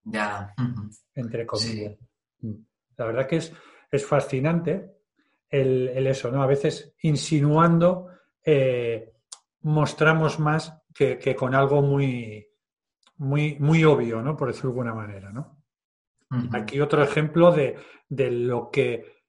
Ya. 0.05 0.55
Entre 1.15 1.45
comillas. 1.45 1.97
Mm. 2.41 2.55
La 2.97 3.05
verdad 3.05 3.27
que 3.27 3.37
es, 3.37 3.53
es 3.91 4.07
fascinante 4.07 5.02
el, 5.53 6.07
eso, 6.07 6.31
¿no? 6.31 6.43
A 6.43 6.47
veces 6.47 6.95
insinuando 7.03 8.09
eh, 8.45 9.13
mostramos 9.61 10.39
más 10.39 10.75
que, 10.95 11.37
con 11.37 11.55
algo 11.55 11.83
muy, 11.83 12.49
muy, 13.19 13.57
muy 13.61 13.85
obvio, 13.85 14.23
¿no? 14.23 14.37
Por 14.37 14.49
decirlo 14.49 14.71
de 14.71 14.81
alguna 14.81 14.95
manera, 14.95 15.31
¿no? 15.31 15.59
Aquí 16.53 16.81
otro 16.81 17.03
ejemplo 17.03 17.53
de, 17.53 17.77
lo 18.09 18.71
que 18.71 19.21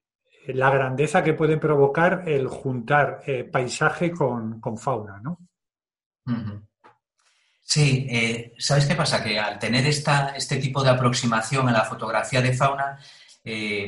la 0.46 0.70
grandeza 0.70 1.22
que 1.22 1.34
puede 1.34 1.58
provocar 1.58 2.26
el 2.26 2.48
juntar 2.48 3.20
eh, 3.26 3.44
paisaje 3.44 4.10
con, 4.10 4.62
fauna, 4.78 5.20
¿no? 5.20 5.38
Sí, 7.60 8.06
eh, 8.10 8.54
¿sabes 8.58 8.86
qué 8.86 8.94
pasa? 8.94 9.22
Que 9.22 9.38
al 9.38 9.58
tener 9.58 9.86
esta, 9.86 10.30
este 10.34 10.56
tipo 10.56 10.82
de 10.82 10.90
aproximación 10.90 11.68
a 11.68 11.72
la 11.72 11.84
fotografía 11.84 12.40
de 12.40 12.54
fauna, 12.54 12.98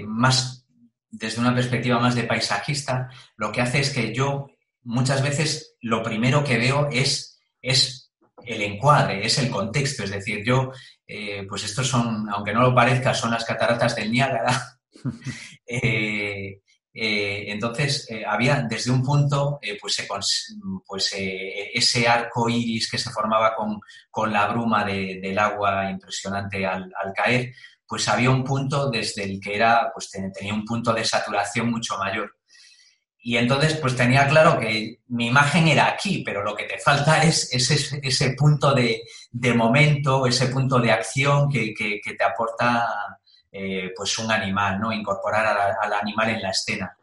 más 0.05 0.66
desde 1.11 1.41
una 1.41 1.55
perspectiva 1.55 1.99
más 1.99 2.15
de 2.15 2.25
paisajista, 2.25 3.09
lo 3.37 3.53
que 3.53 3.61
hace 3.61 3.81
es 3.81 3.91
que 3.91 4.15
yo 4.15 4.49
muchas 4.83 5.23
veces 5.23 5.77
lo 5.81 6.03
primero 6.03 6.45
que 6.45 6.59
veo 6.59 6.89
es, 6.91 7.41
es 7.61 8.13
el 8.45 8.63
encuadre, 8.63 9.27
es 9.27 9.39
el 9.39 9.51
contexto. 9.51 10.05
Es 10.05 10.11
decir, 10.11 10.45
yo, 10.45 10.73
eh, 11.07 11.45
pues 11.49 11.65
estos 11.65 11.89
son, 11.89 12.29
aunque 12.31 12.53
no 12.53 12.63
lo 12.63 12.75
parezca, 12.75 13.13
son 13.13 13.31
las 13.31 13.45
cataratas 13.45 13.95
del 13.97 14.11
Niágara. 14.11 14.79
Eh, 15.69 16.61
eh, 16.95 17.45
entonces, 17.49 18.09
había 18.25 18.65
desde 18.69 18.93
un 18.93 19.03
punto, 19.03 19.59
pues, 19.81 20.07
pues 20.87 21.15
ese 21.17 22.07
arco 22.07 22.49
iris 22.49 22.89
que 22.89 22.99
se 22.99 23.11
formaba 23.11 23.53
con, 23.55 24.33
la 24.33 24.47
bruma 24.47 24.85
del 24.85 25.39
agua 25.39 25.91
impresionante 25.91 26.65
al 26.65 26.89
caer, 27.15 27.53
pues 27.89 28.09
había 28.09 28.31
un 28.31 28.45
punto 28.45 28.91
desde 28.91 29.25
el 29.25 29.41
que 29.41 29.55
era, 29.55 29.91
pues 29.93 30.11
tenía 30.11 30.55
un 30.55 30.65
punto 30.65 30.93
de 30.93 31.05
saturación 31.05 31.71
mucho 31.71 31.97
mayor. 31.99 32.37
Y 33.19 33.37
entonces, 33.37 33.75
pues 33.75 33.97
tenía 33.97 34.29
claro 34.29 34.57
que 34.57 35.01
mi 35.09 35.27
imagen 35.27 35.67
era 35.67 35.89
aquí, 35.89 36.23
pero 36.25 36.45
lo 36.45 36.55
que 36.55 36.63
te 36.63 36.79
falta 36.79 37.25
es, 37.25 37.53
ese, 37.53 37.99
ese, 38.01 38.35
punto 38.35 38.73
de, 38.73 39.03
momento, 39.53 40.27
ese 40.27 40.47
punto 40.47 40.79
de 40.79 40.93
acción 40.93 41.51
que, 41.51 41.75
te 41.77 42.25
aporta 42.25 42.87
eh, 43.51 43.91
pues 43.97 44.17
un 44.21 44.31
animal, 44.31 44.79
¿no? 44.79 44.93
Incorporar 44.93 45.77
al 45.81 45.93
animal 45.93 46.31
en 46.31 46.43
la 46.43 46.51
escena. 46.51 46.97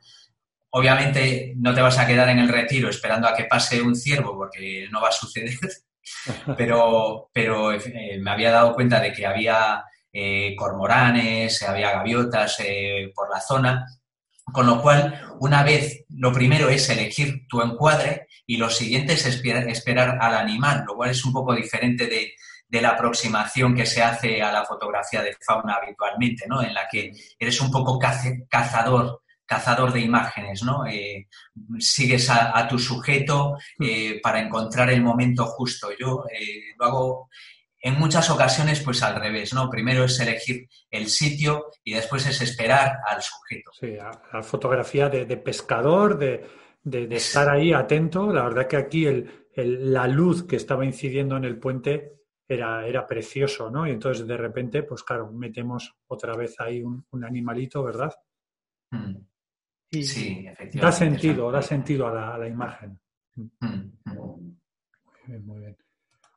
Obviamente 0.69 1.53
no 1.57 1.73
te 1.73 1.81
vas 1.81 1.99
a 1.99 2.07
quedar 2.07 2.29
en 2.29 2.39
el 2.39 2.47
retiro 2.47 2.89
esperando 2.89 3.27
a 3.27 3.35
que 3.35 3.43
pase 3.43 3.81
un 3.81 3.93
ciervo, 3.93 4.35
porque 4.35 4.87
no 4.89 5.01
va 5.01 5.09
a 5.09 5.11
suceder, 5.11 5.59
pero, 6.57 7.29
pero 7.33 7.73
eh, 7.73 8.17
me 8.21 8.31
había 8.31 8.51
dado 8.51 8.73
cuenta 8.73 9.01
de 9.01 9.11
que 9.11 9.25
había 9.25 9.83
eh, 10.15 10.55
cormoranes, 10.55 11.63
había 11.63 11.91
gaviotas 11.91 12.59
eh, 12.59 13.11
por 13.15 13.31
la 13.31 13.41
zona, 13.41 13.87
con 14.45 14.67
lo 14.67 14.79
cual, 14.79 15.35
una 15.39 15.63
vez, 15.63 16.05
lo 16.09 16.31
primero 16.31 16.69
es 16.69 16.87
elegir 16.87 17.47
tu 17.47 17.63
encuadre 17.63 18.27
y 18.45 18.57
lo 18.57 18.69
siguiente 18.69 19.13
es 19.13 19.25
esperar, 19.25 20.19
al 20.21 20.35
animal, 20.35 20.83
lo 20.85 20.95
cual 20.95 21.09
es 21.09 21.25
un 21.25 21.33
poco 21.33 21.55
diferente 21.55 22.05
de, 22.05 22.33
la 22.79 22.89
aproximación 22.89 23.75
que 23.75 23.85
se 23.85 24.01
hace 24.01 24.41
a 24.41 24.51
la 24.51 24.65
fotografía 24.65 25.21
de 25.21 25.35
fauna 25.45 25.75
habitualmente, 25.75 26.45
¿no? 26.47 26.63
En 26.63 26.73
la 26.73 26.87
que 26.91 27.11
eres 27.37 27.61
un 27.61 27.69
poco 27.69 27.99
cazador, 27.99 29.21
cazador 29.45 29.93
de 29.93 29.99
imágenes, 29.99 30.63
¿no? 30.63 30.85
Eh, 30.87 31.27
sigues 31.77 32.31
a, 32.31 32.67
tu 32.67 32.79
sujeto 32.79 33.57
para 34.23 34.39
encontrar 34.39 34.89
el 34.89 35.03
momento 35.03 35.45
justo. 35.45 35.89
Yo 35.99 36.23
lo 36.79 36.85
hago 36.85 37.29
en 37.85 37.99
muchas 37.99 38.29
ocasiones, 38.29 38.79
pues 38.79 39.03
al 39.03 39.19
revés, 39.19 39.53
¿no? 39.53 39.69
Primero 39.69 40.05
es 40.05 40.17
elegir 40.21 40.69
el 40.89 41.07
sitio 41.07 41.65
y 41.83 41.93
después 41.93 42.25
es 42.25 42.41
esperar 42.41 42.99
al 43.05 43.21
sujeto. 43.21 43.71
Sí, 43.77 43.97
la 43.97 44.41
fotografía 44.41 45.09
de, 45.09 45.25
pescador, 45.35 46.17
de, 46.17 46.47
estar 47.11 47.49
ahí 47.49 47.73
atento. 47.73 48.31
La 48.31 48.43
verdad 48.43 48.67
que 48.67 48.77
aquí 48.77 49.05
la 49.57 50.07
luz 50.07 50.47
que 50.47 50.55
estaba 50.55 50.85
incidiendo 50.85 51.35
en 51.35 51.43
el 51.43 51.59
puente 51.59 52.21
era, 52.47 52.87
era 52.87 53.05
precioso, 53.05 53.69
¿no? 53.69 53.85
Y 53.85 53.91
entonces 53.91 54.25
de 54.25 54.37
repente, 54.37 54.83
pues 54.83 55.03
claro, 55.03 55.29
metemos 55.33 55.93
otra 56.07 56.37
vez 56.37 56.55
ahí 56.61 56.81
un, 56.81 57.05
animalito, 57.25 57.83
¿verdad? 57.83 58.13
Mm. 58.91 59.17
sí, 59.91 60.45
efectivamente. 60.47 60.79
Da 60.79 60.91
sentido, 60.93 61.51
da 61.51 61.61
sentido 61.61 62.07
a 62.07 62.37
la, 62.37 62.47
imagen. 62.47 62.97
Mm, 63.35 63.49
mm. 63.59 63.91
Muy 64.05 64.57
bien, 65.27 65.45
muy 65.45 65.59
bien. 65.59 65.77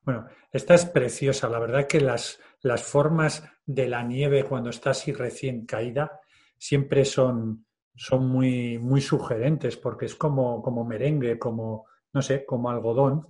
Bueno, 0.03 0.27
esta 0.53 0.75
es 0.75 0.85
preciosa. 0.87 1.49
La 1.49 1.59
verdad 1.59 1.87
que 1.87 2.01
las, 2.01 2.41
las 2.63 2.83
formas 2.83 3.45
de 3.65 3.89
la 3.89 4.03
nieve 4.03 4.45
cuando 4.45 4.71
está 4.71 4.91
así 4.91 5.13
recién 5.13 5.67
caída 5.67 6.21
siempre 6.59 7.05
son, 7.05 7.67
son 7.95 8.29
muy, 8.29 8.79
muy 8.79 9.01
sugerentes 9.01 9.77
porque 9.77 10.07
es 10.07 10.15
como, 10.15 10.63
como 10.63 10.85
merengue, 10.85 11.39
como, 11.39 11.87
no 12.13 12.23
sé, 12.23 12.45
como 12.45 12.71
algodón. 12.71 13.27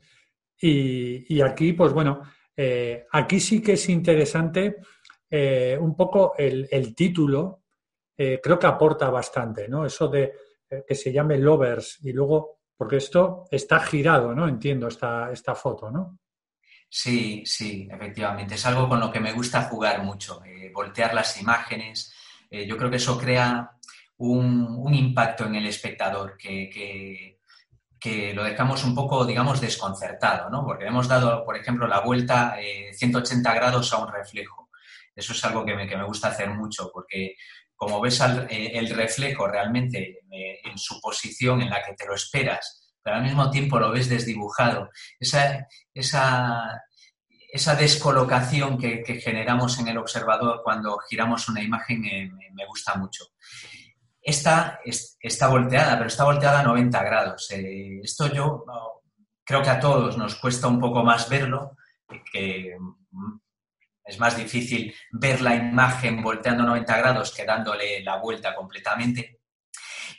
Y, 0.59 1.41
aquí, 1.43 1.75
pues 1.75 1.93
bueno, 1.93 2.23
eh, 2.57 3.07
aquí 3.13 3.41
sí 3.41 3.61
que 3.63 3.73
es 3.75 3.89
interesante 3.89 4.77
eh, 5.29 5.77
un 5.79 5.95
poco 5.95 6.35
el, 6.39 6.95
título, 6.95 7.65
eh, 8.17 8.41
creo 8.43 8.59
que 8.59 8.67
aporta 8.67 9.11
bastante, 9.11 9.69
¿no? 9.69 9.85
Eso 9.85 10.09
de 10.09 10.33
que 10.87 10.95
se 10.97 11.13
llame 11.13 11.39
Lovers 11.39 12.01
y 12.03 12.13
luego, 12.13 12.59
porque 12.77 12.97
esto 12.97 13.45
está 13.51 13.79
girado, 13.81 14.35
¿no? 14.35 14.49
Entiendo 14.49 14.89
esta, 14.89 15.31
esta 15.31 15.55
foto, 15.55 15.91
¿no? 15.91 16.19
Sí, 16.89 17.43
sí, 17.45 17.89
efectivamente. 17.91 18.55
Es 18.55 18.67
algo 18.67 18.89
con 18.89 19.01
lo 19.01 19.11
que 19.11 19.21
me 19.21 19.33
gusta 19.33 19.63
jugar 19.63 20.03
mucho, 20.03 20.43
eh, 20.45 20.71
voltear 20.73 21.15
las 21.15 21.41
imágenes. 21.41 22.15
Eh, 22.51 22.67
yo 22.67 22.77
creo 22.77 22.91
que 22.91 22.97
eso 22.97 23.19
crea 23.19 23.73
un, 24.19 24.95
impacto 24.95 25.45
en 25.47 25.57
el 25.57 25.67
espectador 25.67 26.37
que, 26.39 27.35
lo 28.35 28.45
dejamos 28.45 28.85
un 28.85 28.95
poco, 28.95 29.27
digamos, 29.27 29.61
desconcertado, 29.61 30.49
¿no? 30.49 30.65
Porque 30.65 30.87
hemos 30.87 31.09
dado, 31.09 31.45
por 31.45 31.57
ejemplo, 31.57 31.89
la 31.89 32.01
vuelta 32.01 32.57
180 32.93 33.51
eh, 33.51 33.55
grados 33.55 33.93
a 33.93 33.99
un 33.99 34.13
reflejo. 34.13 34.71
Eso 35.15 35.33
es 35.33 35.45
algo 35.45 35.65
que 35.65 35.75
me, 35.75 35.89
que 35.89 35.97
me 35.97 36.05
gusta 36.05 36.29
hacer 36.29 36.51
mucho, 36.51 36.91
porque 36.93 37.35
como 37.75 38.01
ves 38.01 38.21
el 38.21 38.89
reflejo 38.91 39.49
realmente 39.49 40.21
en 40.31 40.79
su 40.79 41.01
posición 41.01 41.63
en 41.63 41.71
la 41.71 41.83
que 41.85 41.95
te 41.95 42.07
lo 42.07 42.15
esperas, 42.15 42.86
pero 43.07 43.19
al 43.19 43.23
mismo 43.23 43.49
tiempo 43.53 43.79
lo 43.79 43.93
ves 43.93 44.09
desdibujado. 44.09 44.91
Esa, 45.21 45.69
esa, 45.95 46.83
esa 47.53 47.77
descolocación 47.77 48.77
que, 48.77 49.05
generamos 49.23 49.79
en 49.79 49.87
el 49.87 49.99
observador 49.99 50.61
cuando 50.65 50.99
giramos 51.09 51.49
una 51.49 51.63
imagen 51.63 52.01
me, 52.03 52.67
gusta 52.67 52.97
mucho. 52.97 53.27
Esta 54.21 54.81
está 55.21 55.47
volteada, 55.47 55.97
pero 55.97 56.09
está 56.09 56.25
volteada 56.25 56.59
a 56.59 56.65
90 56.65 57.05
grados. 57.05 57.49
Eh, 57.53 58.01
esto 58.03 58.27
yo 58.27 58.65
creo 59.45 59.63
que 59.63 59.71
a 59.71 59.79
todos 59.79 60.19
nos 60.19 60.35
cuesta 60.35 60.67
un 60.67 60.81
poco 60.81 61.05
más 61.05 61.29
verlo, 61.29 61.77
que 62.33 62.77
mm, 62.77 63.39
es 64.05 64.19
más 64.19 64.37
difícil 64.37 64.93
ver 65.13 65.43
la 65.43 65.55
imagen 65.55 66.21
volteando 66.21 66.65
90 66.65 66.99
grados 66.99 67.33
que 67.33 67.45
dándole 67.45 68.03
la 68.03 68.17
vuelta 68.17 68.53
completamente. 68.53 69.36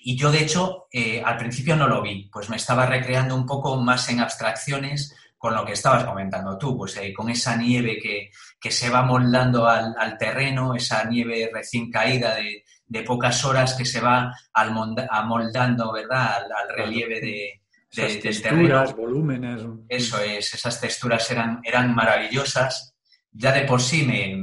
Y 0.01 0.17
yo, 0.17 0.31
de 0.31 0.43
hecho, 0.43 0.87
eh, 0.91 1.21
al 1.23 1.37
principio 1.37 1.75
no 1.75 1.87
lo 1.87 2.01
vi, 2.01 2.29
pues 2.31 2.49
me 2.49 2.55
estaba 2.55 2.85
recreando 2.85 3.35
un 3.35 3.45
poco 3.45 3.77
más 3.77 4.09
en 4.09 4.19
abstracciones 4.19 5.15
con 5.37 5.53
lo 5.53 5.65
que 5.65 5.73
estabas 5.73 6.03
comentando 6.03 6.57
tú, 6.57 6.77
pues 6.77 6.97
eh, 6.97 7.13
con 7.13 7.29
esa 7.29 7.55
nieve 7.55 7.99
que, 8.01 8.31
se 8.71 8.89
va 8.89 9.03
moldando 9.03 9.67
al, 9.67 10.17
terreno, 10.17 10.73
esa 10.73 11.03
nieve 11.05 11.49
recién 11.53 11.91
caída 11.91 12.35
de, 12.35 13.03
pocas 13.03 13.45
horas 13.45 13.75
que 13.75 13.85
se 13.85 14.01
va 14.01 14.33
amoldando, 14.53 15.93
¿verdad?, 15.93 16.37
al, 16.37 16.75
relieve 16.75 17.21
de, 17.21 17.61
del 17.95 18.41
terreno. 18.41 18.83
volúmenes. 18.95 19.61
Eso 19.87 20.19
es, 20.19 20.53
esas 20.53 20.81
texturas 20.81 21.29
eran, 21.29 21.61
eran 21.63 21.93
maravillosas. 21.93 22.95
Ya 23.31 23.51
de 23.51 23.61
por 23.61 23.81
sí 23.81 24.03
me, 24.03 24.35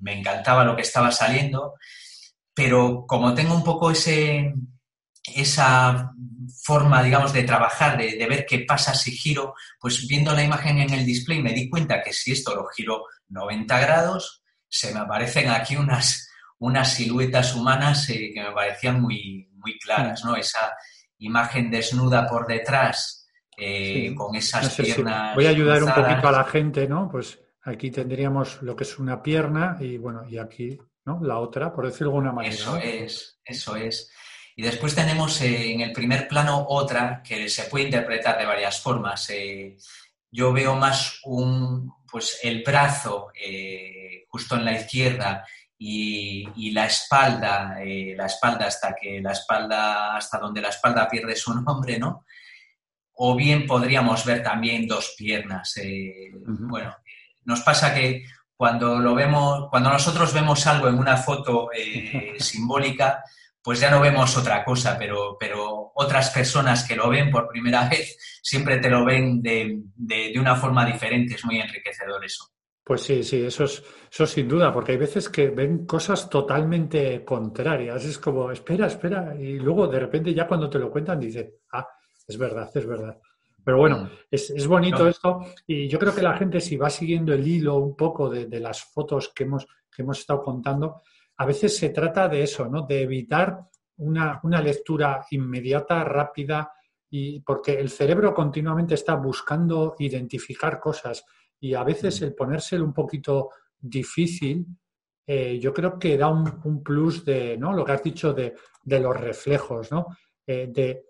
me 0.00 0.18
encantaba 0.18 0.64
lo 0.64 0.76
que 0.76 0.82
estaba 0.82 1.10
saliendo, 1.10 1.74
pero 2.54 3.04
como 3.06 3.34
tengo 3.34 3.54
un 3.54 3.64
poco 3.64 3.90
ese, 3.90 4.52
esa 5.34 6.12
forma, 6.62 7.02
digamos, 7.02 7.32
de 7.32 7.44
trabajar, 7.44 7.96
de, 7.96 8.26
ver 8.26 8.44
qué 8.46 8.60
pasa 8.60 8.94
si 8.94 9.12
giro, 9.12 9.54
pues 9.80 10.06
viendo 10.06 10.34
la 10.34 10.42
imagen 10.42 10.78
en 10.78 10.92
el 10.92 11.04
display 11.04 11.42
me 11.42 11.52
di 11.52 11.68
cuenta 11.68 12.02
que 12.02 12.12
si 12.12 12.32
esto 12.32 12.54
lo 12.54 12.66
giro 12.66 13.04
90 13.28 13.80
grados, 13.80 14.42
se 14.68 14.92
me 14.92 15.00
aparecen 15.00 15.50
aquí 15.50 15.76
unas, 15.76 16.28
unas 16.58 16.92
siluetas 16.92 17.54
humanas 17.54 18.08
eh, 18.10 18.30
que 18.34 18.42
me 18.42 18.52
parecían 18.52 19.00
muy, 19.00 19.48
muy 19.54 19.78
claras, 19.78 20.24
¿no? 20.24 20.36
Esa 20.36 20.74
imagen 21.18 21.70
desnuda 21.70 22.26
por 22.26 22.46
detrás, 22.46 23.26
eh, 23.56 24.14
con 24.14 24.36
esas 24.36 24.74
piernas. 24.74 25.34
voy 25.34 25.46
a 25.46 25.50
ayudar 25.50 25.82
un 25.82 25.92
poquito 25.92 26.28
a 26.28 26.32
la 26.32 26.44
gente, 26.44 26.86
¿no? 26.86 27.08
Pues 27.10 27.38
Aquí 27.68 27.90
tendríamos 27.90 28.62
lo 28.62 28.74
que 28.74 28.84
es 28.84 28.98
una 28.98 29.22
pierna 29.22 29.76
y 29.78 29.98
bueno, 29.98 30.26
y 30.26 30.38
aquí, 30.38 30.78
¿no? 31.04 31.20
La 31.22 31.38
otra, 31.38 31.70
por 31.70 31.84
decirlo 31.84 32.12
de 32.12 32.16
alguna 32.16 32.32
manera. 32.32 32.54
Eso 32.54 32.76
es, 32.78 33.40
eso 33.44 33.76
es. 33.76 34.10
Y 34.58 34.62
después 34.62 34.92
tenemos 34.92 35.40
eh, 35.40 35.72
en 35.72 35.82
el 35.82 35.92
primer 35.92 36.26
plano 36.26 36.66
otra 36.68 37.22
que 37.22 37.48
se 37.48 37.66
puede 37.66 37.84
interpretar 37.84 38.36
de 38.36 38.44
varias 38.44 38.80
formas. 38.80 39.30
Eh, 39.30 39.76
yo 40.32 40.52
veo 40.52 40.74
más 40.74 41.20
un, 41.26 41.94
pues 42.10 42.40
el 42.42 42.64
brazo 42.64 43.28
eh, 43.40 44.24
justo 44.28 44.56
en 44.56 44.64
la 44.64 44.72
izquierda 44.72 45.46
y, 45.78 46.72
la 46.72 46.86
espalda, 46.86 47.76
la 47.78 48.26
espalda 48.26 48.66
hasta 48.66 48.96
que 49.00 49.20
la 49.20 49.30
espalda, 49.30 50.16
hasta 50.16 50.38
donde 50.38 50.60
la 50.60 50.70
espalda 50.70 51.08
pierde 51.08 51.36
su 51.36 51.54
nombre, 51.62 51.96
¿no? 51.96 52.24
O 53.12 53.36
bien 53.36 53.64
podríamos 53.64 54.24
ver 54.24 54.42
también 54.42 54.88
dos 54.88 55.14
piernas. 55.16 55.76
Bueno, 56.44 56.96
nos 57.44 57.60
pasa 57.60 57.94
que 57.94 58.24
cuando 58.56 58.98
lo 58.98 59.14
vemos, 59.14 59.68
cuando 59.70 59.90
nosotros 59.90 60.32
vemos 60.32 60.66
algo 60.66 60.88
en 60.88 60.98
una 60.98 61.16
foto 61.16 61.68
simbólica, 62.40 63.22
pues 63.68 63.80
ya 63.80 63.90
no 63.90 64.00
vemos 64.00 64.34
otra 64.34 64.64
cosa, 64.64 64.96
pero, 64.98 65.36
pero 65.38 65.92
otras 65.94 66.30
personas 66.30 66.88
que 66.88 66.96
lo 66.96 67.10
ven 67.10 67.30
por 67.30 67.48
primera 67.48 67.86
vez 67.86 68.16
siempre 68.42 68.78
te 68.78 68.88
lo 68.88 69.04
ven 69.04 69.42
de, 69.42 69.82
una 70.40 70.56
forma 70.56 70.86
diferente. 70.86 71.34
Es 71.34 71.44
muy 71.44 71.60
enriquecedor 71.60 72.24
eso. 72.24 72.46
Pues 72.82 73.02
sí, 73.02 73.22
sí, 73.22 73.44
eso 73.44 73.64
es, 73.64 73.84
eso 74.10 74.26
sin 74.26 74.48
duda, 74.48 74.72
porque 74.72 74.92
hay 74.92 74.96
veces 74.96 75.28
que 75.28 75.50
ven 75.50 75.84
cosas 75.84 76.30
totalmente 76.30 77.22
contrarias. 77.26 78.06
Es 78.06 78.16
como, 78.16 78.50
espera, 78.50 78.86
espera, 78.86 79.34
y 79.38 79.58
luego 79.58 79.86
de 79.86 80.00
repente 80.00 80.32
ya 80.32 80.46
cuando 80.46 80.70
te 80.70 80.78
lo 80.78 80.90
cuentan 80.90 81.20
dices, 81.20 81.52
ah, 81.74 81.86
es 82.26 82.38
verdad, 82.38 82.70
es 82.74 82.86
verdad. 82.86 83.18
Pero 83.62 83.76
bueno, 83.76 84.04
mm. 84.04 84.10
es, 84.30 84.66
bonito 84.66 85.06
esto 85.06 85.40
y 85.66 85.88
yo 85.88 85.98
creo 85.98 86.14
que 86.14 86.22
la 86.22 86.38
gente 86.38 86.58
si 86.62 86.78
va 86.78 86.88
siguiendo 86.88 87.34
el 87.34 87.46
hilo 87.46 87.76
un 87.76 87.94
poco 87.94 88.30
de, 88.30 88.46
de 88.46 88.60
las 88.60 88.82
fotos 88.82 89.30
que 89.34 89.44
hemos, 89.44 89.66
que 89.94 90.00
hemos 90.00 90.20
estado 90.20 90.40
contando, 90.40 91.02
a 91.38 91.46
veces 91.46 91.76
se 91.76 91.90
trata 91.90 92.28
de 92.28 92.42
eso, 92.42 92.68
¿no? 92.68 92.82
De 92.82 93.02
evitar 93.02 93.60
una, 93.98 94.60
lectura 94.60 95.24
inmediata, 95.30 96.04
rápida, 96.04 96.72
y 97.10 97.40
porque 97.40 97.78
el 97.78 97.88
cerebro 97.88 98.34
continuamente 98.34 98.94
está 98.94 99.14
buscando 99.14 99.94
identificar 99.98 100.78
cosas 100.78 101.24
y 101.58 101.74
a 101.74 101.82
veces 101.82 102.20
mm. 102.20 102.24
el 102.24 102.34
ponérselo 102.34 102.84
un 102.84 102.92
poquito 102.92 103.50
difícil, 103.78 104.66
eh, 105.26 105.58
yo 105.58 105.72
creo 105.72 105.98
que 105.98 106.16
da 106.16 106.28
un, 106.28 106.82
plus 106.82 107.24
de, 107.24 107.56
¿no? 107.56 107.72
Lo 107.72 107.84
que 107.84 107.92
has 107.92 108.02
dicho 108.02 108.34
de, 108.34 108.54
los 108.84 109.16
reflejos, 109.16 109.90
¿no? 109.92 110.06
Eh, 110.46 110.68
de 110.70 111.04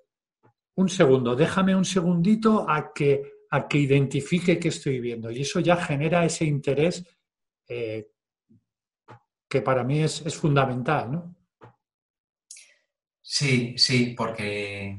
un 0.77 0.89
segundo, 0.89 1.35
déjame 1.35 1.75
un 1.75 1.85
segundito 1.85 2.69
a 2.69 2.93
que, 2.93 3.45
a 3.51 3.67
que 3.67 3.79
identifique 3.79 4.59
qué 4.59 4.69
estoy 4.69 5.01
viendo. 5.01 5.31
Y 5.31 5.41
eso 5.41 5.61
ya 5.61 5.77
genera 5.77 6.25
ese 6.25 6.45
interés 6.45 7.05
eh, 7.69 8.09
que 9.49 9.63
para 9.63 9.85
mí 9.85 10.03
es, 10.03 10.37
fundamental, 10.37 11.11
¿no? 11.11 11.35
Sí, 13.21 13.75
sí, 13.77 14.15
porque, 14.17 14.99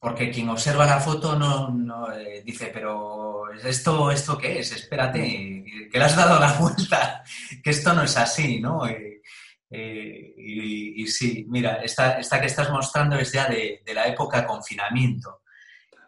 porque 0.00 0.30
quien 0.30 0.48
observa 0.48 0.86
la 0.86 1.00
foto 1.00 1.38
no, 1.38 2.12
eh, 2.12 2.42
dice, 2.44 2.70
pero 2.72 3.52
¿esto, 3.52 4.10
¿esto 4.10 4.38
qué 4.38 4.60
es? 4.60 4.72
Espérate, 4.72 5.64
que 5.90 5.98
le 5.98 6.04
has 6.04 6.16
dado 6.16 6.38
la 6.38 6.52
vuelta, 6.58 7.22
que 7.62 7.70
esto 7.70 7.92
no 7.92 8.02
es 8.02 8.16
así, 8.16 8.60
¿no? 8.60 8.86
Eh, 8.86 10.34
y, 10.36 11.06
sí, 11.06 11.46
mira, 11.48 11.76
esta, 11.82 12.18
esta, 12.18 12.40
que 12.40 12.46
estás 12.46 12.70
mostrando 12.70 13.16
es 13.16 13.32
ya 13.32 13.48
de, 13.48 13.82
de 13.84 13.94
la 13.94 14.06
época 14.06 14.46
confinamiento. 14.46 15.42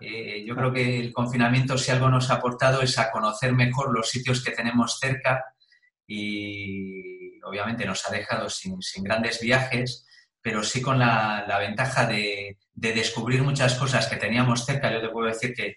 Eh, 0.05 0.45
yo 0.45 0.57
creo 0.57 0.73
que 0.73 0.99
el 0.99 1.13
confinamiento, 1.13 1.79
si 1.79 1.93
algo 1.93 2.09
nos 2.09 2.29
ha 2.31 2.35
aportado, 2.35 2.83
es 2.83 2.99
a 2.99 3.11
conocer 3.11 3.53
mejor 3.53 3.95
los 3.95 4.11
sitios 4.11 4.43
que 4.43 4.51
tenemos 4.51 4.99
cerca 4.99 5.45
y 6.07 7.22
obviamente 7.53 7.85
nos 7.85 8.09
ha 8.09 8.11
dejado 8.11 8.49
sin, 8.49 8.79
grandes 9.05 9.39
viajes, 9.41 10.07
pero 10.41 10.63
sí 10.63 10.81
con 10.81 10.99
la, 10.99 11.45
ventaja 11.61 12.07
de, 12.07 12.57
descubrir 12.73 13.43
muchas 13.43 13.75
cosas 13.75 14.07
que 14.07 14.17
teníamos 14.17 14.65
cerca. 14.65 14.91
Yo 14.91 15.03
te 15.03 15.11
puedo 15.11 15.29
decir 15.29 15.53
que 15.55 15.77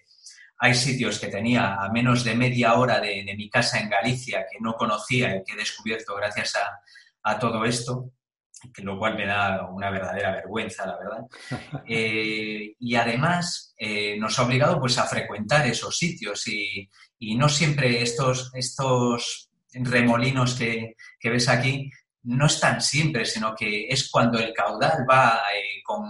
hay 0.58 0.74
sitios 0.74 1.18
que 1.18 1.28
tenía 1.28 1.74
a 1.74 1.90
menos 1.90 2.24
de 2.24 2.34
media 2.34 2.74
hora 2.74 2.98
de, 2.98 3.22
mi 3.36 3.50
casa 3.50 3.78
en 3.78 3.90
Galicia 3.90 4.46
que 4.50 4.58
no 4.58 4.72
conocía 4.72 5.36
y 5.36 5.44
que 5.44 5.52
he 5.52 5.56
descubierto 5.56 6.16
gracias 6.16 6.54
a, 7.22 7.38
todo 7.38 7.64
esto, 7.66 8.12
que 8.72 8.82
lo 8.82 8.98
cual 8.98 9.16
me 9.16 9.26
da 9.26 9.68
una 9.68 9.90
verdadera 9.90 10.30
vergüenza, 10.32 10.86
la 10.86 10.96
verdad. 10.96 11.24
Eh, 11.88 12.74
y 12.78 12.94
además 12.94 13.74
eh, 13.76 14.16
nos 14.18 14.38
ha 14.38 14.44
obligado 14.44 14.80
pues, 14.80 14.96
a 14.96 15.04
frecuentar 15.04 15.66
esos 15.66 15.98
sitios 15.98 16.48
y, 16.48 16.88
y 17.18 17.36
no 17.36 17.48
siempre 17.48 18.02
estos, 18.02 18.50
estos 18.54 19.45
remolinos 19.84 20.54
que, 20.54 20.94
ves 21.24 21.48
aquí 21.48 21.90
no 22.24 22.46
están 22.46 22.80
siempre, 22.80 23.24
sino 23.24 23.54
que 23.54 23.86
es 23.88 24.10
cuando 24.10 24.38
el 24.38 24.52
caudal 24.52 25.06
va 25.08 25.42
eh, 25.54 25.82
con, 25.84 26.04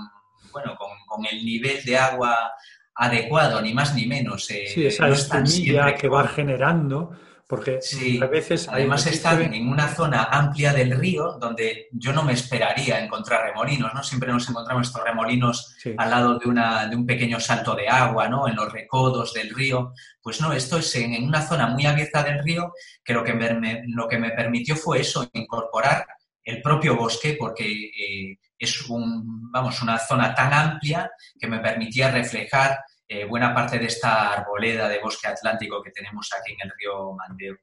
bueno, 0.52 0.76
con, 0.76 1.24
el 1.26 1.44
nivel 1.44 1.84
de 1.84 1.96
agua 1.96 2.52
adecuado, 2.94 3.60
ni 3.60 3.74
más 3.74 3.94
ni 3.94 4.06
menos. 4.06 4.50
Eh, 4.50 4.66
sí, 4.66 4.86
esa 4.86 5.08
no 5.08 5.96
que 5.96 6.08
va 6.08 6.28
generando 6.28 7.18
porque 7.46 7.78
a 8.20 8.26
veces... 8.26 8.68
Además 8.68 9.06
están 9.06 9.54
en 9.54 9.68
una 9.68 9.86
zona 9.88 10.24
amplia 10.24 10.72
del 10.72 10.98
río 10.98 11.36
donde 11.40 11.86
yo 11.92 12.12
no 12.12 12.24
me 12.24 12.32
esperaría 12.32 12.98
encontrar 12.98 13.44
remolinos, 13.44 13.94
¿no? 13.94 14.02
Siempre 14.02 14.32
nos 14.32 14.48
encontramos 14.48 14.88
estos 14.88 15.04
remolinos 15.04 15.76
al 15.96 16.10
lado 16.10 16.38
de, 16.38 16.48
una, 16.48 16.86
de 16.86 16.96
un 16.96 17.06
pequeño 17.06 17.38
salto 17.38 17.76
de 17.76 17.88
agua, 17.88 18.28
¿no? 18.28 18.48
En 18.48 18.56
los 18.56 18.72
recodos 18.72 19.32
del 19.32 19.54
río. 19.54 19.92
Pues 20.20 20.40
no, 20.40 20.52
esto 20.52 20.78
es 20.78 20.92
en, 20.96 21.22
una 21.22 21.40
zona 21.40 21.68
muy 21.68 21.86
abierta 21.86 22.24
del 22.24 22.42
río 22.42 22.72
que 23.04 23.14
lo 23.14 23.22
que 23.22 23.34
me, 23.34 23.82
lo 23.86 24.08
que 24.08 24.18
me 24.18 24.30
permitió 24.30 24.74
fue 24.74 25.00
eso, 25.00 25.28
incorporar 25.32 26.04
el 26.42 26.60
propio 26.62 26.96
bosque 26.96 27.36
porque 27.38 27.64
eh, 27.70 28.38
es 28.58 28.88
un, 28.88 29.50
vamos, 29.52 29.82
una 29.82 29.98
zona 29.98 30.34
tan 30.34 30.52
amplia 30.52 31.10
que 31.38 31.46
me 31.46 31.60
permitía 31.60 32.10
reflejar 32.10 32.78
eh, 33.08 33.24
buena 33.24 33.54
parte 33.54 33.78
de 33.78 33.86
esta 33.86 34.32
arboleda 34.32 34.88
de 34.88 35.00
bosque 35.00 35.28
atlántico 35.28 35.82
que 35.82 35.90
tenemos 35.90 36.28
aquí 36.32 36.52
en 36.52 36.58
el 36.64 36.72
río 36.78 37.12
Mandeo. 37.12 37.56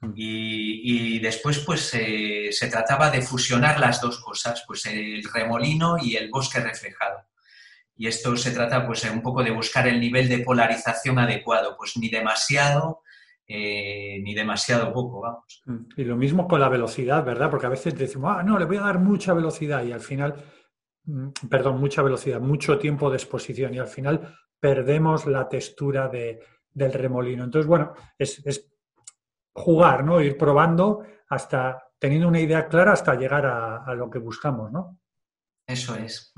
Mm. 0.00 0.12
Y, 0.16 1.18
después, 1.18 1.58
pues, 1.60 1.92
eh, 1.94 2.48
se 2.50 2.68
trataba 2.68 3.10
de 3.10 3.22
fusionar 3.22 3.78
las 3.78 4.00
dos 4.00 4.20
cosas, 4.20 4.64
pues 4.66 4.86
el 4.86 5.22
remolino 5.32 5.96
y 6.00 6.16
el 6.16 6.30
bosque 6.30 6.60
reflejado. 6.60 7.26
Y 7.96 8.06
esto 8.06 8.34
se 8.36 8.52
trata, 8.52 8.86
pues, 8.86 9.04
un 9.04 9.20
poco 9.20 9.42
de 9.42 9.50
buscar 9.50 9.86
el 9.86 10.00
nivel 10.00 10.28
de 10.28 10.38
polarización 10.38 11.18
adecuado, 11.18 11.76
pues 11.76 11.96
ni 11.98 12.08
demasiado 12.08 13.02
eh, 13.52 14.20
ni 14.22 14.32
demasiado 14.32 14.92
poco, 14.92 15.22
vamos. 15.22 15.60
Mm. 15.66 15.78
Y 15.96 16.04
lo 16.04 16.16
mismo 16.16 16.46
con 16.46 16.60
la 16.60 16.68
velocidad, 16.68 17.24
¿verdad? 17.24 17.50
Porque 17.50 17.66
a 17.66 17.70
veces 17.70 17.98
decimos, 17.98 18.32
ah, 18.38 18.44
no, 18.44 18.56
le 18.56 18.64
voy 18.64 18.76
a 18.76 18.82
dar 18.82 19.00
mucha 19.00 19.34
velocidad 19.34 19.82
y 19.82 19.90
al 19.90 19.98
final 19.98 20.36
perdón, 21.48 21.80
mucha 21.80 22.02
velocidad, 22.02 22.40
mucho 22.40 22.78
tiempo 22.78 23.10
de 23.10 23.16
exposición 23.16 23.74
y 23.74 23.78
al 23.78 23.88
final 23.88 24.36
perdemos 24.58 25.26
la 25.26 25.48
textura 25.48 26.08
del 26.08 26.92
remolino. 26.92 27.44
Entonces, 27.44 27.66
bueno, 27.66 27.94
es, 28.18 28.70
jugar, 29.52 30.04
¿no? 30.04 30.20
Ir 30.20 30.36
probando 30.36 31.02
hasta 31.28 31.82
teniendo 31.98 32.28
una 32.28 32.40
idea 32.40 32.66
clara 32.68 32.92
hasta 32.92 33.14
llegar 33.14 33.46
a, 33.46 33.94
lo 33.94 34.08
que 34.08 34.18
buscamos, 34.18 34.70
¿no? 34.70 34.98
Eso 35.66 35.94
es. 35.96 36.32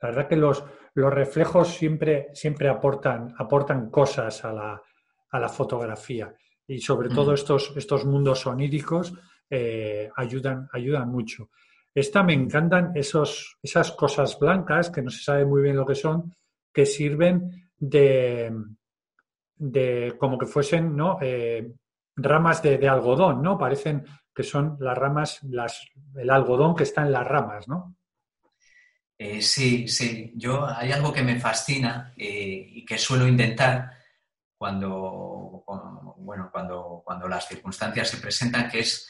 La 0.00 0.08
verdad 0.08 0.28
que 0.28 0.36
los, 0.36 0.64
los 0.94 1.12
reflejos 1.12 1.68
siempre, 1.68 2.28
siempre 2.32 2.68
aportan, 2.68 3.34
aportan 3.38 3.90
cosas 3.90 4.44
a 4.44 4.52
la, 4.52 4.82
a 5.30 5.38
la 5.38 5.48
fotografía 5.48 6.34
y 6.66 6.80
sobre 6.80 7.08
todo 7.08 7.34
estos, 7.34 7.72
estos 7.76 8.04
mundos 8.04 8.46
oníricos 8.46 9.12
eh, 9.50 10.10
ayudan, 10.16 10.68
ayudan 10.72 11.08
mucho. 11.08 11.50
Esta 11.94 12.24
me 12.24 12.32
encantan 12.32 12.90
esos, 12.96 13.56
esas 13.62 13.92
cosas 13.92 14.36
blancas, 14.38 14.90
que 14.90 15.00
no 15.00 15.10
se 15.10 15.22
sabe 15.22 15.44
muy 15.44 15.62
bien 15.62 15.76
lo 15.76 15.86
que 15.86 15.94
son, 15.94 16.34
que 16.72 16.86
sirven 16.86 17.70
de, 17.76 18.52
de 19.54 20.16
como 20.18 20.36
que 20.36 20.46
fuesen 20.46 20.96
¿no? 20.96 21.18
Eh, 21.22 21.72
ramas 22.16 22.62
de, 22.62 22.88
algodón, 22.88 23.42
¿no? 23.42 23.56
Parecen 23.56 24.04
que 24.34 24.42
son 24.42 24.76
las 24.80 24.98
ramas, 24.98 25.40
las, 25.44 25.86
el 26.16 26.30
algodón 26.30 26.74
que 26.74 26.82
está 26.82 27.02
en 27.02 27.12
las 27.12 27.26
ramas, 27.26 27.68
¿no? 27.68 27.96
Eh, 29.16 29.40
sí, 29.40 29.86
sí. 29.86 30.32
Yo 30.34 30.66
hay 30.66 30.90
algo 30.90 31.12
que 31.12 31.22
me 31.22 31.38
fascina 31.38 32.12
eh, 32.16 32.66
y 32.72 32.84
que 32.84 32.98
suelo 32.98 33.28
intentar 33.28 33.92
cuando, 34.58 35.64
bueno, 36.18 36.50
cuando, 36.50 37.02
cuando 37.04 37.28
las 37.28 37.46
circunstancias 37.46 38.08
se 38.08 38.16
presentan, 38.16 38.68
que 38.68 38.80
es 38.80 39.08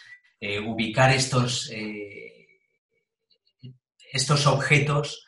ubicar 0.66 1.11
estos, 1.11 1.70
estos 4.15 4.47
objetos 4.47 5.27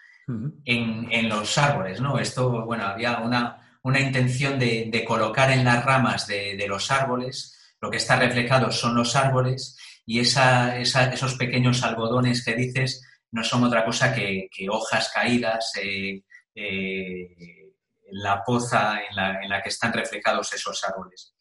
en, 0.64 1.28
los 1.28 1.59
árboles, 1.59 2.01
¿no? 2.01 2.18
Esto, 2.18 2.64
bueno, 2.64 2.84
había 2.84 3.18
una, 3.18 3.62
intención 4.01 4.59
de, 4.59 5.05
colocar 5.07 5.51
en 5.51 5.64
las 5.64 5.84
ramas 5.84 6.26
de, 6.26 6.64
los 6.68 6.91
árboles, 6.91 7.74
lo 7.80 7.91
que 7.91 7.99
está 7.99 8.16
reflejado 8.16 8.70
son 8.70 8.95
los 8.95 9.16
árboles 9.16 9.76
y 10.07 10.20
esos 10.20 11.34
pequeños 11.34 11.82
algodones 11.82 12.45
que 12.45 12.55
dices 12.55 13.05
no 13.32 13.43
son 13.43 13.64
otra 13.64 13.84
cosa 13.84 14.14
que, 14.14 14.49
hojas 14.70 15.11
caídas 15.12 15.72
eh, 15.82 16.22
eh, 16.55 17.74
en 18.09 18.22
la 18.22 18.43
poza 18.45 19.01
en 19.09 19.16
la, 19.16 19.43
en 19.43 19.49
la 19.49 19.61
que 19.61 19.68
están 19.68 19.93
reflejados 19.93 20.53
esos 20.53 20.82
árboles. 20.84 21.34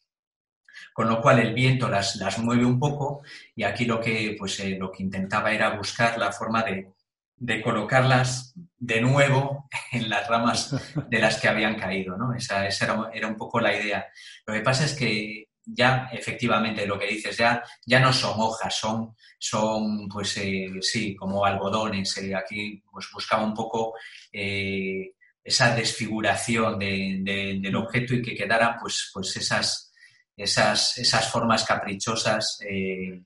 con 0.93 1.07
lo 1.07 1.21
cual 1.21 1.39
el 1.39 1.53
viento 1.53 1.87
las, 1.89 2.15
las 2.15 2.39
mueve 2.39 2.65
un 2.65 2.79
poco 2.79 3.21
y 3.55 3.63
aquí 3.63 3.85
lo 3.85 4.01
que, 4.01 4.35
pues, 4.37 4.59
eh, 4.61 4.77
lo 4.79 4.91
que 4.91 5.03
intentaba 5.03 5.51
era 5.51 5.77
buscar 5.77 6.17
la 6.17 6.31
forma 6.31 6.63
de, 6.63 6.94
de, 7.37 7.61
colocarlas 7.61 8.53
de 8.77 9.01
nuevo 9.01 9.69
en 9.91 10.09
las 10.09 10.27
ramas 10.27 10.75
de 11.09 11.19
las 11.19 11.39
que 11.39 11.47
habían 11.47 11.75
caído, 11.75 12.17
¿no? 12.17 12.33
Esa, 12.33 12.67
esa 12.67 12.85
era, 12.85 13.09
era, 13.13 13.27
un 13.27 13.35
poco 13.35 13.59
la 13.59 13.75
idea. 13.75 14.07
Lo 14.45 14.53
que 14.53 14.61
pasa 14.61 14.85
es 14.85 14.93
que 14.93 15.49
ya 15.65 16.09
efectivamente 16.11 16.85
lo 16.85 16.99
que 16.99 17.07
dices, 17.07 17.37
ya, 17.37 17.63
ya 17.85 17.99
no 17.99 18.13
son 18.13 18.33
hojas, 18.37 18.75
son, 18.75 19.15
son 19.39 20.07
pues 20.07 20.37
eh, 20.37 20.69
sí, 20.81 21.15
como 21.15 21.45
algodones. 21.45 22.17
Eh, 22.17 22.35
aquí 22.35 22.83
pues 22.91 23.07
buscaba 23.11 23.43
un 23.43 23.53
poco 23.53 23.93
eh, 24.31 25.13
esa 25.43 25.75
desfiguración 25.75 26.77
de, 26.77 27.19
de, 27.21 27.59
del 27.61 27.75
objeto 27.75 28.13
y 28.13 28.21
que 28.21 28.35
quedaran 28.35 28.77
pues, 28.79 29.09
pues 29.13 29.35
esas, 29.37 29.91
esas, 30.37 30.97
esas 30.97 31.29
formas 31.29 31.63
caprichosas. 31.63 32.59
Eh. 32.69 33.21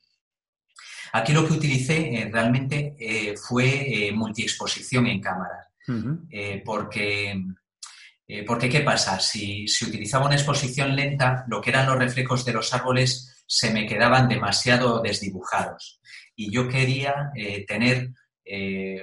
Aquí 1.14 1.34
lo 1.34 1.48
que 1.48 1.54
utilicé 1.54 2.16
eh, 2.16 2.30
realmente 2.32 2.96
eh, 3.00 3.36
fue 3.38 4.12
multiexposición 4.14 5.08
en 5.08 5.22
cámara, 5.22 5.68
uh 5.88 5.92
-huh. 5.92 6.64
porque 6.64 7.36
eh, 8.32 8.44
porque, 8.46 8.70
¿qué 8.70 8.82
pasa? 8.82 9.20
Si, 9.20 9.68
si, 9.68 9.86
utilizaba 9.86 10.28
una 10.28 10.36
exposición 10.36 10.96
lenta, 10.96 11.46
lo 11.48 11.60
que 11.60 11.72
eran 11.72 11.88
los 11.88 11.98
reflejos 11.98 12.46
de 12.46 12.54
los 12.54 12.72
árboles 12.76 13.44
se 13.48 13.72
me 13.72 13.88
quedaban 13.88 14.30
demasiado 14.30 15.02
desdibujados. 15.02 16.00
Y 16.36 16.52
yo 16.54 16.68
quería 16.68 17.32
eh, 17.36 17.66
tener, 17.66 18.12
eh, 18.46 19.02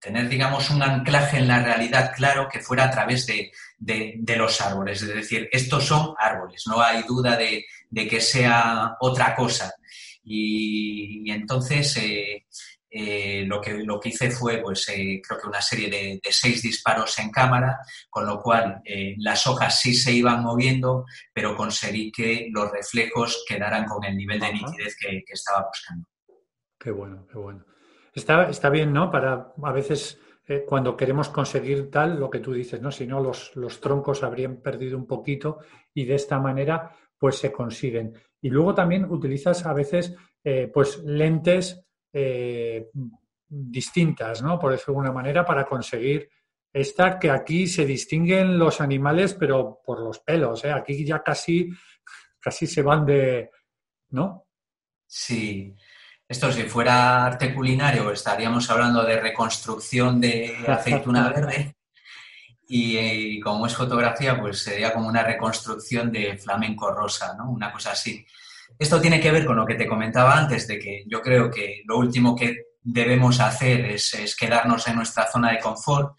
tener, 0.00 0.30
digamos, 0.30 0.70
un 0.70 0.82
anclaje 0.82 1.36
en 1.36 1.48
la 1.48 1.62
realidad 1.62 2.12
claro 2.16 2.48
que 2.50 2.60
fuera 2.60 2.84
a 2.84 2.90
través 2.90 3.26
de, 3.26 3.52
de, 3.76 4.14
de 4.16 4.36
los 4.36 4.58
árboles. 4.62 5.02
Es 5.02 5.14
decir, 5.14 5.46
estos 5.52 5.84
son 5.84 6.14
árboles, 6.18 6.62
no 6.66 6.80
hay 6.80 7.02
duda 7.02 7.36
de, 7.36 7.66
de 7.90 8.08
que 8.08 8.22
sea 8.22 8.96
otra 9.00 9.34
cosa. 9.34 9.70
Y, 10.24 11.28
y 11.28 11.30
entonces 11.30 11.96
eh, 12.96 13.44
lo, 13.44 13.60
que, 13.60 13.74
lo 13.82 13.98
que 13.98 14.10
hice 14.10 14.30
fue, 14.30 14.58
pues, 14.58 14.88
eh, 14.88 15.20
creo 15.26 15.40
que 15.40 15.48
una 15.48 15.60
serie 15.60 15.90
de, 15.90 16.20
de, 16.22 16.32
seis 16.32 16.62
disparos 16.62 17.18
en 17.18 17.30
cámara, 17.30 17.80
con 18.08 18.24
lo 18.24 18.40
cual 18.40 18.82
eh, 18.84 19.16
las 19.18 19.48
hojas 19.48 19.80
sí 19.80 19.94
se 19.94 20.12
iban 20.12 20.44
moviendo, 20.44 21.04
pero 21.32 21.56
conseguí 21.56 22.12
que 22.12 22.46
los 22.52 22.70
reflejos 22.70 23.44
quedaran 23.48 23.84
con 23.84 24.04
el 24.04 24.16
nivel 24.16 24.38
de 24.38 24.52
nitidez 24.52 24.96
que, 24.96 25.24
que 25.26 25.32
estaba 25.32 25.66
buscando. 25.66 26.06
Qué 26.78 26.92
bueno, 26.92 27.26
qué 27.26 27.36
bueno. 27.36 27.64
Está, 28.14 28.48
está 28.48 28.70
bien, 28.70 28.92
¿no? 28.92 29.10
Para 29.10 29.54
a 29.60 29.72
veces 29.72 30.20
eh, 30.46 30.64
cuando 30.64 30.96
queremos 30.96 31.30
conseguir 31.30 31.90
tal, 31.90 32.20
lo 32.20 32.30
que 32.30 32.38
tú 32.38 32.52
dices, 32.52 32.80
¿no? 32.80 32.92
Si 32.92 33.08
no, 33.08 33.20
los, 33.20 33.56
los 33.56 33.80
troncos 33.80 34.22
habrían 34.22 34.58
perdido 34.58 34.96
un 34.96 35.06
poquito 35.06 35.58
y 35.92 36.04
de 36.04 36.14
esta 36.14 36.38
manera, 36.38 36.94
pues 37.18 37.38
se 37.38 37.50
consiguen. 37.50 38.14
Y 38.44 38.50
luego 38.50 38.74
también 38.74 39.06
utilizas 39.06 39.64
a 39.64 39.72
veces, 39.72 40.14
eh, 40.44 40.70
pues, 40.72 40.98
lentes 41.02 41.82
eh, 42.12 42.90
distintas, 43.48 44.42
¿no? 44.42 44.58
Por 44.58 44.72
decirlo 44.72 44.92
de 44.92 44.98
alguna 44.98 45.14
manera, 45.14 45.46
para 45.46 45.64
conseguir 45.64 46.28
esta 46.70 47.18
que 47.18 47.30
aquí 47.30 47.66
se 47.66 47.86
distinguen 47.86 48.58
los 48.58 48.82
animales, 48.82 49.32
pero 49.32 49.80
por 49.82 49.98
los 49.98 50.18
pelos, 50.18 50.62
¿eh? 50.62 50.72
Aquí 50.72 51.06
ya 51.06 51.22
casi, 51.22 51.70
casi 52.38 52.66
se 52.66 52.82
van 52.82 53.06
de, 53.06 53.50
¿no? 54.10 54.46
Sí. 55.06 55.74
Esto 56.28 56.52
si 56.52 56.64
fuera 56.64 57.24
arte 57.24 57.54
culinario 57.54 58.10
estaríamos 58.10 58.68
hablando 58.68 59.04
de 59.04 59.20
reconstrucción 59.20 60.20
de 60.20 60.54
aceituna 60.68 61.30
verde 61.30 61.76
y, 62.68 62.98
y, 62.98 63.40
como 63.40 63.66
es 63.66 63.74
fotografía 63.74 64.40
pues 64.40 64.58
sería 64.58 64.92
como 64.92 65.08
una 65.08 65.22
reconstrucción 65.22 66.10
de 66.10 66.38
flamenco 66.38 66.90
rosa, 66.92 67.34
¿no? 67.36 67.50
Una 67.50 67.72
cosa 67.72 67.92
así. 67.92 68.24
Esto 68.78 69.00
tiene 69.00 69.20
que 69.20 69.30
ver 69.30 69.44
con 69.44 69.56
lo 69.56 69.66
que 69.66 69.74
te 69.74 69.86
comentaba 69.86 70.36
antes, 70.36 70.66
de 70.66 70.78
que 70.78 71.04
yo 71.06 71.20
creo 71.22 71.50
que 71.50 71.82
lo 71.86 71.98
último 71.98 72.34
que 72.34 72.56
debemos 72.82 73.40
hacer 73.40 73.84
es, 73.86 74.14
es 74.14 74.36
quedarnos 74.36 74.86
en 74.88 74.96
nuestra 74.96 75.30
zona 75.30 75.52
de 75.52 75.58
confort. 75.58 76.16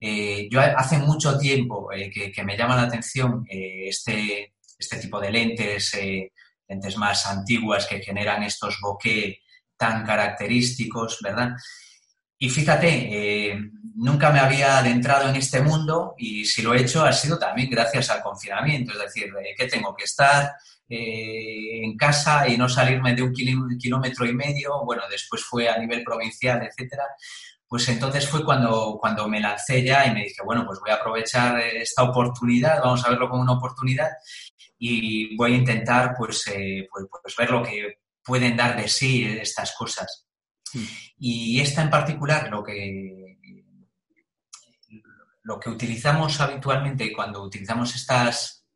Eh, 0.00 0.48
yo 0.50 0.60
hace 0.60 0.98
mucho 0.98 1.38
tiempo 1.38 1.92
eh, 1.92 2.10
que, 2.10 2.30
que, 2.30 2.44
me 2.44 2.56
llama 2.56 2.76
la 2.76 2.82
atención 2.82 3.44
eh, 3.48 3.88
este, 3.88 4.54
este, 4.78 4.98
tipo 4.98 5.20
de 5.20 5.30
lentes, 5.30 5.94
eh, 5.94 6.32
lentes 6.68 6.96
más 6.96 7.26
antiguas 7.26 7.86
que 7.86 8.00
generan 8.00 8.42
estos 8.42 8.78
bokeh 8.80 9.40
tan 9.76 10.04
característicos, 10.04 11.18
¿verdad? 11.22 11.50
Y 12.40 12.48
fíjate, 12.48 12.88
eh, 13.50 13.58
nunca 13.96 14.30
me 14.30 14.38
había 14.38 14.78
adentrado 14.78 15.28
en 15.28 15.36
este 15.36 15.60
mundo 15.60 16.14
y 16.16 16.44
si 16.44 16.62
lo 16.62 16.72
he 16.72 16.82
hecho 16.82 17.04
ha 17.04 17.12
sido 17.12 17.36
también 17.36 17.68
gracias 17.68 18.10
al 18.10 18.22
confinamiento, 18.22 18.92
es 18.92 19.00
decir, 19.00 19.24
eh, 19.24 19.54
que 19.56 19.66
tengo 19.66 19.94
que 19.96 20.04
estar 20.04 20.52
eh, 20.88 21.84
en 21.84 21.96
casa 21.96 22.48
y 22.48 22.56
no 22.56 22.68
salirme 22.68 23.14
de 23.16 23.22
un 23.22 23.32
kilómetro 23.32 24.24
y 24.24 24.34
medio, 24.34 24.84
bueno, 24.84 25.02
después 25.10 25.42
fue 25.42 25.68
a 25.68 25.78
nivel 25.78 26.04
provincial, 26.04 26.62
etcétera. 26.62 27.04
Pues 27.66 27.88
entonces 27.88 28.26
fue 28.28 28.44
cuando, 28.44 28.98
cuando 29.00 29.28
me 29.28 29.40
lancé 29.40 29.82
ya 29.84 30.06
y 30.06 30.14
me 30.14 30.22
dije, 30.22 30.42
bueno, 30.44 30.64
pues 30.64 30.78
voy 30.80 30.90
a 30.90 30.94
aprovechar 30.94 31.60
esta 31.60 32.04
oportunidad, 32.04 32.80
vamos 32.80 33.04
a 33.04 33.10
verlo 33.10 33.28
como 33.28 33.42
una 33.42 33.52
oportunidad 33.54 34.08
y 34.78 35.36
voy 35.36 35.54
a 35.54 35.56
intentar 35.56 36.14
pues, 36.16 36.44
pues, 36.46 37.06
pues 37.22 37.36
ver 37.36 37.50
lo 37.50 37.62
que 37.64 37.98
pueden 38.24 38.56
dar 38.56 38.80
de 38.80 38.88
sí 38.88 39.24
estas 39.24 39.74
cosas. 39.76 40.27
Y 41.18 41.60
esta 41.60 41.82
en 41.82 41.90
particular, 41.90 42.48
lo 42.50 42.62
que, 42.62 43.38
lo 45.42 45.58
que 45.58 45.70
utilizamos 45.70 46.40
habitualmente 46.40 47.12
cuando 47.12 47.42
utilizamos 47.42 47.94
estas, 47.94 48.66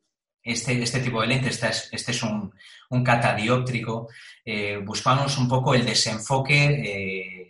este, 0.41 0.81
este 0.81 0.99
tipo 0.99 1.21
de 1.21 1.27
lentes, 1.27 1.55
este 1.55 1.67
es, 1.67 1.89
este 1.91 2.11
es 2.11 2.23
un, 2.23 2.53
un 2.89 3.03
catadióptrico, 3.03 4.09
eh, 4.43 4.77
buscamos 4.83 5.37
un 5.37 5.47
poco 5.47 5.73
el 5.73 5.85
desenfoque, 5.85 6.65
eh, 6.65 7.47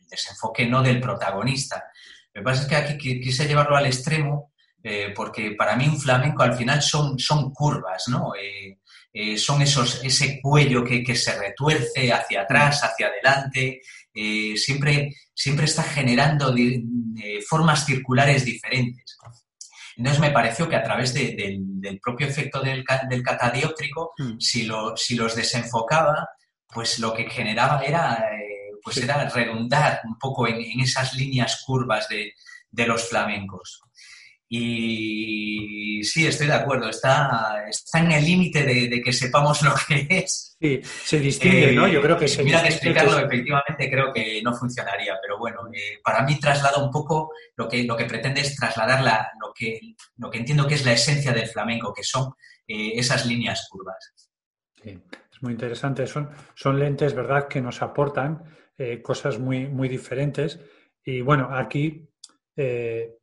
el 0.00 0.06
desenfoque 0.08 0.66
no 0.66 0.82
del 0.82 1.00
protagonista. 1.00 1.84
Lo 2.32 2.40
que 2.40 2.44
pasa 2.44 2.62
es 2.62 2.68
que 2.68 2.76
aquí 2.76 3.20
quise 3.20 3.46
llevarlo 3.46 3.76
al 3.76 3.86
extremo 3.86 4.52
eh, 4.82 5.14
porque 5.16 5.52
para 5.52 5.76
mí 5.76 5.88
un 5.88 5.98
flamenco 5.98 6.42
al 6.42 6.54
final 6.54 6.82
son, 6.82 7.18
son 7.18 7.52
curvas, 7.52 8.04
¿no? 8.08 8.32
Eh, 9.14 9.38
son 9.38 9.62
esos, 9.62 10.02
ese 10.02 10.40
cuello 10.42 10.84
que, 10.84 11.02
que, 11.02 11.14
se 11.14 11.38
retuerce 11.38 12.12
hacia 12.12 12.42
atrás, 12.42 12.82
hacia 12.82 13.06
adelante, 13.06 13.80
eh, 14.12 14.56
siempre, 14.56 15.14
siempre 15.32 15.66
está 15.66 15.84
generando 15.84 16.50
de, 16.50 16.80
de 16.82 17.40
formas 17.48 17.86
circulares 17.86 18.44
diferentes. 18.44 19.16
Entonces 19.96 20.20
me 20.20 20.30
pareció 20.30 20.68
que 20.68 20.76
a 20.76 20.82
través 20.82 21.14
de, 21.14 21.36
de, 21.36 21.58
del 21.60 22.00
propio 22.00 22.26
efecto 22.26 22.60
del, 22.60 22.84
del 23.08 23.22
catadióptrico, 23.22 24.12
mm. 24.18 24.38
si, 24.38 24.64
lo, 24.64 24.96
si, 24.96 25.14
los 25.14 25.36
desenfocaba, 25.36 26.28
pues 26.72 26.98
lo 26.98 27.14
que 27.14 27.30
generaba 27.30 27.80
era, 27.82 28.28
eh, 28.32 28.72
pues 28.82 28.96
sí. 28.96 29.02
era 29.02 29.28
redundar 29.28 30.00
un 30.04 30.18
poco 30.18 30.48
en, 30.48 30.56
en 30.56 30.80
esas 30.80 31.14
líneas 31.14 31.62
curvas 31.64 32.08
de, 32.08 32.32
los 32.86 33.08
flamencos. 33.08 33.80
Y 34.48 36.02
sí, 36.04 36.26
estoy 36.26 36.46
de 36.46 36.54
acuerdo, 36.54 36.88
está, 36.88 37.64
está 37.68 37.98
en 37.98 38.12
el 38.12 38.24
límite 38.24 38.62
de, 38.62 38.88
de, 38.88 39.02
que 39.02 39.12
sepamos 39.12 39.62
lo 39.62 39.74
que 39.88 40.06
es. 40.10 40.56
Sí, 40.60 40.80
se 40.82 41.18
distingue, 41.18 41.70
eh, 41.70 41.74
¿no? 41.74 41.88
Yo 41.88 42.00
creo 42.00 42.16
que 42.16 42.28
se 42.28 42.44
Mira 42.44 42.62
que 42.62 42.68
explicarlo, 42.68 43.16
que... 43.16 43.24
efectivamente 43.24 43.90
creo 43.90 44.12
que 44.12 44.40
no 44.42 44.54
funcionaría, 44.54 45.16
pero 45.20 45.38
bueno, 45.38 45.60
eh, 45.72 45.98
para 46.02 46.22
mí 46.22 46.38
traslada 46.38 46.82
un 46.82 46.90
poco 46.90 47.32
lo 47.56 47.68
que, 47.68 47.84
lo 47.84 47.96
que 47.96 48.04
pretende 48.04 48.42
es 48.42 48.54
trasladar 48.54 49.02
la, 49.02 49.30
lo, 49.40 49.52
que, 49.54 49.80
lo 50.18 50.30
que 50.30 50.38
entiendo 50.38 50.66
que 50.66 50.74
es 50.74 50.84
la 50.84 50.92
esencia 50.92 51.32
del 51.32 51.48
flamenco, 51.48 51.92
que 51.92 52.04
son 52.04 52.32
eh, 52.66 52.92
esas 52.94 53.26
líneas 53.26 53.66
curvas. 53.70 54.12
Sí, 54.82 54.90
es 54.90 55.42
muy 55.42 55.52
interesante. 55.52 56.06
Son, 56.06 56.30
son 56.54 56.78
lentes, 56.78 57.14
¿verdad?, 57.14 57.48
que 57.48 57.60
nos 57.60 57.82
aportan 57.82 58.44
eh, 58.78 59.00
cosas 59.02 59.38
muy, 59.38 59.66
muy 59.66 59.88
diferentes. 59.88 60.60
Y 61.04 61.20
bueno, 61.20 61.48
aquí 61.52 62.08
eh, 62.56 63.16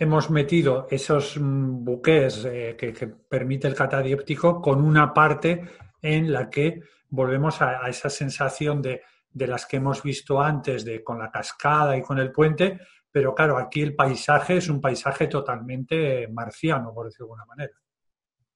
hemos 0.00 0.30
metido 0.30 0.88
esos 0.90 1.36
buques 1.38 2.46
eh, 2.46 2.74
que, 2.76 3.06
permite 3.06 3.68
el 3.68 3.74
catadióptico 3.74 4.60
con 4.62 4.82
una 4.82 5.12
parte 5.12 5.62
en 6.00 6.32
la 6.32 6.48
que 6.48 6.80
volvemos 7.10 7.60
a, 7.60 7.86
esa 7.86 8.08
sensación 8.08 8.80
de, 8.80 9.02
de, 9.30 9.46
las 9.46 9.66
que 9.66 9.76
hemos 9.76 10.02
visto 10.02 10.40
antes, 10.40 10.86
de 10.86 11.04
con 11.04 11.18
la 11.18 11.30
cascada 11.30 11.98
y 11.98 12.02
con 12.02 12.18
el 12.18 12.32
puente, 12.32 12.80
pero 13.12 13.34
claro, 13.34 13.58
aquí 13.58 13.82
el 13.82 13.94
paisaje 13.94 14.56
es 14.56 14.70
un 14.70 14.80
paisaje 14.80 15.26
totalmente 15.26 16.26
marciano, 16.28 16.94
por 16.94 17.06
decirlo 17.06 17.26
de 17.26 17.32
alguna 17.32 17.44
manera. 17.44 17.74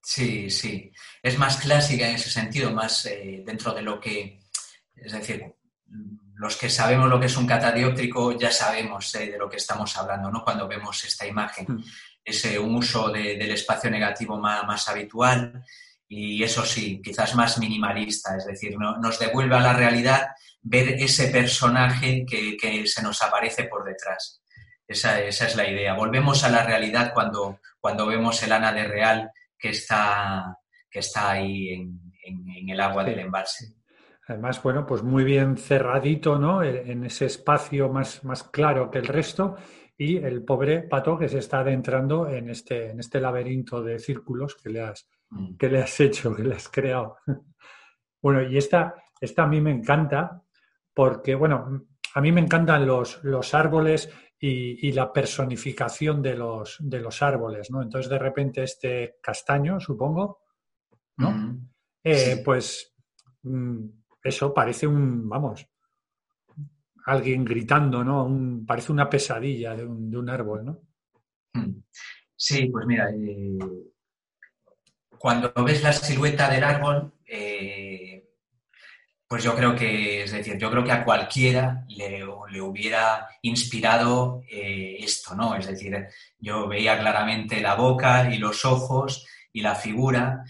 Sí, 0.03 0.49
sí. 0.49 0.91
Es 1.23 1.39
más 1.39 1.59
clásica 1.59 2.09
en 2.09 2.15
ese 2.15 2.31
sentido, 2.31 2.73
más 2.73 3.05
eh, 3.05 3.43
dentro 3.45 3.75
de 3.75 3.83
lo 3.83 4.01
que, 4.01 4.41
es 4.97 5.13
decir, 5.13 5.45
los 6.37 6.57
que 6.57 6.68
sabemos 6.68 7.09
lo 7.09 7.20
que 7.20 7.26
es 7.26 7.37
un 7.37 7.47
catadióptrico 7.47 8.37
ya 8.39 8.51
sabemos 8.51 9.14
eh, 9.14 9.30
de 9.30 9.39
lo 9.39 9.49
que 9.49 9.57
estamos 9.57 9.97
hablando, 9.97 10.30
¿no? 10.30 10.43
Cuando 10.43 10.68
vemos 10.68 11.05
esta 11.05 11.26
imagen. 11.26 11.66
Mm. 11.68 11.85
Es 12.24 12.45
eh, 12.47 12.59
un 12.59 12.74
uso 12.74 13.11
de, 13.11 13.37
del 13.37 13.53
espacio 13.53 13.91
negativo 13.91 14.39
más, 14.39 14.64
más, 14.66 14.89
habitual 14.89 15.64
y 16.09 16.43
eso 16.43 16.64
sí, 16.64 17.01
quizás 17.03 17.35
más 17.35 17.59
minimalista, 17.59 18.37
es 18.37 18.47
decir, 18.47 18.78
no, 18.78 18.97
nos 18.97 19.18
devuelve 19.18 19.57
a 19.57 19.61
la 19.61 19.72
realidad 19.72 20.28
ver 20.62 20.89
ese 21.01 21.28
personaje 21.28 22.24
que, 22.26 22.57
que 22.57 22.87
se 22.87 23.03
nos 23.03 23.22
aparece 23.22 23.64
por 23.64 23.85
detrás. 23.85 24.41
Esa, 24.87 25.20
esa, 25.20 25.47
es 25.47 25.57
la 25.57 25.68
idea. 25.68 25.95
Volvemos 25.95 26.45
a 26.45 26.51
la 26.51 26.64
realidad 26.64 27.12
cuando, 27.14 27.61
cuando 27.80 28.07
vemos 28.07 28.43
el 28.43 28.53
Ana 28.53 28.72
de 28.72 28.85
Real 28.85 29.30
que 29.59 29.70
está, 29.70 30.59
está 30.91 31.30
ahí 31.30 31.72
en, 31.72 32.01
el 32.68 32.80
agua 32.80 33.05
del 33.05 33.18
embalse. 33.18 33.74
Además, 34.27 34.62
bueno, 34.62 34.87
pues 34.87 35.03
muy 35.03 35.22
bien 35.22 35.57
cerradito, 35.57 36.39
¿no? 36.39 36.62
En 36.62 37.05
ese 37.05 37.27
espacio 37.27 37.91
más, 37.91 38.25
más 38.25 38.43
claro 38.45 38.91
que 38.91 38.99
el 38.99 39.07
resto 39.07 39.57
y 39.97 40.16
el 40.16 40.45
pobre 40.45 40.83
pato 40.83 41.18
que 41.18 41.29
se 41.29 41.39
está 41.39 41.61
adentrando 41.61 42.29
en 42.29 42.49
este, 42.49 42.91
en 42.91 43.01
este 43.01 43.20
laberinto 43.20 43.83
de 43.83 43.99
círculos 43.99 44.57
que 44.57 44.70
le 44.70 44.81
has, 44.81 45.09
mm. 45.31 45.57
que 45.57 45.68
le 45.68 45.83
has 45.83 46.01
hecho, 46.01 46.35
que 46.35 46.43
le 46.43 46.55
has 46.55 46.68
creado. 46.68 47.16
Bueno, 48.22 48.41
y 48.41 48.57
esta, 48.57 48.95
esta 49.20 49.43
a 49.43 49.47
mí 49.47 49.61
me 49.61 49.70
encanta 49.70 50.43
porque, 50.95 51.35
bueno, 51.35 51.85
a 52.14 52.20
mí 52.22 52.33
me 52.33 52.41
encantan 52.41 52.87
los, 52.87 53.22
los 53.22 53.53
árboles 53.53 54.09
y, 54.39 54.93
la 54.93 55.12
personificación 55.12 56.22
de 56.22 56.35
los, 56.35 56.79
de 56.81 57.01
los 57.01 57.20
árboles, 57.20 57.70
¿no? 57.70 57.83
Entonces, 57.83 58.11
de 58.11 58.18
repente, 58.18 58.62
este 58.62 59.16
castaño, 59.20 59.79
supongo, 59.79 60.41
¿no? 61.18 61.33
Mm. 61.33 61.68
Eh, 62.03 62.41
pues 62.43 62.95
mm, 63.43 63.89
eso 64.25 64.55
parece 64.55 64.87
un, 64.87 65.29
vamos, 65.29 65.68
alguien 67.07 67.45
gritando, 67.45 68.03
¿no? 68.03 68.64
parece 68.66 68.91
una 68.91 69.09
pesadilla 69.09 69.77
de 69.77 69.85
un, 69.85 70.31
árbol, 70.31 70.64
¿no? 70.64 70.81
Hmm. 71.53 71.83
Sí, 72.35 72.66
pues 72.66 72.87
mira, 72.87 73.11
eh, 73.11 73.59
cuando 75.18 75.53
ves 75.62 75.83
la 75.83 75.93
silueta 75.93 76.51
del 76.51 76.64
árbol, 76.64 77.12
eh, 77.27 78.25
pues 79.27 79.43
yo 79.43 79.55
creo 79.55 79.75
que, 79.75 80.22
es 80.22 80.33
decir, 80.33 80.57
yo 80.59 80.70
creo 80.70 80.85
que 80.85 80.93
a 80.93 81.05
cualquiera 81.05 81.85
le, 81.89 82.25
hubiera 82.25 83.29
inspirado 83.43 84.43
eh, 84.49 84.97
esto, 85.01 85.35
¿no? 85.35 85.57
Es 85.57 85.66
decir, 85.66 86.07
yo 86.39 86.68
veía 86.68 86.99
claramente 86.99 87.61
la 87.61 87.75
boca 87.75 88.33
y 88.33 88.39
los 88.39 88.64
ojos 88.64 89.27
y 89.53 89.61
la 89.61 89.75
figura. 89.75 90.45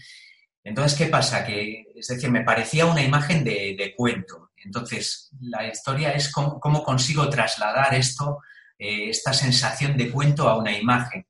Entonces, 0.65 0.97
¿qué 0.97 1.05
pasa? 1.05 1.45
Que, 1.45 1.85
es 1.95 2.07
decir, 2.07 2.29
me 2.29 2.43
parecía 2.43 2.85
una 2.85 3.01
imagen 3.01 3.45
de 3.45 3.93
cuento. 3.95 4.45
Entonces, 4.65 5.29
la 5.41 5.67
historia 5.67 6.11
es 6.11 6.31
cómo, 6.31 6.83
consigo 6.83 7.29
trasladar 7.29 7.93
esto, 7.93 8.39
eh, 8.77 9.09
esta 9.09 9.31
sensación 9.31 9.95
de 9.95 10.09
cuento 10.09 10.49
a 10.49 10.57
una 10.57 10.75
imagen. 10.77 11.25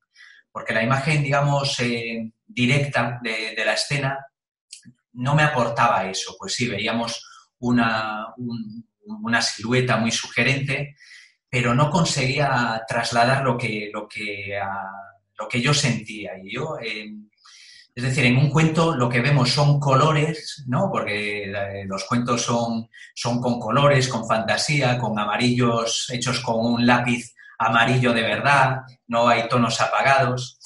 Porque 0.50 0.72
la 0.72 0.82
imagen, 0.82 1.22
digamos, 1.22 1.78
eh, 1.80 2.32
directa 2.46 3.20
de, 3.22 3.62
la 3.64 3.74
escena 3.74 4.18
no 5.12 5.34
me 5.34 5.42
aportaba 5.42 6.08
eso. 6.08 6.34
Pues 6.38 6.54
sí, 6.54 6.66
veíamos 6.66 7.22
una, 7.58 8.26
una 9.04 9.42
silueta 9.42 9.98
muy 9.98 10.10
sugerente, 10.10 10.96
pero 11.48 11.74
no 11.74 11.90
conseguía 11.90 12.82
trasladar 12.88 13.44
lo 13.44 13.58
que, 13.58 13.90
lo 13.92 14.08
que, 14.08 14.58
lo 15.38 15.46
que 15.46 15.60
yo 15.60 15.74
sentía. 15.74 16.38
Y 16.42 16.54
yo, 16.54 16.78
eh, 16.82 17.12
es 17.96 18.04
decir, 18.04 18.26
en 18.26 18.36
un 18.36 18.50
cuento 18.50 18.94
lo 18.94 19.08
que 19.08 19.22
vemos 19.22 19.50
son 19.50 19.80
colores, 19.80 20.64
¿no? 20.66 20.90
Porque 20.92 21.44
eh, 21.44 21.84
los 21.86 22.04
cuentos 22.04 22.42
son, 22.42 22.90
son 23.14 23.40
con 23.40 23.58
colores, 23.58 24.08
con 24.08 24.28
fantasía, 24.28 24.98
con 24.98 25.18
amarillos 25.18 26.06
hechos 26.12 26.40
con 26.40 26.56
un 26.58 26.86
lápiz 26.86 27.34
amarillo 27.58 28.12
de 28.12 28.20
verdad, 28.20 28.82
no 29.06 29.26
hay 29.26 29.48
tonos 29.48 29.80
apagados. 29.80 30.58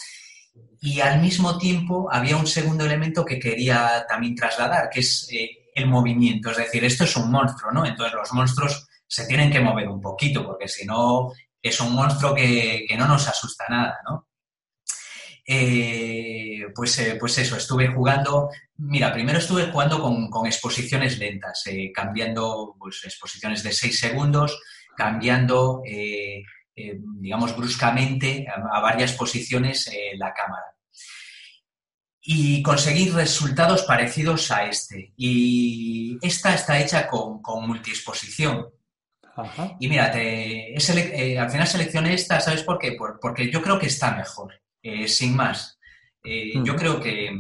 Y 0.81 0.99
al 0.99 1.21
mismo 1.21 1.57
tiempo 1.57 2.09
había 2.11 2.37
un 2.37 2.49
segundo 2.49 2.85
elemento 2.85 3.25
que 3.25 3.39
quería 3.39 4.05
también 4.09 4.35
trasladar, 4.35 4.91
que 4.91 4.99
es 4.99 5.29
eh, 5.31 5.69
el 5.77 5.87
movimiento. 5.87 6.51
Es 6.51 6.57
decir, 6.57 6.85
esto 6.85 7.05
es 7.05 7.17
un 7.17 7.31
monstruo, 7.31 7.71
¿no? 7.71 7.87
Entonces 7.87 8.13
los 8.13 8.33
monstruos 8.33 8.89
se 9.07 9.29
tienen 9.29 9.53
que 9.53 9.61
mover 9.61 9.89
un 9.89 10.01
poquito, 10.01 10.45
porque 10.45 10.67
si 10.67 10.85
no 10.85 11.31
es 11.63 11.81
un 11.81 11.95
monstruo 11.95 12.35
que, 12.35 12.87
que 12.89 12.97
no 12.97 13.07
nos 13.07 13.29
asusta 13.29 13.67
nada, 13.69 14.01
¿no? 14.05 14.30
Eh, 15.47 16.67
pues, 16.75 16.99
eh, 16.99 17.17
pues 17.19 17.39
eso, 17.39 17.57
estuve 17.57 17.89
jugando, 17.89 18.51
mira, 18.77 19.13
primero 19.13 19.39
estuve 19.39 19.71
jugando 19.71 20.01
con, 20.01 20.47
exposiciones 20.47 21.19
lentas, 21.19 21.63
eh, 21.67 21.91
cambiando 21.93 22.77
pues, 22.79 23.01
exposiciones 23.05 23.63
de 23.63 23.73
6 23.73 23.99
segundos, 23.99 24.61
cambiando, 24.97 25.83
digamos, 26.75 27.57
bruscamente 27.57 28.47
a, 28.49 28.81
varias 28.81 29.13
posiciones 29.13 29.91
la 30.17 30.35
cámara. 30.35 30.67
Y 32.23 32.63
conseguí 32.63 33.09
resultados 33.09 33.83
parecidos 33.85 34.51
a 34.51 34.67
este. 34.67 35.15
Y 35.17 36.19
esta 36.21 36.55
está 36.55 36.79
hecha 36.79 37.07
con, 37.07 37.41
con 37.41 37.67
multiexposición. 37.67 38.69
Y 39.79 39.89
mira, 39.89 40.13
al 40.13 41.51
final 41.51 41.67
seleccioné 41.67 42.13
esta, 42.13 42.41
¿sabes 42.41 42.63
por 42.63 42.79
qué? 42.79 42.97
porque 43.21 43.51
yo 43.51 43.63
creo 43.63 43.79
que 43.79 43.87
está 43.87 44.15
mejor. 44.15 44.61
Eh, 44.83 45.09
sin 45.09 45.37
más. 45.37 45.79
Eh, 46.25 46.53
yo 46.65 46.75
mm. 46.75 46.77
creo 46.77 47.01
que, 47.01 47.31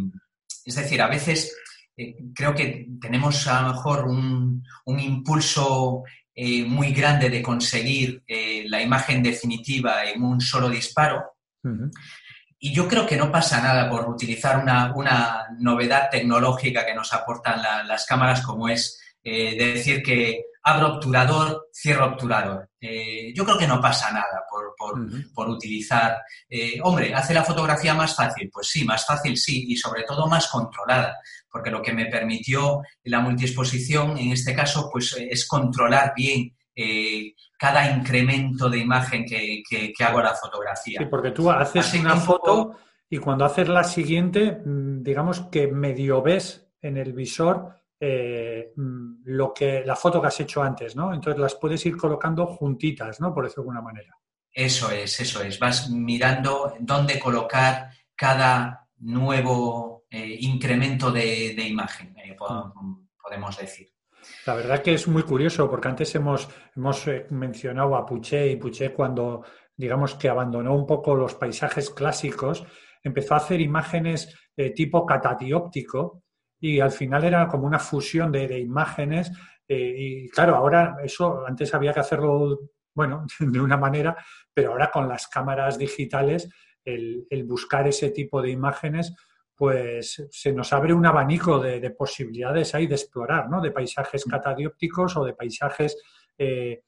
es 0.65 0.75
decir, 0.75 1.01
a 1.01 1.09
veces 1.09 1.57
eh, 1.97 2.17
creo 2.35 2.55
que 2.55 2.87
tenemos 3.01 3.47
a 3.47 3.63
lo 3.63 3.69
mejor 3.75 4.07
un, 4.07 4.63
impulso 4.87 6.03
muy 6.67 6.93
grande 6.93 7.29
de 7.29 7.43
conseguir 7.43 8.25
la 8.67 8.81
imagen 8.81 9.23
definitiva 9.23 10.05
en 10.05 10.23
un 10.23 10.41
solo 10.41 10.71
disparo. 10.71 11.37
Y 12.59 12.73
yo 12.73 12.89
creo 12.89 13.07
que 13.07 13.17
no 13.17 13.31
pasa 13.31 13.61
nada 13.61 13.91
por 13.91 14.09
utilizar 14.09 14.59
una, 14.59 15.47
novedad 15.59 16.09
tecnológica 16.11 16.87
que 16.87 16.95
nos 16.95 17.13
aportan 17.13 17.63
las 17.87 18.07
cámaras, 18.07 18.41
como 18.41 18.69
es 18.69 18.99
decir 19.23 20.03
que 20.03 20.45
abro 20.63 20.95
obturador, 20.95 21.69
cierro 21.73 22.07
obturador. 22.07 22.69
Eh, 22.81 23.33
yo 23.35 23.45
creo 23.45 23.59
que 23.59 23.67
no 23.67 23.81
pasa 23.81 24.13
nada 24.13 24.45
por, 24.49 25.49
utilizar. 25.49 26.19
Eh, 26.49 26.79
hombre, 26.83 27.15
¿hace 27.15 27.35
la 27.35 27.45
fotografía 27.45 27.95
más 27.95 28.15
fácil? 28.15 28.51
Pues 28.53 28.69
sí, 28.69 28.85
más 28.85 29.07
fácil 29.07 29.37
sí, 29.37 29.65
y 29.69 29.77
sobre 29.77 30.03
todo 30.03 30.27
más 30.27 30.49
controlada, 30.49 31.19
porque 31.51 31.71
lo 31.71 31.83
que 31.83 31.93
me 31.93 32.07
permitió 32.07 32.83
la 33.05 33.21
multiexposición 33.21 34.19
en 34.19 34.33
este 34.33 34.55
caso 34.55 34.89
pues 34.93 35.17
es 35.19 35.47
controlar 35.47 36.13
bien 36.15 36.55
eh, 36.75 37.35
cada 37.59 37.91
incremento 37.91 38.69
de 38.71 38.79
imagen 38.79 39.25
que, 39.25 39.93
hago 40.05 40.19
a 40.19 40.25
la 40.25 40.35
fotografía. 40.35 41.01
Sí, 41.01 41.07
porque 41.07 41.31
tú 41.31 41.51
haces 41.51 41.95
una 41.95 42.17
foto 42.17 42.77
y 43.09 43.19
cuando 43.19 43.45
haces 43.45 43.69
la 43.69 43.85
siguiente, 43.85 44.61
mm, 44.65 45.03
digamos 45.03 45.41
que 45.51 45.69
medio 45.69 46.23
ves 46.23 46.69
en 46.81 46.97
el 46.97 47.13
visor 47.13 47.80
eh, 48.01 48.73
mm, 48.75 49.23
lo 49.27 49.53
que, 49.53 49.85
la 49.85 49.95
foto 49.95 50.21
que 50.21 50.29
has 50.29 50.41
hecho 50.41 50.63
antes, 50.63 50.97
¿no? 50.97 51.13
Entonces 51.13 51.41
las 51.41 51.55
puedes 51.57 51.85
ir 51.85 51.97
colocando 51.97 52.47
juntitas, 52.47 53.21
¿no? 53.21 53.35
Por 53.35 53.45
decirlo 53.45 53.65
de 53.65 53.69
alguna 53.69 53.83
manera. 53.83 54.17
Eso 54.53 54.91
es, 54.91 55.21
eso 55.21 55.43
es. 55.43 55.59
Vas 55.59 55.91
mirando 55.91 56.75
dónde 56.81 57.19
colocar 57.19 57.91
cada 58.17 58.89
nuevo 58.99 60.05
eh, 60.11 60.37
incremento 60.41 61.13
de, 61.13 61.53
imagen, 61.69 62.17
eh, 62.19 62.35
mm. 62.35 63.07
podemos 63.23 63.57
decir. 63.59 63.89
La 64.47 64.55
verdad 64.55 64.83
que 64.83 64.95
es 64.95 65.07
muy 65.07 65.23
curioso 65.23 65.71
porque 65.71 65.89
antes 65.89 66.15
hemos, 66.15 66.49
hemos 66.75 67.07
mencionado 67.31 67.97
a 67.97 68.05
Puché 68.05 68.51
y 68.51 68.57
Puché 68.57 68.93
cuando 68.93 69.45
digamos 69.81 70.15
que 70.17 70.29
abandonó 70.29 70.75
un 70.75 70.87
poco 70.87 71.15
los 71.15 71.35
paisajes 71.35 71.89
clásicos, 71.91 72.67
empezó 73.03 73.35
a 73.35 73.39
hacer 73.39 73.63
imágenes 73.63 74.37
de 74.55 74.71
tipo 74.71 75.07
catatióptico, 75.07 76.23
y 76.61 76.81
al 76.81 76.91
final 76.91 77.25
era 77.25 77.49
como 77.49 77.67
una 77.67 77.79
fusión 77.79 78.31
de, 78.31 78.59
imágenes. 78.59 79.33
Eh, 79.67 79.95
y 79.97 80.29
claro, 80.29 80.57
ahora 80.57 80.97
eso 81.03 81.47
antes 81.47 81.73
había 81.75 81.93
que 81.93 82.01
hacerlo, 82.01 82.61
bueno, 82.95 83.27
de 83.41 83.61
una 83.61 83.77
manera, 83.77 84.17
pero 84.53 84.73
ahora 84.73 84.91
con 84.91 85.09
las 85.09 85.27
cámaras 85.29 85.79
digitales, 85.79 86.49
el, 86.85 87.27
buscar 87.47 87.89
ese 87.89 88.11
tipo 88.11 88.43
de 88.43 88.51
imágenes, 88.51 89.15
pues 89.55 90.27
se 90.31 90.53
nos 90.53 90.73
abre 90.73 90.93
un 90.93 91.07
abanico 91.07 91.59
de, 91.59 91.91
posibilidades 91.91 92.75
ahí 92.75 92.87
de 92.87 92.95
explorar, 92.95 93.49
¿no? 93.49 93.61
De 93.61 93.71
paisajes 93.71 94.27
mm. 94.27 94.31
catadiópticos 94.31 95.17
o 95.17 95.25
de 95.25 95.35
paisajes 95.35 95.97
eh, 96.39 96.83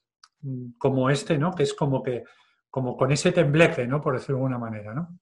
como 0.78 1.10
este, 1.10 1.38
¿no? 1.38 1.52
Que 1.52 1.62
es 1.62 1.74
como 1.74 2.02
que, 2.02 2.24
como 2.70 2.96
con 2.96 3.12
ese 3.12 3.32
tembleque, 3.32 3.86
¿no? 3.86 4.00
Por 4.00 4.14
decirlo 4.14 4.36
de 4.36 4.40
alguna 4.40 4.58
manera, 4.58 4.94
¿no? 4.94 5.18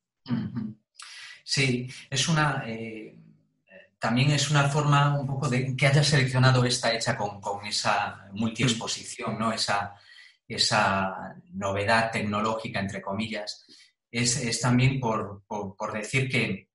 Sí, 1.45 1.89
es 2.09 2.29
una... 2.29 2.65
Eh, 2.67 3.17
también 4.01 4.31
es 4.31 4.51
una 4.51 4.69
forma 4.69 5.19
un 5.19 5.27
poco 5.27 5.49
de 5.49 5.77
que 5.77 5.87
haya 5.87 6.03
seleccionado 6.03 6.65
esta 6.65 6.93
hecha 6.93 7.17
con, 7.17 7.65
esa 7.67 8.29
multiexposición, 8.33 9.39
¿no? 9.39 9.53
Esa, 9.53 9.95
esa 10.49 11.37
novedad 11.53 12.11
tecnológica, 12.11 12.81
entre 12.81 13.03
comillas, 13.03 13.67
es, 14.11 14.59
también 14.61 14.99
por, 14.99 15.45
decir 15.93 16.31
que, 16.31 16.71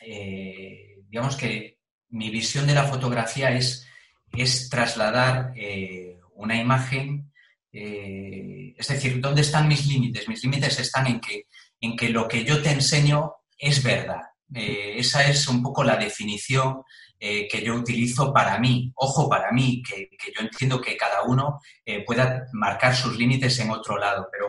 eh, 0.00 1.02
digamos 1.08 1.36
que 1.36 1.78
mi 2.10 2.30
visión 2.30 2.66
de 2.68 2.74
la 2.74 2.84
fotografía 2.84 3.50
es, 3.50 3.86
es 4.32 4.68
trasladar 4.70 5.52
eh, 5.56 6.20
una 6.36 6.56
imagen, 6.56 7.32
eh, 7.72 8.74
es 8.78 8.86
decir, 8.86 9.20
¿dónde 9.20 9.40
están 9.40 9.66
mis 9.66 9.86
límites? 9.88 10.28
Mis 10.28 10.44
límites 10.44 10.78
están 10.78 11.08
en 11.08 11.20
que, 11.20 11.48
en 11.80 11.96
que 11.96 12.10
lo 12.10 12.28
que 12.28 12.44
yo 12.44 12.62
te 12.62 12.70
enseño 12.70 13.32
es 13.58 13.82
verdad. 13.82 14.33
Eh, 14.52 14.94
esa 14.98 15.24
es 15.26 15.48
un 15.48 15.62
poco 15.62 15.84
la 15.84 15.96
definición 15.96 16.82
eh, 17.18 17.48
que 17.48 17.62
yo 17.62 17.74
utilizo 17.74 18.32
para 18.32 18.58
mí. 18.58 18.92
Ojo, 18.96 19.28
para 19.28 19.52
mí, 19.52 19.82
que, 19.82 20.08
yo 20.34 20.42
entiendo 20.42 20.80
que 20.80 20.96
cada 20.96 21.22
uno 21.22 21.60
eh, 21.84 22.04
pueda 22.04 22.46
marcar 22.52 22.94
sus 22.94 23.16
límites 23.16 23.58
en 23.60 23.70
otro 23.70 23.96
lado, 23.96 24.28
pero 24.30 24.46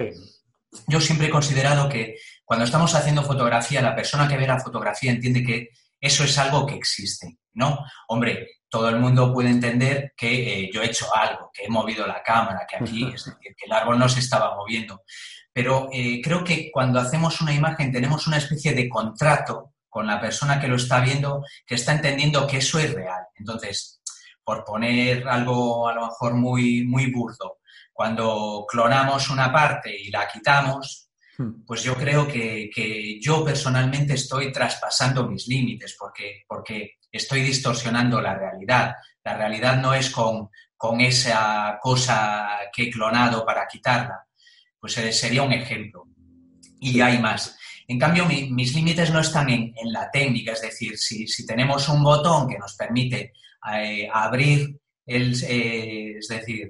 yo 0.87 0.99
siempre 0.99 1.27
he 1.27 1.31
considerado 1.31 1.87
que 1.87 2.15
cuando 2.43 2.65
estamos 2.65 2.93
haciendo 2.93 3.23
fotografía, 3.23 3.81
la 3.81 3.95
persona 3.95 4.27
que 4.27 4.37
ve 4.37 4.47
la 4.47 4.59
fotografía 4.59 5.11
entiende 5.11 5.43
que 5.43 5.69
eso 5.99 6.23
es 6.23 6.37
algo 6.37 6.65
que 6.65 6.75
existe, 6.75 7.39
¿no? 7.53 7.79
Hombre, 8.09 8.47
todo 8.69 8.89
el 8.89 8.99
mundo 8.99 9.33
puede 9.33 9.49
entender 9.49 10.13
que 10.17 10.65
eh, 10.65 10.69
yo 10.73 10.81
he 10.81 10.87
hecho 10.87 11.07
algo, 11.15 11.49
que 11.53 11.63
he 11.63 11.69
movido 11.69 12.05
la 12.05 12.21
cámara, 12.21 12.65
que 12.67 12.75
aquí, 12.75 13.05
es 13.13 13.25
decir, 13.25 13.35
que 13.39 13.65
el 13.65 13.71
árbol 13.71 13.97
no 13.97 14.09
se 14.09 14.19
estaba 14.19 14.55
moviendo. 14.55 15.03
Pero 15.53 15.87
eh, 15.93 16.19
creo 16.21 16.43
que 16.43 16.69
cuando 16.71 16.99
hacemos 16.99 17.39
una 17.39 17.53
imagen 17.53 17.91
tenemos 17.91 18.27
una 18.27 18.37
especie 18.37 18.73
de 18.73 18.89
contrato 18.89 19.74
con 19.95 20.07
la 20.07 20.19
persona 20.19 20.59
que 20.59 20.67
lo 20.67 20.75
está 20.75 20.99
viendo, 20.99 21.41
que 21.65 21.75
está 21.75 21.93
entendiendo 21.93 22.45
que 22.45 22.57
eso 22.57 22.77
es 22.79 22.93
real. 22.93 23.27
Entonces, 23.33 24.01
por 24.43 24.65
poner 24.65 25.25
algo 25.25 25.87
a 25.87 25.93
lo 25.93 26.07
mejor 26.07 26.33
muy, 26.33 26.83
muy 26.83 27.09
burdo, 27.13 27.59
cuando 27.93 28.65
clonamos 28.67 29.29
una 29.29 29.53
parte 29.53 29.97
y 29.97 30.11
la 30.11 30.27
quitamos, 30.27 31.07
hmm. 31.37 31.63
pues 31.65 31.81
yo 31.83 31.95
creo 31.95 32.27
que, 32.27 32.69
que, 32.75 33.21
yo 33.21 33.45
personalmente 33.45 34.15
estoy 34.15 34.51
traspasando 34.51 35.29
mis 35.29 35.47
límites 35.47 35.95
porque, 35.97 36.43
porque 36.45 36.95
estoy 37.09 37.39
distorsionando 37.43 38.19
la 38.19 38.35
realidad. 38.35 38.95
La 39.23 39.37
realidad 39.37 39.77
no 39.77 39.93
es 39.93 40.09
con, 40.09 40.49
con 40.75 40.99
esa 40.99 41.79
cosa 41.81 42.49
que 42.73 42.83
he 42.83 42.91
clonado 42.91 43.45
para 43.45 43.65
quitarla. 43.65 44.25
Pues 44.77 44.97
eh, 44.97 45.13
sería 45.13 45.43
un 45.43 45.53
ejemplo. 45.53 46.03
Y 46.81 46.99
hay 46.99 47.17
más. 47.17 47.57
En 47.87 47.99
cambio, 47.99 48.25
mis 48.25 48.73
límites 48.73 49.11
no 49.11 49.19
están 49.19 49.49
en, 49.49 49.73
la 49.85 50.09
técnica, 50.11 50.53
es 50.53 50.61
decir, 50.61 50.97
si, 50.97 51.45
tenemos 51.45 51.87
un 51.89 52.03
botón 52.03 52.47
que 52.47 52.57
nos 52.57 52.75
permite 52.75 53.33
eh, 53.73 54.09
abrir, 54.11 54.79
el, 55.05 55.35
eh, 55.47 56.15
es 56.17 56.27
decir, 56.27 56.67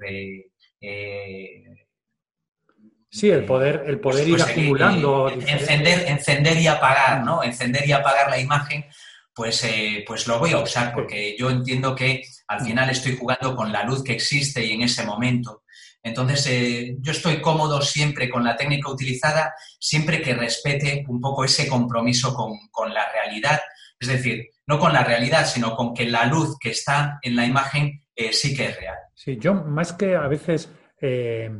Sí, 3.08 3.30
el 3.30 3.46
poder, 3.46 3.84
el 3.86 3.98
poder 3.98 4.28
pues, 4.28 4.40
ir 4.40 4.50
acumulando. 4.50 5.30
encender, 5.30 6.04
encender 6.06 6.58
y 6.58 6.66
apagar, 6.66 7.24
¿no? 7.24 7.42
Encender 7.42 7.88
y 7.88 7.92
apagar 7.92 8.28
la 8.28 8.38
imagen, 8.38 8.84
pues, 9.34 9.66
pues 10.06 10.26
lo 10.26 10.38
voy 10.38 10.52
a 10.52 10.58
usar 10.58 10.92
porque 10.92 11.34
yo 11.38 11.48
entiendo 11.48 11.94
que 11.94 12.22
al 12.48 12.60
final 12.60 12.90
estoy 12.90 13.16
jugando 13.16 13.56
con 13.56 13.72
la 13.72 13.84
luz 13.84 14.04
que 14.04 14.12
existe 14.12 14.64
y 14.64 14.72
en 14.72 14.82
ese 14.82 15.04
momento 15.04 15.62
entonces, 16.06 16.46
eh, 16.46 16.96
yo 17.00 17.10
estoy 17.10 17.40
cómodo 17.40 17.82
siempre 17.82 18.30
con 18.30 18.44
la 18.44 18.56
técnica 18.56 18.88
utilizada, 18.88 19.52
siempre 19.80 20.22
que 20.22 20.34
respete 20.34 21.04
un 21.08 21.20
poco 21.20 21.44
ese 21.44 21.66
compromiso 21.66 22.32
con, 22.32 22.94
la 22.94 23.10
realidad. 23.10 23.58
Es 23.98 24.06
decir, 24.06 24.50
no 24.68 24.78
con 24.78 24.92
la 24.92 25.02
realidad, 25.02 25.44
sino 25.46 25.74
con 25.74 25.92
que 25.92 26.06
la 26.06 26.24
luz 26.26 26.56
que 26.60 26.70
está 26.70 27.18
en 27.20 27.34
la 27.34 27.44
imagen 27.44 28.04
eh, 28.14 28.32
sí 28.32 28.56
que 28.56 28.66
es 28.66 28.78
real. 28.78 28.96
Sí, 29.14 29.36
yo 29.36 29.54
más 29.54 29.94
que 29.94 30.14
a 30.14 30.28
veces 30.28 30.70
eh, 31.00 31.50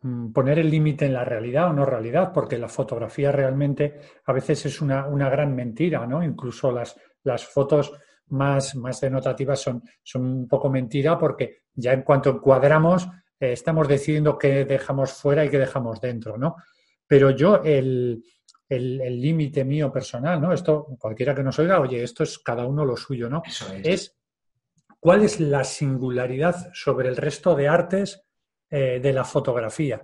mm, 0.00 0.32
poner 0.32 0.58
el 0.58 0.68
límite 0.68 1.06
en 1.06 1.12
la 1.12 1.24
realidad 1.24 1.70
o 1.70 1.72
no 1.72 1.84
realidad, 1.84 2.32
porque 2.34 2.58
la 2.58 2.68
fotografía 2.68 3.30
realmente 3.30 4.00
a 4.24 4.32
veces 4.32 4.66
es 4.66 4.80
una, 4.80 5.06
gran 5.30 5.54
mentira, 5.54 6.04
¿no? 6.08 6.24
Incluso 6.24 6.72
las, 6.72 6.98
las 7.22 7.44
fotos 7.44 7.92
más, 8.30 8.74
más 8.74 9.00
denotativas 9.00 9.60
son, 9.60 9.84
son 10.02 10.24
un 10.24 10.48
poco 10.48 10.68
mentira 10.68 11.16
porque 11.16 11.58
ya 11.72 11.92
en 11.92 12.02
cuanto 12.02 12.30
encuadramos 12.30 13.08
eh, 13.40 13.52
estamos 13.52 13.88
decidiendo 13.88 14.38
qué 14.38 14.64
dejamos 14.64 15.12
fuera 15.12 15.44
y 15.44 15.48
qué 15.48 15.58
dejamos 15.58 16.00
dentro, 16.00 16.36
¿no? 16.38 16.56
Pero 17.06 17.30
yo, 17.30 17.62
el 17.62 18.22
límite 18.68 19.64
mío 19.64 19.92
personal, 19.92 20.40
¿no? 20.40 20.52
Esto, 20.52 20.86
cualquiera 20.98 21.34
que 21.34 21.42
nos 21.42 21.58
oiga, 21.58 21.80
oye, 21.80 22.02
esto 22.02 22.22
es 22.24 22.38
cada 22.38 22.66
uno 22.66 22.84
lo 22.84 22.96
suyo, 22.96 23.28
¿no? 23.28 23.42
es. 23.82 24.16
cuál 24.98 25.22
es 25.22 25.38
la 25.40 25.62
singularidad 25.62 26.70
sobre 26.72 27.08
el 27.08 27.16
resto 27.16 27.54
de 27.54 27.68
artes 27.68 28.26
eh, 28.68 28.98
de 29.00 29.12
la 29.12 29.24
fotografía. 29.24 30.02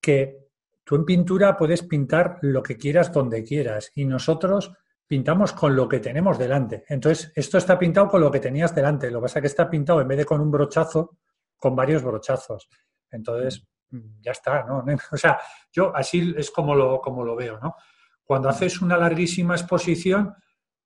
Que 0.00 0.50
tú 0.84 0.94
en 0.94 1.04
pintura 1.04 1.56
puedes 1.56 1.82
pintar 1.82 2.38
lo 2.42 2.62
que 2.62 2.76
quieras 2.76 3.12
donde 3.12 3.42
quieras 3.42 3.90
y 3.94 4.04
nosotros 4.04 4.72
pintamos 5.06 5.52
con 5.52 5.74
lo 5.74 5.88
que 5.88 5.98
tenemos 5.98 6.38
delante. 6.38 6.84
Entonces, 6.88 7.32
esto 7.34 7.58
está 7.58 7.76
pintado 7.76 8.06
con 8.06 8.20
lo 8.20 8.30
que 8.30 8.38
tenías 8.38 8.72
delante. 8.72 9.10
Lo 9.10 9.18
que 9.18 9.22
pasa 9.22 9.40
es 9.40 9.42
que 9.42 9.48
está 9.48 9.68
pintado 9.68 10.00
en 10.00 10.06
vez 10.06 10.18
de 10.18 10.24
con 10.24 10.40
un 10.40 10.52
brochazo, 10.52 11.18
con 11.60 11.76
varios 11.76 12.02
brochazos. 12.02 12.68
Entonces, 13.08 13.64
mm, 13.90 14.20
ya 14.20 14.32
está, 14.32 14.64
¿no? 14.64 14.84
O 15.12 15.16
sea, 15.16 15.38
yo 15.70 15.94
así 15.94 16.34
es 16.36 16.50
como 16.50 16.74
lo, 16.74 17.00
como 17.00 17.24
lo 17.24 17.36
veo, 17.36 17.60
¿no? 17.60 17.76
Cuando 18.24 18.48
haces 18.48 18.80
una 18.80 18.96
larguísima 18.96 19.54
exposición, 19.54 20.34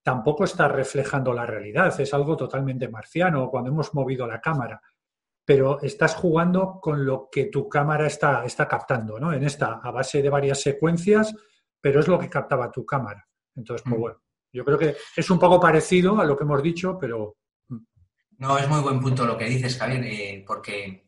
tampoco 0.02 0.44
estás 0.44 0.70
reflejando 0.70 1.32
la 1.32 1.46
realidad, 1.46 1.98
es 1.98 2.12
algo 2.12 2.36
totalmente 2.36 2.88
marciano, 2.88 3.48
cuando 3.48 3.70
hemos 3.70 3.94
movido 3.94 4.26
la 4.26 4.40
cámara, 4.40 4.80
pero 5.44 5.80
estás 5.80 6.14
jugando 6.14 6.78
con 6.80 7.04
lo 7.04 7.28
que 7.30 7.46
tu 7.46 7.68
cámara 7.68 8.06
está, 8.06 8.44
está 8.44 8.66
captando, 8.66 9.18
¿no? 9.18 9.32
En 9.32 9.44
esta, 9.44 9.80
a 9.82 9.90
base 9.90 10.22
de 10.22 10.30
varias 10.30 10.60
secuencias, 10.60 11.34
pero 11.80 12.00
es 12.00 12.08
lo 12.08 12.18
que 12.18 12.30
captaba 12.30 12.70
tu 12.70 12.84
cámara. 12.84 13.26
Entonces, 13.54 13.82
pues 13.86 13.98
mm. 13.98 14.00
bueno, 14.00 14.22
yo 14.52 14.64
creo 14.64 14.78
que 14.78 14.96
es 15.16 15.30
un 15.30 15.38
poco 15.38 15.60
parecido 15.60 16.18
a 16.20 16.24
lo 16.24 16.36
que 16.36 16.44
hemos 16.44 16.62
dicho, 16.62 16.96
pero, 16.98 17.36
no, 18.38 18.58
es 18.58 18.68
muy 18.68 18.80
buen 18.80 19.00
punto 19.00 19.24
lo 19.24 19.36
que 19.38 19.48
dices, 19.48 19.76
Javier, 19.76 20.04
eh, 20.04 20.44
porque 20.46 21.04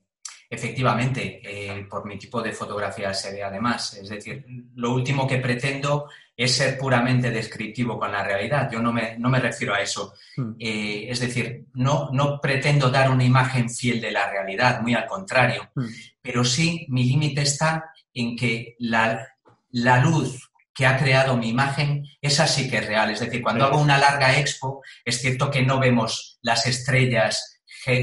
efectivamente, 0.49 1.41
eh, 1.43 1.87
por 1.89 2.07
mi 2.07 2.19
tipo 2.19 2.41
de 2.41 2.53
fotografía 2.53 3.13
se 3.13 3.33
ve 3.33 3.43
además. 3.43 3.95
Es 3.95 4.09
decir, 4.09 4.45
lo 4.75 4.93
último 4.93 5.27
que 5.27 5.39
pretendo 5.39 6.09
es 6.37 6.55
ser 6.55 6.79
puramente 6.79 7.31
descriptivo 7.31 7.99
con 7.99 8.13
la 8.13 8.23
realidad. 8.23 8.71
Yo 8.71 8.81
no 8.81 8.93
me, 8.93 9.19
no 9.19 9.29
me 9.29 9.41
refiero 9.41 9.75
a 9.75 9.81
eso. 9.81 10.13
Hmm. 10.37 10.53
Eh, 10.59 11.07
es 11.09 11.21
decir, 11.21 11.67
no, 11.75 12.11
no 12.13 12.41
pretendo 12.41 12.91
dar 12.91 13.11
una 13.11 13.25
imagen 13.25 13.71
fiel 13.71 14.01
de 14.01 14.13
la 14.13 14.31
realidad, 14.31 14.81
muy 14.83 14.95
al 14.95 15.07
contrario. 15.07 15.71
Hmm. 15.75 15.87
Pero 16.21 16.45
sí, 16.45 16.87
mi 16.91 17.05
límite 17.05 17.43
está 17.43 17.91
en 18.13 18.37
que 18.37 18.77
la, 18.79 19.27
la 19.71 20.03
luz 20.05 20.51
que 20.77 20.87
ha 20.87 20.99
creado 20.99 21.39
mi 21.39 21.49
imagen, 21.49 22.05
esa 22.21 22.47
sí 22.47 22.69
que 22.69 22.77
es 22.77 22.87
real. 22.87 23.11
Es 23.11 23.21
decir, 23.21 23.43
cuando 23.43 23.65
hago 23.65 23.81
una 23.81 23.97
larga 23.97 24.39
expo, 24.39 24.83
es 25.07 25.19
cierto 25.23 25.51
que 25.51 25.63
no 25.63 25.81
vemos 25.81 26.39
las 26.43 26.67
estrellas 26.67 27.63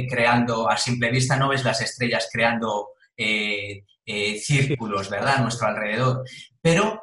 creando, 0.09 0.69
a 0.69 0.77
simple 0.77 1.11
vista 1.11 1.35
no 1.35 1.49
ves 1.49 1.63
las 1.63 1.81
estrellas 1.81 2.29
creando 2.31 2.89
eh, 3.15 3.83
eh, 4.05 4.39
círculos, 4.39 5.09
¿verdad?, 5.09 5.35
a 5.35 5.41
nuestro 5.41 5.67
alrededor. 5.67 6.23
Pero 6.61 7.01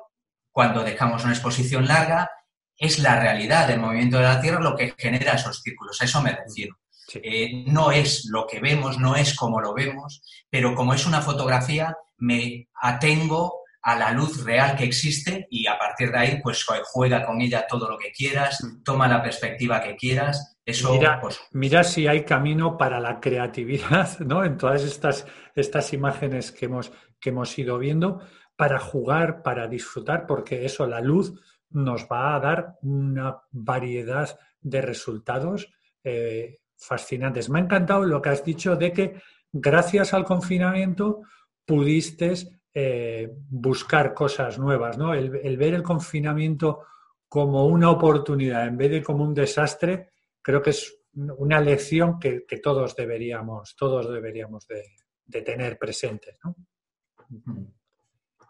cuando 0.51 0.83
dejamos 0.83 1.23
una 1.23 1.35
exposición 1.35 1.87
larga, 1.87 2.31
es 2.77 2.99
la 2.99 3.21
realidad 3.21 3.69
del 3.69 3.79
movimiento 3.79 4.17
de 4.17 4.25
la 4.25 4.41
Tierra 4.41 4.61
lo 4.61 4.75
que 4.75 4.95
genera 4.99 5.35
esos 5.35 5.61
círculos. 5.63 6.01
A 6.01 6.05
eso 6.05 6.21
me 6.23 6.33
refiero. 6.33 6.79
Eh, 7.23 7.65
no 7.67 7.93
es 7.93 8.27
lo 8.31 8.47
que 8.47 8.61
vemos, 8.61 8.99
no 8.99 9.15
es 9.15 9.37
como 9.37 9.61
lo 9.61 9.75
vemos, 9.75 10.23
pero 10.49 10.75
como 10.75 10.95
es 10.95 11.07
una 11.07 11.21
fotografía, 11.21 11.97
me 12.19 12.69
atengo 12.81 13.61
a 13.83 13.97
la 13.97 14.13
luz 14.13 14.45
real 14.45 14.77
que 14.77 14.85
existe 14.85 15.47
y 15.51 15.67
a 15.67 15.79
partir 15.79 16.11
de 16.11 16.19
ahí 16.19 16.41
pues 16.43 16.67
juega 16.85 17.25
con 17.25 17.41
ella 17.41 17.67
todo 17.67 17.89
lo 17.89 17.97
que 17.97 18.13
quieras, 18.13 18.63
mm. 18.63 18.83
toma 18.83 19.09
la 19.09 19.23
perspectiva 19.23 19.81
que 19.81 19.97
quieras. 19.97 20.59
Eso, 20.65 20.93
mira, 20.93 21.21
pues, 21.21 21.41
mira 21.53 21.83
si 21.83 22.07
hay 22.07 22.25
camino 22.25 22.77
para 22.77 23.01
la 23.01 23.21
creatividad, 23.21 24.19
¿no? 24.21 24.45
En 24.45 24.57
todas 24.57 24.83
estas, 24.83 25.27
estas 25.55 25.93
imágenes 25.93 26.53
que 26.53 26.67
hemos, 26.67 26.93
que 27.19 27.31
hemos 27.31 27.59
ido 27.59 27.79
viendo, 27.79 28.21
para 28.57 28.79
jugar, 28.79 29.43
para 29.43 29.67
disfrutar, 29.67 30.27
porque 30.27 30.67
eso, 30.67 30.87
la 30.87 31.01
luz 31.01 31.33
nos 31.71 32.05
va 32.05 32.35
a 32.35 32.41
dar 32.41 32.75
una 32.83 33.41
variedad 33.51 34.39
de 34.61 34.83
resultados 34.83 35.73
eh, 36.05 36.59
fascinantes. 36.77 37.49
Me 37.49 37.61
ha 37.61 37.63
encantado 37.63 38.05
lo 38.05 38.21
que 38.21 38.29
has 38.29 38.45
dicho 38.45 38.77
de 38.77 38.93
que 38.93 39.23
gracias 39.53 40.13
al 40.13 40.25
confinamiento 40.25 41.23
pudiste 41.65 42.35
eh, 42.73 43.29
buscar 43.49 44.15
cosas 44.15 44.57
nuevas, 44.57 44.97
¿no? 44.97 45.13
El, 45.13 45.57
ver 45.57 45.75
el 45.75 45.83
confinamiento 45.83 46.85
como 47.29 47.67
una 47.67 47.91
oportunidad 47.91 48.65
en 48.65 48.77
vez 48.77 48.93
de 48.93 49.03
como 49.03 49.25
un 49.25 49.35
desastre, 49.35 50.11
creo 50.41 50.63
que 50.63 50.71
es 50.71 50.97
una 51.13 51.61
lección 51.61 52.21
que, 52.21 52.45
todos 52.63 52.95
deberíamos, 52.95 53.75
todos 53.75 54.09
deberíamos 54.13 54.69
de, 54.69 55.43
tener 55.43 55.79
presentes, 55.79 56.37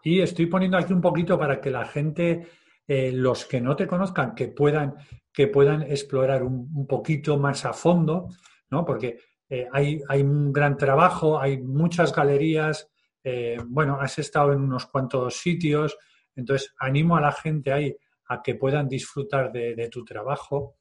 Y 0.03 0.21
estoy 0.21 0.45
poniendo 0.45 0.77
aquí 0.77 0.93
un 0.93 1.01
poquito 1.01 1.39
para 1.39 1.59
que 1.59 1.71
la 1.71 1.85
gente, 1.85 2.47
eh, 2.87 3.11
los 3.11 3.45
que 3.45 3.59
no 3.59 3.75
te 3.75 3.87
conozcan, 3.87 4.35
que 4.35 4.49
puedan, 4.49 4.97
que 5.33 5.47
puedan 5.47 5.81
explorar 5.81 6.43
un, 6.43 6.85
poquito 6.85 7.39
más 7.39 7.65
a 7.65 7.73
fondo, 7.73 8.29
¿no? 8.69 8.85
Porque 8.85 9.17
eh, 9.49 9.67
hay, 9.71 9.99
hay, 10.07 10.21
un 10.21 10.53
gran 10.53 10.77
trabajo, 10.77 11.39
hay 11.39 11.59
muchas 11.59 12.13
galerías, 12.15 12.90
eh, 13.23 13.57
bueno, 13.65 13.99
has 13.99 14.17
estado 14.19 14.53
en 14.53 14.61
unos 14.61 14.85
cuantos 14.87 15.35
sitios, 15.35 15.97
entonces 16.35 16.73
animo 16.79 17.17
a 17.17 17.21
la 17.21 17.31
gente 17.31 17.71
ahí 17.71 17.95
a 18.27 18.41
que 18.41 18.55
puedan 18.55 18.87
disfrutar 18.87 19.51
de, 19.51 19.89
tu 19.91 20.05
trabajo, 20.05 20.77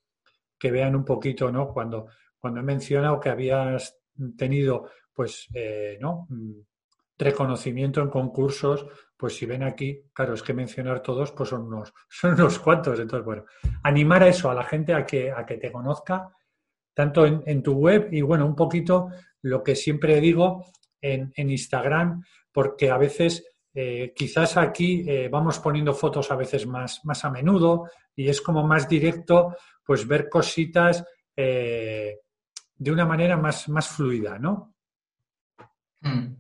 que 0.58 0.70
vean 0.70 0.94
un 0.94 1.04
poquito, 1.04 1.50
¿no? 1.50 1.68
Cuando, 1.68 2.06
cuando 2.38 2.60
he 2.60 2.62
mencionado 2.62 3.18
que 3.18 3.28
habías 3.28 3.98
tenido, 4.36 4.90
pues, 5.12 5.48
eh, 5.54 5.98
¿no? 6.00 6.26
Mm, 6.28 6.60
reconocimiento 7.18 8.00
en 8.00 8.08
concursos, 8.08 8.86
pues 9.16 9.36
si 9.36 9.46
ven 9.46 9.62
aquí, 9.62 10.02
claro, 10.14 10.34
es 10.34 10.42
que 10.42 10.54
mencionar 10.54 11.02
todos, 11.02 11.32
pues 11.32 11.50
son 11.50 11.66
unos, 11.66 11.92
son 12.08 12.34
unos 12.34 12.58
cuantos. 12.58 12.98
Entonces, 12.98 13.24
bueno, 13.24 13.44
animar 13.82 14.22
a 14.22 14.28
eso, 14.28 14.50
a 14.50 14.54
la 14.54 14.64
gente 14.64 14.94
a 14.94 15.04
que, 15.04 15.30
a 15.30 15.44
que 15.44 15.58
te 15.58 15.72
conozca, 15.72 16.32
tanto 16.94 17.26
en, 17.26 17.42
en 17.46 17.62
tu 17.62 17.74
web 17.74 18.08
y, 18.12 18.22
bueno, 18.22 18.46
un 18.46 18.56
poquito 18.56 19.08
lo 19.42 19.62
que 19.62 19.74
siempre 19.74 20.20
digo, 20.20 20.64
en, 21.00 21.32
Instagram, 21.36 22.24
porque 22.52 22.90
a 22.90 22.98
veces 22.98 23.44
eh, 23.74 24.12
quizás 24.14 24.56
aquí 24.56 25.04
eh, 25.08 25.28
vamos 25.28 25.58
poniendo 25.58 25.94
fotos 25.94 26.30
a 26.30 26.36
veces 26.36 26.66
más, 26.66 27.04
más 27.04 27.24
a 27.24 27.30
menudo 27.30 27.88
y 28.14 28.28
es 28.28 28.40
como 28.40 28.66
más 28.66 28.88
directo 28.88 29.56
pues 29.84 30.06
ver 30.06 30.28
cositas 30.28 31.04
de 31.36 32.92
una 32.92 33.06
manera 33.06 33.38
más, 33.38 33.66
más 33.70 33.88
fluida, 33.88 34.38
¿no? 34.38 34.74
Hmm. 36.02 36.34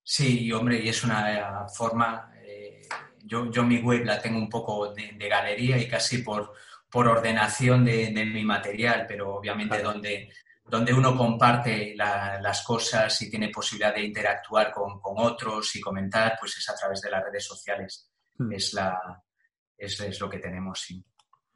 Sí, 0.00 0.52
hombre, 0.52 0.80
y 0.80 0.88
es 0.88 1.02
una 1.02 1.66
forma, 1.68 2.32
yo, 3.24 3.50
yo 3.50 3.64
mi 3.64 3.78
web 3.78 4.04
la 4.04 4.20
tengo 4.20 4.38
un 4.38 4.48
poco 4.48 4.94
de, 4.94 5.28
galería 5.28 5.76
y 5.76 5.88
casi 5.88 6.18
por, 6.18 6.52
por 6.88 7.08
ordenación 7.08 7.84
de, 7.84 8.24
mi 8.24 8.44
material, 8.44 9.04
pero 9.08 9.34
obviamente 9.34 9.82
donde, 9.82 10.30
donde 10.68 10.92
uno 10.92 11.16
comparte 11.16 11.94
las 11.96 12.62
cosas 12.62 13.22
y 13.22 13.30
tiene 13.30 13.50
posibilidad 13.50 13.94
de 13.94 14.04
interactuar 14.04 14.72
con, 14.72 15.00
otros 15.02 15.76
y 15.76 15.80
comentar, 15.80 16.36
pues 16.38 16.56
es 16.56 16.68
a 16.68 16.74
través 16.74 17.00
de 17.00 17.10
las 17.10 17.24
redes 17.24 17.44
sociales. 17.44 18.10
Hmm. 18.36 18.52
Es, 18.52 18.74
la, 18.74 19.22
es, 19.76 20.20
lo 20.20 20.28
que 20.28 20.38
tenemos, 20.38 20.80
sí. 20.80 21.04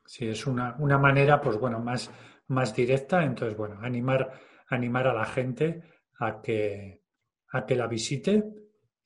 Sí, 0.07 0.29
es 0.29 0.47
una, 0.47 0.77
manera, 0.99 1.41
pues 1.41 1.59
bueno, 1.59 1.81
más, 1.81 2.11
más 2.49 2.75
directa. 2.75 3.23
Entonces, 3.23 3.57
bueno, 3.57 3.79
animar, 3.83 4.41
animar 4.69 5.09
a 5.09 5.15
la 5.15 5.27
gente 5.27 5.83
a 6.19 6.41
que, 6.41 7.03
a 7.53 7.67
que 7.67 7.77
la 7.77 7.87
visite 7.87 8.45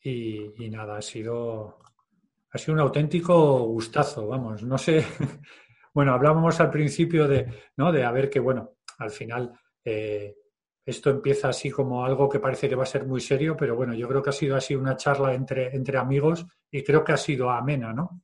y, 0.02 0.68
nada, 0.68 0.98
ha 0.98 1.02
sido, 1.02 1.78
ha 2.50 2.58
sido 2.58 2.74
un 2.74 2.80
auténtico 2.80 3.60
gustazo, 3.60 4.28
vamos, 4.28 4.62
no 4.62 4.78
sé. 4.78 5.04
Bueno, 5.94 6.12
hablábamos 6.12 6.58
al 6.58 6.70
principio 6.70 7.28
de, 7.28 7.46
¿no? 7.76 7.92
de 7.92 8.02
a 8.02 8.10
ver 8.10 8.28
que, 8.28 8.40
bueno, 8.40 8.78
al 8.98 9.12
final 9.12 9.52
eh, 9.84 10.36
esto 10.86 11.10
empieza 11.10 11.48
así 11.48 11.70
como 11.70 12.04
algo 12.04 12.28
que 12.28 12.40
parece 12.40 12.68
que 12.68 12.74
va 12.74 12.82
a 12.82 12.86
ser 12.86 13.06
muy 13.06 13.20
serio, 13.20 13.56
pero 13.56 13.74
bueno, 13.74 13.94
yo 13.94 14.06
creo 14.06 14.22
que 14.22 14.30
ha 14.30 14.34
sido 14.34 14.56
así 14.56 14.74
una 14.74 14.96
charla 14.96 15.32
entre, 15.32 15.74
entre 15.74 15.98
amigos 15.98 16.46
y 16.70 16.82
creo 16.84 17.02
que 17.02 17.12
ha 17.12 17.16
sido 17.16 17.50
amena, 17.50 17.92
¿no? 17.92 18.22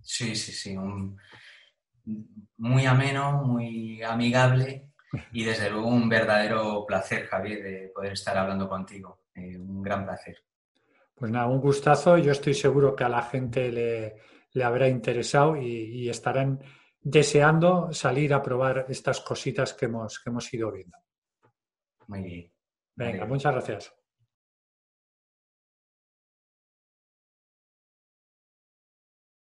Sí, 0.00 0.34
sí, 0.34 0.52
sí. 0.52 0.76
muy 2.56 2.86
ameno, 2.86 3.42
muy 3.44 4.02
amigable 4.02 4.92
y 5.32 5.44
desde 5.44 5.70
luego 5.70 5.88
un 5.88 6.08
verdadero 6.08 6.86
placer, 6.86 7.26
Javier, 7.26 7.62
de 7.62 7.92
poder 7.94 8.12
estar 8.12 8.36
hablando 8.38 8.68
contigo. 8.68 9.24
Eh, 9.34 9.58
un 9.58 9.82
gran 9.82 10.04
placer. 10.04 10.38
Pues 11.14 11.30
nada, 11.30 11.46
un 11.46 11.60
gustazo. 11.60 12.16
Yo 12.16 12.32
estoy 12.32 12.54
seguro 12.54 12.96
que 12.96 13.04
a 13.04 13.08
la 13.10 13.22
gente 13.22 13.70
le, 13.70 14.64
habrá 14.64 14.88
interesado 14.88 15.56
y, 15.56 15.66
y 15.66 16.08
estarán 16.08 16.60
deseando 17.02 17.92
salir 17.92 18.32
a 18.32 18.42
probar 18.42 18.86
estas 18.88 19.20
cositas 19.20 19.74
que 19.74 19.86
hemos, 19.86 20.20
que 20.20 20.30
hemos 20.30 20.52
ido 20.54 20.70
viendo. 20.70 20.96
Muy 22.06 22.22
bien. 22.22 22.52
Venga, 22.94 23.26
muchas 23.26 23.52
gracias. 23.52 23.94